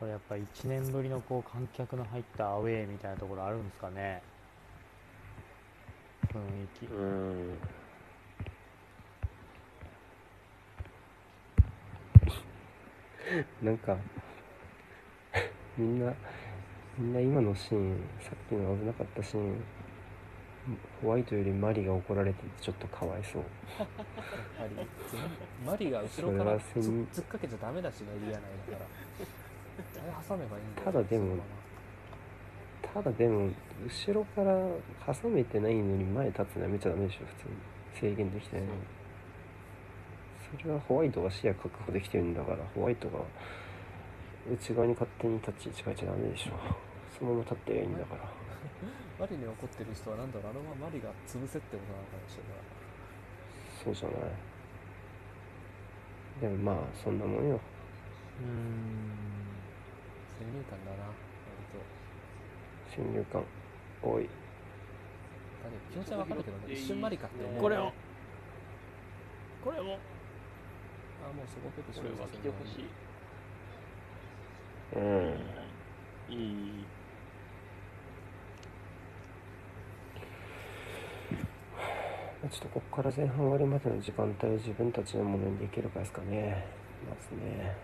[0.00, 4.20] これやっぱ1年ぶりのこう観客の入ったアウェーみたいなところあるんですかね。
[6.34, 6.92] 雰囲気。
[6.92, 7.58] うん。
[13.62, 13.96] なんか、
[15.78, 16.12] みんな、
[16.98, 19.62] みんな今のシーン、さっきの危なかったシーン、
[21.02, 23.42] ホワイトよりマリが怒られててちょっとかわいそう。
[25.66, 28.84] マリが後ろから突っかけちゃダメだしねエリア内だか
[30.04, 31.36] らあれ挟めばいいんだよただでも
[32.92, 33.48] ただでも、
[33.86, 34.52] 後ろから
[35.06, 38.12] 挟めてないのに前立つのやめちゃダメでしょ、普通に。
[38.12, 38.80] 制限できてないのに。
[40.60, 43.20] それはホワイトが視野確保できてるんだから、ホワイトが
[44.52, 46.50] 内側に勝手に立ち位置変えちゃダメでしょ。
[47.18, 48.28] そのまま立ってりゃいいんだから。
[49.22, 52.66] マリに怒ってる人はなんだろうあのままマリが潰せってことなのかもしれない
[53.78, 54.34] そうじゃない。
[56.42, 57.54] でもまあ、そんなもんよ。
[57.54, 59.14] うーん
[60.34, 61.14] 先入観だな割
[61.70, 61.78] と
[62.90, 63.46] 先入観。
[64.02, 64.26] 多い。
[64.26, 67.92] だね気持ちはわかるけどね一瞬マリかって思うこれを
[69.62, 72.90] これをあもうそこ出てしまうこれは来てほしい。
[74.98, 76.34] うん。
[76.34, 77.01] いい。
[82.50, 86.66] ちょっとここから前半終わりまでの時間帯を自分たちのものにできるかですかね。
[87.08, 87.76] まずね。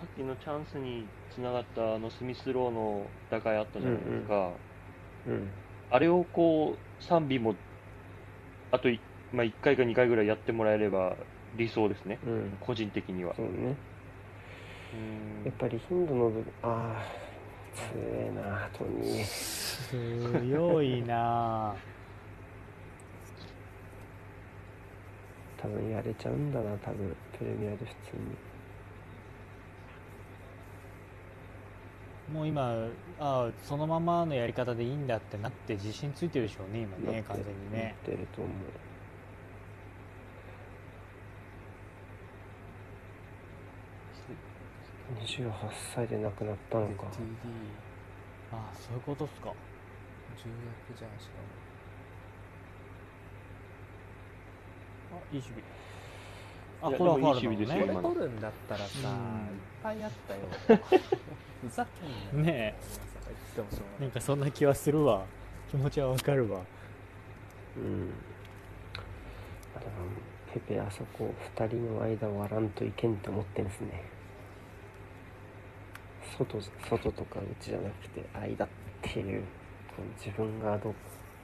[0.00, 4.50] さっきのチャンスにつながったあのスミスローの打開あったじゃないですか。
[5.26, 5.50] うん。
[5.90, 7.54] あれをこう、3尾も、
[8.70, 8.98] あとい、
[9.32, 11.16] まあ、1回か2回ぐらいやってもらえれば
[11.56, 12.18] 理想ですね。
[12.26, 12.56] うん。
[12.60, 13.34] 個人的には。
[13.34, 13.76] そうね。
[14.94, 17.27] うんやっぱり頻度の部分、ああ、強
[17.94, 20.48] えな、トニー。
[20.48, 21.74] 強いな
[25.56, 28.22] 多分やれちゃうんだな、多分プレミアで普通に。
[32.32, 32.88] もう今
[33.18, 38.54] あそのままのやり方でいいんだってなって自信ついてるでしょうね今ね完全にねなってると思う。
[45.16, 45.50] 28
[45.94, 47.04] 歳で亡くなったのか。
[47.04, 47.08] TD
[48.52, 49.52] あそういうことっすか。
[50.36, 50.50] 重
[50.90, 51.32] 役じゃんしか
[55.12, 55.62] あいい守備
[56.80, 57.84] あこれはファウルだね。
[57.92, 59.06] もこれ取るんだったらさ、うん。
[59.06, 59.12] いっ
[59.82, 60.40] ぱいあったよ。
[61.60, 62.54] ふざけんなよ。
[62.54, 62.74] ね
[63.56, 65.24] 言ってもしょうがなんかそんな気はするわ。
[65.70, 66.60] 気持ちはわかるわ。
[67.76, 68.12] うん。
[69.76, 69.92] あでも、
[70.54, 74.17] ペペあそこ2人の間割らんといけんって思ってんすね。
[76.36, 78.68] 外、外とか内じゃなくて間っ
[79.02, 79.42] ていう、
[79.96, 80.94] こう自分がど、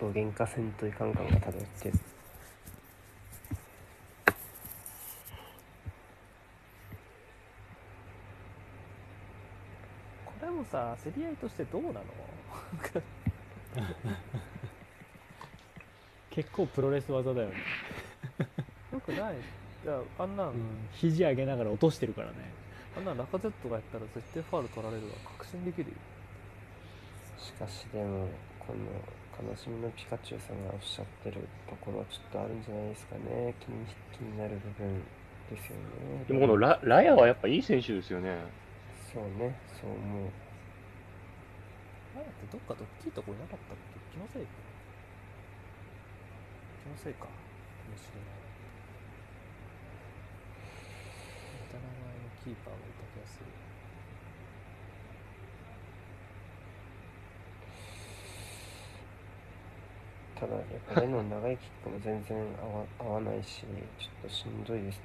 [0.00, 1.98] どげんかせんといかん感が漂ってる。
[10.26, 12.04] これもさ競り合いとしてどうなの？
[16.30, 17.54] 結構プロレス技だよね、
[18.92, 19.36] よくない？
[19.36, 19.38] い
[19.86, 20.54] やあんなん、うん、
[20.92, 22.34] 肘上げながら落としてるからね
[22.96, 25.96] あんなんラカゼットがやったら絶対ファウル取られるわ確信できるよ
[27.38, 33.54] しかしでも、この悲しみのピカチュウさんがおっしゃってるところはちょっとあるんじゃないですかね。
[33.60, 33.84] 気に
[34.14, 35.02] 気になる部分
[35.50, 36.24] ですよね。
[36.26, 38.38] でもこのララヤはやっぱいい選手ですよね。
[39.12, 40.30] そうね、そう思う。
[42.14, 43.98] 前ってどっかドッキリとこいなかったっけ？
[44.14, 44.48] 気のせいか
[46.86, 48.30] 気のせいかかもしれない
[51.58, 51.90] 似た名前
[52.22, 53.46] のキーパーがいた気がする
[60.36, 60.64] ただ、やっ
[60.94, 63.66] ぱレノン長いキックも全然合わ合わないし、ちょ
[64.26, 65.02] っとしんどいですね。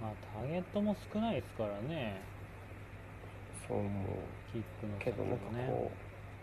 [0.00, 2.20] まあターゲットも少ないですからね
[3.68, 3.92] そう思う。
[4.52, 5.96] キックのけど、なんかねこう、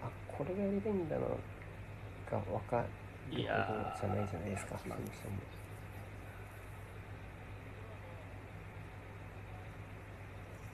[0.04, 2.86] あ、これがやりたいんだな、が分かる
[3.32, 3.58] ほどじゃ
[4.08, 5.38] ないじゃないですか、そもそも。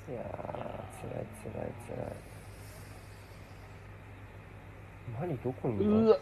[0.09, 2.09] いやー、つらいつらいつらい。
[5.19, 6.19] マリどこにいる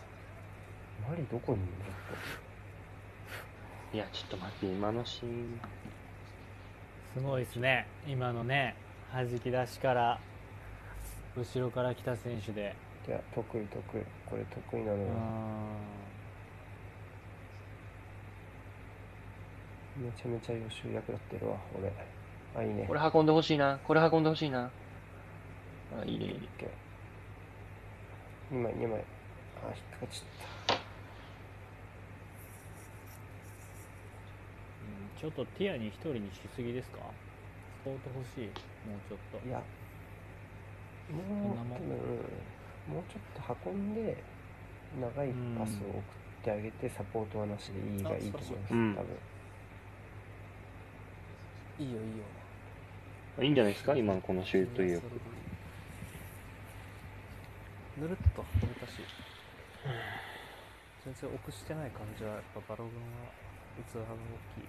[1.08, 1.74] マリどこにいる
[3.94, 5.60] いや、ちょっと待って、今のシーン。
[7.14, 7.88] すごいですね。
[8.06, 8.76] 今のね
[9.14, 10.20] 弾き出しから
[11.38, 12.76] 後ろから来た選手で
[13.08, 14.04] いや、得意得意。
[14.26, 15.06] これ得意なのうよ。
[15.14, 15.16] ん
[20.06, 21.92] めちゃめちゃ予習役立ってるわ、俺。
[22.56, 22.86] あ、いいね。
[22.88, 23.80] これ運んでほしいな。
[23.84, 24.70] これ運んでほしいな。
[26.02, 26.40] あ、いいね、いいね。
[28.52, 29.00] 2枚、2枚。
[29.64, 30.78] あ、引っかかっちゃっ
[35.16, 37.00] うんちょっとティアに一人にしすぎですか？
[37.82, 38.48] スポート欲しい
[38.88, 39.48] もうちょっとた。
[39.48, 39.64] いや、
[41.12, 42.20] もう、多分、
[42.88, 44.18] もうちょっと運んで、
[45.00, 46.02] 長いパスを送っ
[46.44, 49.08] てあげて、サポートはなしでいいがいいと思います、うん多分。
[51.80, 53.44] いいよいいよ。
[53.44, 55.04] いいんじゃないですか今のこのシュート意欲。
[57.98, 59.00] ぬるっと運べたし
[61.06, 63.32] 全然臆してない感じはやっぱバログンは
[63.88, 64.20] 器が大
[64.60, 64.68] きい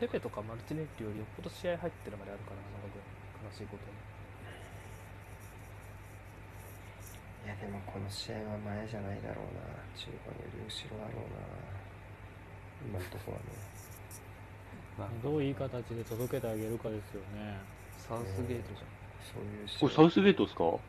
[0.00, 4.15] ペペとかマルティネッリよりよっぽど試合入ってるまであるからなバログン悲しいことに
[7.46, 9.62] いや、でもこの試合は前じゃないだろうな。
[9.94, 11.46] 中盤より後ろだろうな。
[12.90, 13.54] 今のところはね。
[14.98, 17.60] まあどういい形で届けてあげるかですよね
[17.98, 18.88] サウスゲートじゃん
[19.20, 19.80] そういう試合。
[19.80, 20.58] これサウスゲートですか？
[20.64, 20.80] そ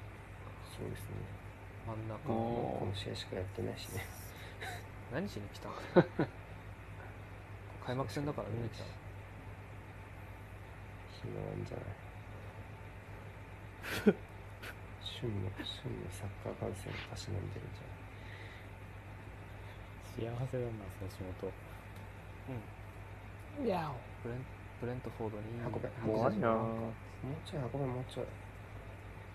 [0.86, 1.16] うですね。
[1.86, 4.06] 真ん中この試合しかやってないしね。
[5.14, 5.76] 何しに来たの？
[7.86, 8.90] 開幕戦だから見に来たの？
[11.22, 11.78] 暇なんじゃ
[14.08, 14.16] ない
[15.18, 17.90] 旬の、旬のサッカー観戦をたしなんでるんじゃ
[20.30, 20.38] ない？
[20.38, 21.50] 幸せだなその仕事。
[23.58, 23.66] うん。
[23.66, 23.92] いや
[24.24, 24.46] ブレン
[24.80, 25.44] ブレントフォードに。
[25.66, 26.52] 運べ怖いな。
[26.54, 26.94] もう
[27.46, 28.26] ちょい運べもうちょい。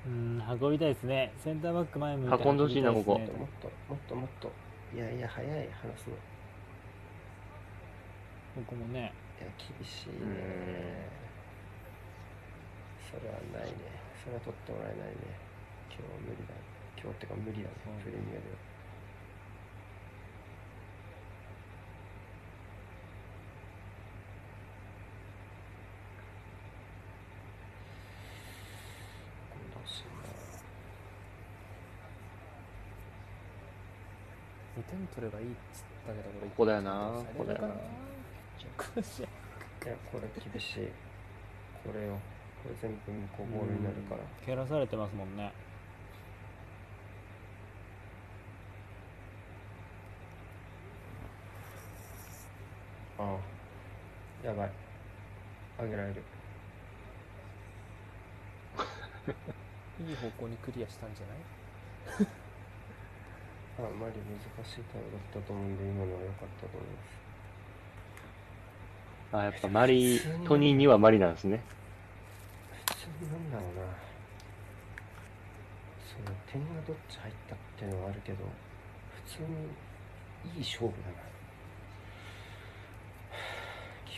[0.06, 1.32] うん運びたいですね。
[1.42, 3.38] センターバック前向いて運んでほしいな運びたですね。
[3.38, 4.52] もっともっともっと。
[4.94, 5.58] いやいや早い話
[5.98, 6.14] すの。
[8.62, 9.12] いここもね。
[9.40, 10.14] や厳しいね。
[10.18, 10.26] うん。
[13.10, 13.76] それはないね。
[14.22, 15.16] それは取ってもらえないね
[15.92, 16.54] 今日は無理だ。
[16.96, 17.74] 今日ってか無理だね。
[17.86, 18.56] うんプレミアでは。
[29.52, 30.04] 今度欲しい
[34.80, 37.12] 2点取ればいいっつったけど俺ここだよな。
[37.36, 37.68] ここだよな。
[37.68, 37.76] ない
[39.88, 40.88] やこれ厳しい。
[41.84, 42.18] これよ。
[42.62, 44.20] これ全部向こうボールになるから。
[44.46, 45.52] 蹴らされてますもんね
[53.18, 53.38] ああ
[54.44, 54.70] やばい。
[55.78, 56.22] あげられる。
[60.08, 61.38] いい方向にクリアしたんじゃない？
[63.78, 67.22] あマリ難しい対応だったと思うんで今のは良かったと思います。
[69.36, 71.60] あ、やっぱマリ、トニーにはマリなんですね。
[72.88, 73.82] 普通になんだろうな。
[76.04, 78.44] その点がどっち入ったっていうのはあるけど
[79.24, 79.48] 普通に
[80.54, 81.14] いい勝負だな。
[81.14, 81.31] 基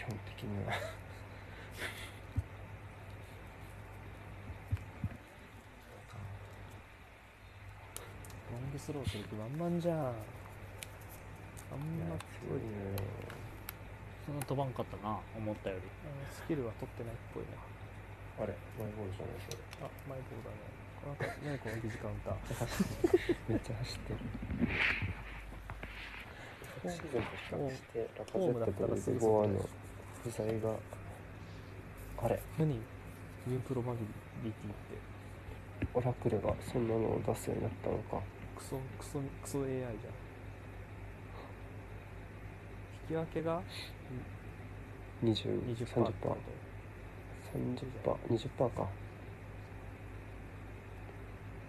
[0.09, 0.73] 本的には。
[8.53, 10.13] ロングスローする気満々じゃんあん
[12.07, 12.95] ま強いね。
[14.27, 14.39] そん。
[14.39, 15.83] な飛ばんかったな思ったより
[16.31, 17.59] スキルは取ってないっぽいな。
[18.45, 18.55] あれ？
[18.79, 19.59] マイボールじゃないそれ。
[19.83, 20.71] あマイボールだね。
[21.03, 22.37] この後何このカウンター。
[23.49, 24.19] めっちゃ走ってる。
[26.85, 29.69] 昨シーズンと比較してラカゼホームだットとったらすぐルボアの
[30.25, 30.75] 不在が
[32.17, 32.41] あれ？
[32.59, 32.69] 何？
[32.69, 33.99] ニュープロバビ
[34.43, 35.15] リティって。
[35.93, 38.25] オラクルがそんなのを出すようになったのか。
[38.57, 39.93] クソクソクソ AI じゃん。
[43.03, 43.61] 引き分けが
[45.23, 46.37] ？20 20% 30%ってこ
[48.03, 48.89] と30%、20%か。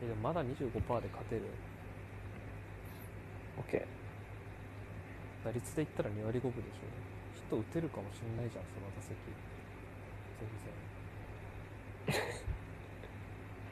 [0.01, 1.41] えでもまだ25%で勝てる
[3.67, 3.85] ？OK。
[5.43, 7.14] 打率で言ったら2割5分でしょヒ
[7.45, 9.13] ット打てるかもしれないじゃんその打席。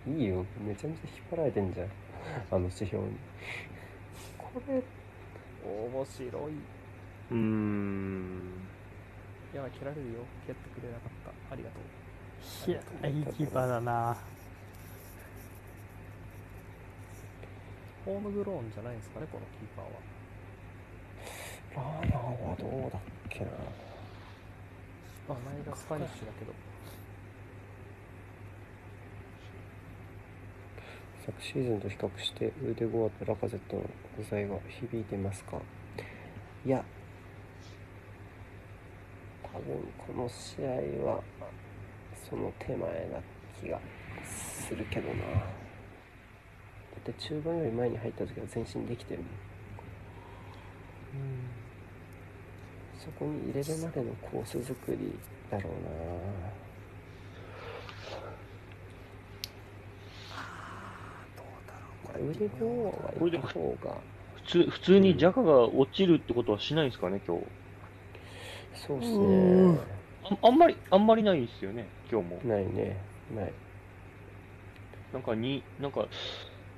[0.05, 0.21] 全然。
[0.21, 0.45] いいよ。
[0.65, 1.87] めちゃめちゃ引っ張られてんじゃん。
[2.51, 3.17] あの指標に。
[4.37, 4.83] これ、
[5.65, 6.53] 面白い。
[7.31, 8.39] うーん。
[9.53, 10.25] い蹴られるよ。
[10.45, 11.11] 蹴ってくれなかっ
[11.49, 11.53] た。
[11.53, 11.83] ありがとう。
[12.69, 12.79] いや
[13.09, 14.17] いいキーパーだな。
[18.05, 20.13] ホームグローンじゃないんですかねこのキーパーは。
[21.75, 23.01] ラーナーはどうだっ
[23.33, 23.51] けな。
[25.29, 26.53] あ前がスパニッシュだけど
[31.25, 33.83] 昨シーズンと比較して、ウーデゴアとラカゼットの
[34.17, 35.57] 不在が響いてますか？
[36.65, 36.83] いや、
[39.41, 41.23] 多分この試合は、
[42.29, 43.21] その手前な
[43.61, 43.79] 気が
[44.25, 45.23] するけどな。
[45.23, 45.39] だ
[46.99, 49.29] って中盤より前に入った時は前進できてるもん。
[53.03, 55.13] そこに入れるまでのコース作り
[55.51, 55.89] だろうな。
[62.05, 63.97] これウリボーは行った方が
[64.35, 67.43] 普通、普通にジャカが落ちるってことはしないんですかね、今日。
[68.87, 69.79] そうっすうね
[70.23, 72.39] ああんまり、あんまりないですよね、今日も。
[72.45, 72.97] ないね
[73.35, 73.51] ない
[75.11, 76.07] なんかに、なんか、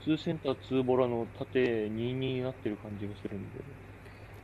[0.07, 3.84] 2センター2ボラの縦2-2になってる感じがするんで。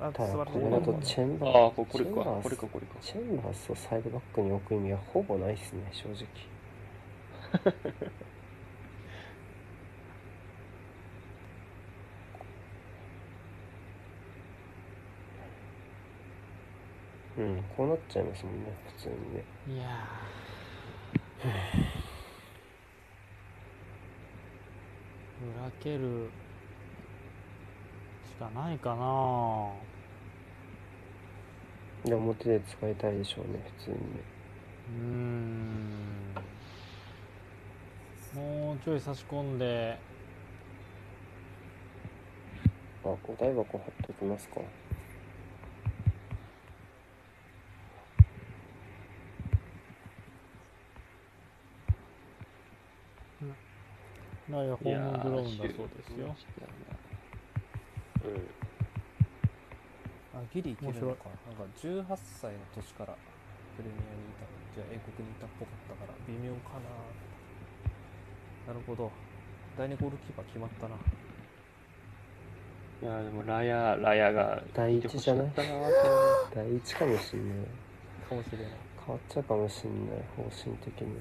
[0.04, 2.96] あただこれだとチェンバーここれか、チェンバースこれか、これか。
[3.02, 6.28] チェンバースをサイドバックに置く意味はほぼないっすね正直。
[17.38, 19.44] うんこうなっちゃいますもんね普通にね。
[19.68, 22.02] いやー。
[25.62, 26.30] 裏蹴る
[28.28, 29.91] しかないかな
[32.06, 34.02] で表で使いたいでしょうね普通にね。
[34.90, 36.34] うーん。
[38.34, 39.98] もうちょい差し込んで。
[43.04, 44.62] あお台箱貼っときますか。
[54.50, 56.36] いやいやホームグローンだそうですよ。
[58.26, 58.61] うん。
[60.34, 61.30] あギリいけるのか。
[61.48, 62.06] なんか18
[62.40, 63.18] 歳の年から
[63.76, 64.46] プレミアにいた
[64.76, 68.74] じゃあ英国にいたっぽかったから微妙かな。
[68.74, 69.12] なるほど。
[69.78, 70.96] 第2ゴールキーパー決まったな。
[73.02, 75.52] いや、でもラヤ、ラヤが第一じゃない
[76.54, 77.68] 第一かもしんない
[78.30, 78.68] かもしれない。
[79.04, 81.16] 変わっちゃうかもしんない方針的に。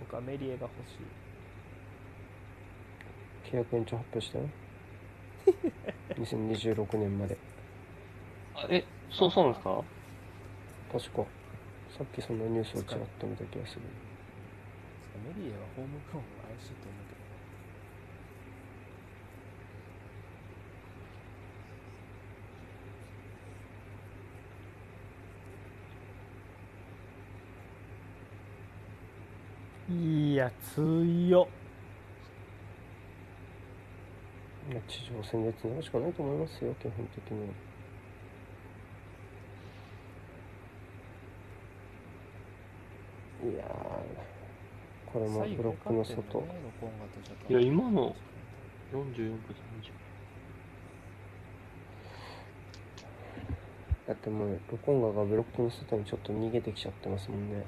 [0.00, 1.27] 僕はメリエが欲しい
[3.50, 4.44] 契約延長発表したよ。
[6.18, 7.36] 2026年まで。
[8.54, 9.84] あえ、そう、そうなんですか？
[10.92, 11.24] 確か。
[11.96, 13.82] さっきそんなニュースをちらっと見た気がする。
[15.36, 17.14] メリエはホームグラウンド怪しいと思うけ
[29.94, 31.38] どいや強っいや
[34.86, 37.40] 地上戦でつなぐしかないと思いますよ基本的に。
[37.40, 37.46] は
[43.50, 43.68] いやー
[45.12, 46.44] これもブロックの外、
[47.48, 48.14] いや今の
[48.92, 49.38] 44分30
[54.08, 57.64] だってもうロコンガがブロックの外にちょっと逃げてきちゃってますもんね。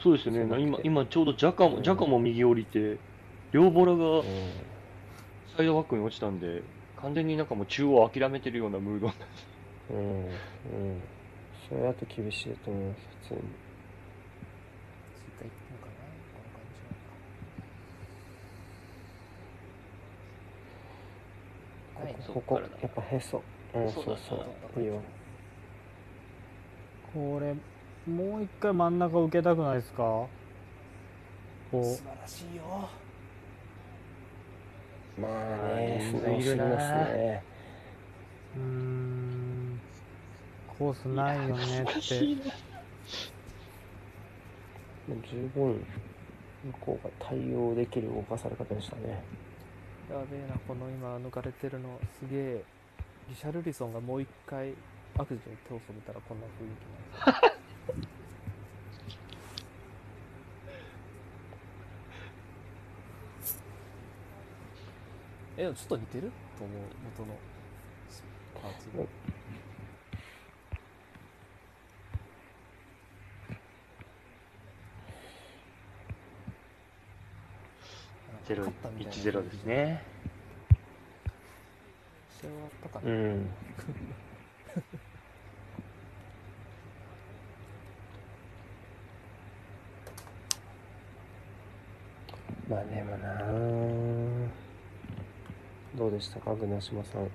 [0.00, 0.60] そうですよね。
[0.60, 2.98] 今、今ちょうどジャカも、うんジャカも右降りて、
[3.52, 4.24] 両ボラがうん
[5.56, 6.62] サイドバックに落ちたんで、
[7.00, 9.10] 完全になんかもう中央諦めてるようなムード。
[9.90, 10.26] うん。
[10.26, 10.30] うん。
[11.68, 13.40] それだと厳しいと思います普通に。
[13.40, 13.44] 追
[15.40, 15.92] 加いくのかな
[16.34, 16.80] この感じ
[21.96, 23.42] なのかはいそこやっぱへそ。
[23.74, 24.36] うんそううそ
[24.76, 24.80] う。
[24.80, 25.02] いいよ。
[27.14, 27.54] これ
[28.12, 30.02] もう一回真ん中受けたくないですか？
[30.02, 30.28] こ
[31.72, 32.88] 素う晴らしいよ
[35.18, 35.32] まあ
[35.74, 37.42] あねすぎますね。
[38.56, 39.80] うーん。
[40.78, 42.00] コースないよねって。
[45.08, 45.86] 十分
[46.64, 49.22] 向こうが対応できる動かされ方でしたね。
[50.10, 52.64] やべえなこの今抜かれてるのすげえ。
[53.28, 54.72] リシャルリソンがもう一回
[55.16, 56.86] 悪事に手を染めたらこんな雰囲気
[57.26, 57.65] なんです
[65.56, 66.30] えでもちょっと似てる？
[66.58, 66.78] と思う
[67.18, 67.36] 元の。
[68.62, 69.08] パーツがうん
[78.46, 79.56] ゼロ勝ったみたいな1 0で。
[79.56, 80.02] すね。
[82.40, 83.46] 試合終わったかうな、ん。
[92.68, 94.35] まあでもな
[95.96, 97.30] どうでしたか具な島さん？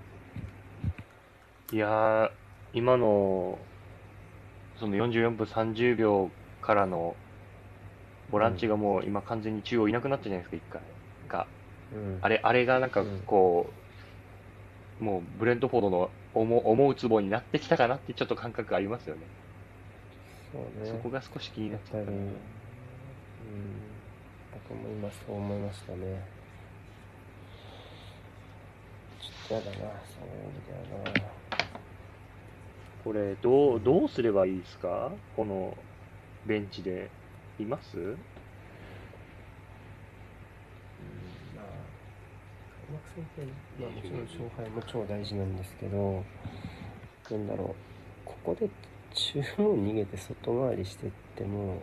[1.74, 2.32] いやー、
[2.74, 3.58] 今の、
[4.80, 6.30] その44分30秒
[6.62, 7.16] からの、
[8.30, 10.82] ボランチがもう今完全に中央いなくなったじゃないですか、一回。
[11.28, 11.48] が、
[11.94, 12.20] うん。
[12.22, 13.70] あれ、あれがなんかこ
[15.00, 19.22] う、もうブレントフォードの思う思うツボになってきたかなってちょっと感覚ありますよね。
[20.54, 20.92] そうね。
[20.92, 22.34] そこが少し気になっちゃったうん、
[24.70, 26.41] 僕も今そう思いましたね
[29.52, 31.32] ちょっとやだなそういう意味ではな。
[33.04, 35.12] これ、どう、どうすればいいですか？
[35.36, 35.76] この
[36.46, 37.10] ベンチで。
[37.60, 37.98] います？
[37.98, 38.16] うん。
[38.16, 38.16] ま
[41.62, 41.66] あ、
[42.88, 43.42] 開幕戦って、
[43.82, 46.24] まあ、もちろん勝敗も超大事なんですけど、
[47.30, 47.68] なんだろう、
[48.26, 48.70] ここで
[49.14, 49.44] 中央
[49.76, 51.82] 逃げて外回りしてっても、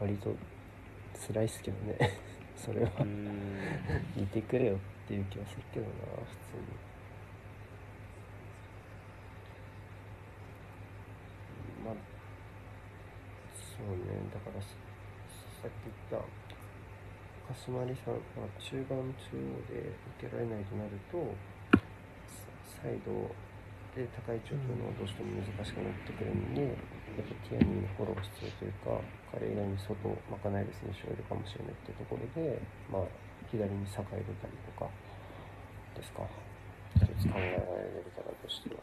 [0.00, 0.34] 割と
[1.28, 1.98] 辛いっすけどね、
[2.56, 2.90] それは。
[4.16, 6.62] いてくれよっていう気はするけどな、普通に。
[11.84, 11.94] まあ、
[13.82, 14.78] そうね、だからさ
[15.66, 16.22] っき言った、
[17.50, 19.90] 鹿島里さんが中盤中央で
[20.22, 21.18] 受けられないとなると、
[22.78, 23.10] サイド
[23.98, 29.02] で高い位置を取るのはどうしても難しくなってくるんで、やっぱティアニーのフォロー必要というか、
[29.34, 33.10] 彼以外に外を賄える選手がいるかもしれないっていうところで、まあ、
[33.50, 34.86] 左に坂入れたりとか
[35.98, 36.22] ですか、
[36.94, 38.78] 一つ考えられる方としては。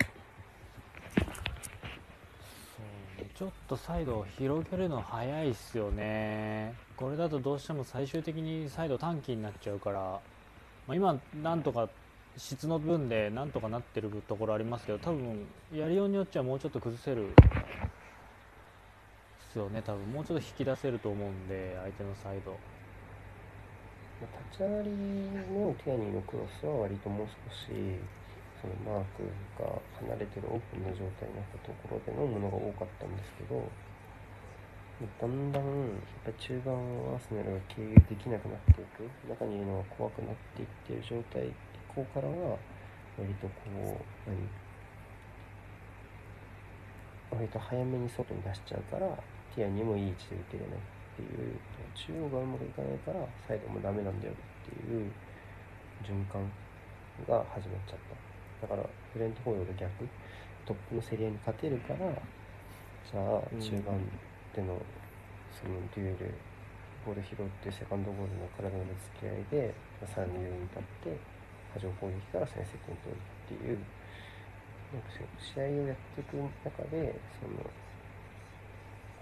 [2.75, 6.73] そうねちょっとサイドを広げるの早いっすよね。
[6.97, 10.19] これだとどうしても最終的にサイド短期になっちゃうから、ま
[10.89, 11.87] あ、今なんとか
[12.35, 17.31] 質の分でなんとかなってるところありますけど多分やりようによっちゃもうちょっと崩せるっ
[19.53, 19.81] すよね。
[19.83, 22.57] 多分もうちょっと引き出せると思うんで相手のサイド。
[24.51, 27.71] 立ち上がりのティアニーのクロスは割ともう少し
[28.59, 29.23] そのマーク
[29.55, 29.71] が
[30.03, 33.63] 離れてるオープンな状態になったところでのものが多かったんですけど
[34.99, 35.95] だんだんや
[36.27, 39.07] っぱ中盤をアーセナルが経由できなくなっていく。
[39.31, 41.53] 中にいるのが怖くなっていってる状態以
[41.95, 42.59] 降からは
[43.17, 43.53] 割とこ
[44.27, 44.35] う何
[47.31, 49.07] 割と早めに外に出しちゃうから
[49.55, 50.81] ティアにもいい位置で打てれないっ
[51.15, 51.55] ていう
[51.95, 54.35] 中央がうまくいかないからサイドもダメなんだよっ
[54.67, 55.11] ていう
[56.03, 56.43] 循環
[57.27, 58.28] が始まっちゃった。
[58.61, 58.83] だから
[59.13, 60.07] フレントフォードと逆
[60.65, 61.99] トップの競り合いに勝てるから
[63.09, 63.97] じゃあ中盤
[64.53, 64.77] での
[65.49, 66.35] そのデュエル
[67.05, 69.73] ボール拾ってセカンドボールの体のぶつけ合いで
[70.05, 70.37] さらに
[70.69, 71.17] 立って
[71.73, 73.79] 波状攻撃から先制点取るっていう
[74.93, 77.65] なんか試合をやっていく中でその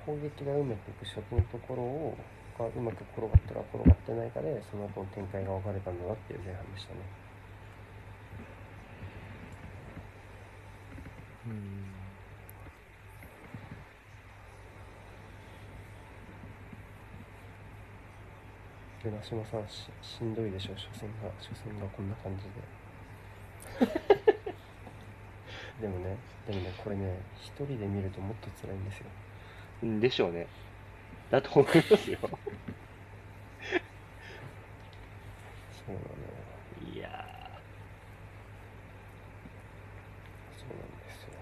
[0.05, 2.17] 攻撃が埋めていく初期のところを
[2.57, 7.26] がうまく転がったら転がってないかでその後の展開が分かれたんだなっていう前半でしたね。
[11.47, 11.87] うん。
[19.03, 21.29] で長嶋さんししんどいでしょ初戦が。
[21.39, 22.49] 初戦がこんな感じで。
[25.81, 26.17] でもね
[26.47, 29.05] でもねこれね一人で見るともっと辛いんですよ。
[29.83, 30.47] うんでしょうね。
[31.29, 32.19] だと思いますよ。
[35.85, 36.05] そうなのよ
[36.93, 37.25] いや
[40.57, 41.39] そうなんですよ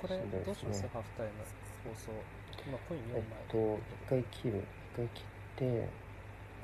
[0.00, 0.44] これどいですね。
[0.46, 0.88] どうします？
[0.88, 1.44] ハーフタイム
[1.84, 2.12] 放送。
[2.64, 3.78] 今コイン4え枚っと
[4.08, 4.64] 一回切る。
[4.94, 5.24] 一回切っ
[5.60, 5.88] て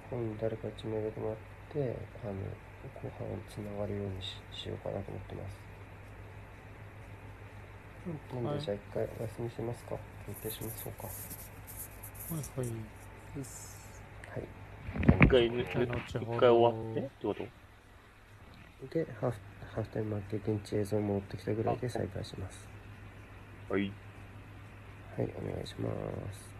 [0.09, 1.37] コイン誰か1枚入れてもらっ
[1.73, 2.33] てあの
[2.97, 5.61] 後半つながるようにししようかなと思ってます。
[8.33, 9.99] なんはいでじゃあ一回お休みしますか？
[10.27, 11.07] 休憩しましょうか。
[11.07, 11.13] は
[12.33, 12.69] いはい。
[13.37, 13.77] うっす。
[14.31, 14.45] はい。
[14.95, 15.53] ー一回一
[16.39, 17.45] 回終わってってこと？
[18.95, 19.39] でハーフ
[19.75, 22.69] ハーフタイム負け現地映像戻ってきたぐらいで再開します
[23.68, 23.97] はい。
[25.16, 25.90] はいお願いしま
[26.32, 26.55] す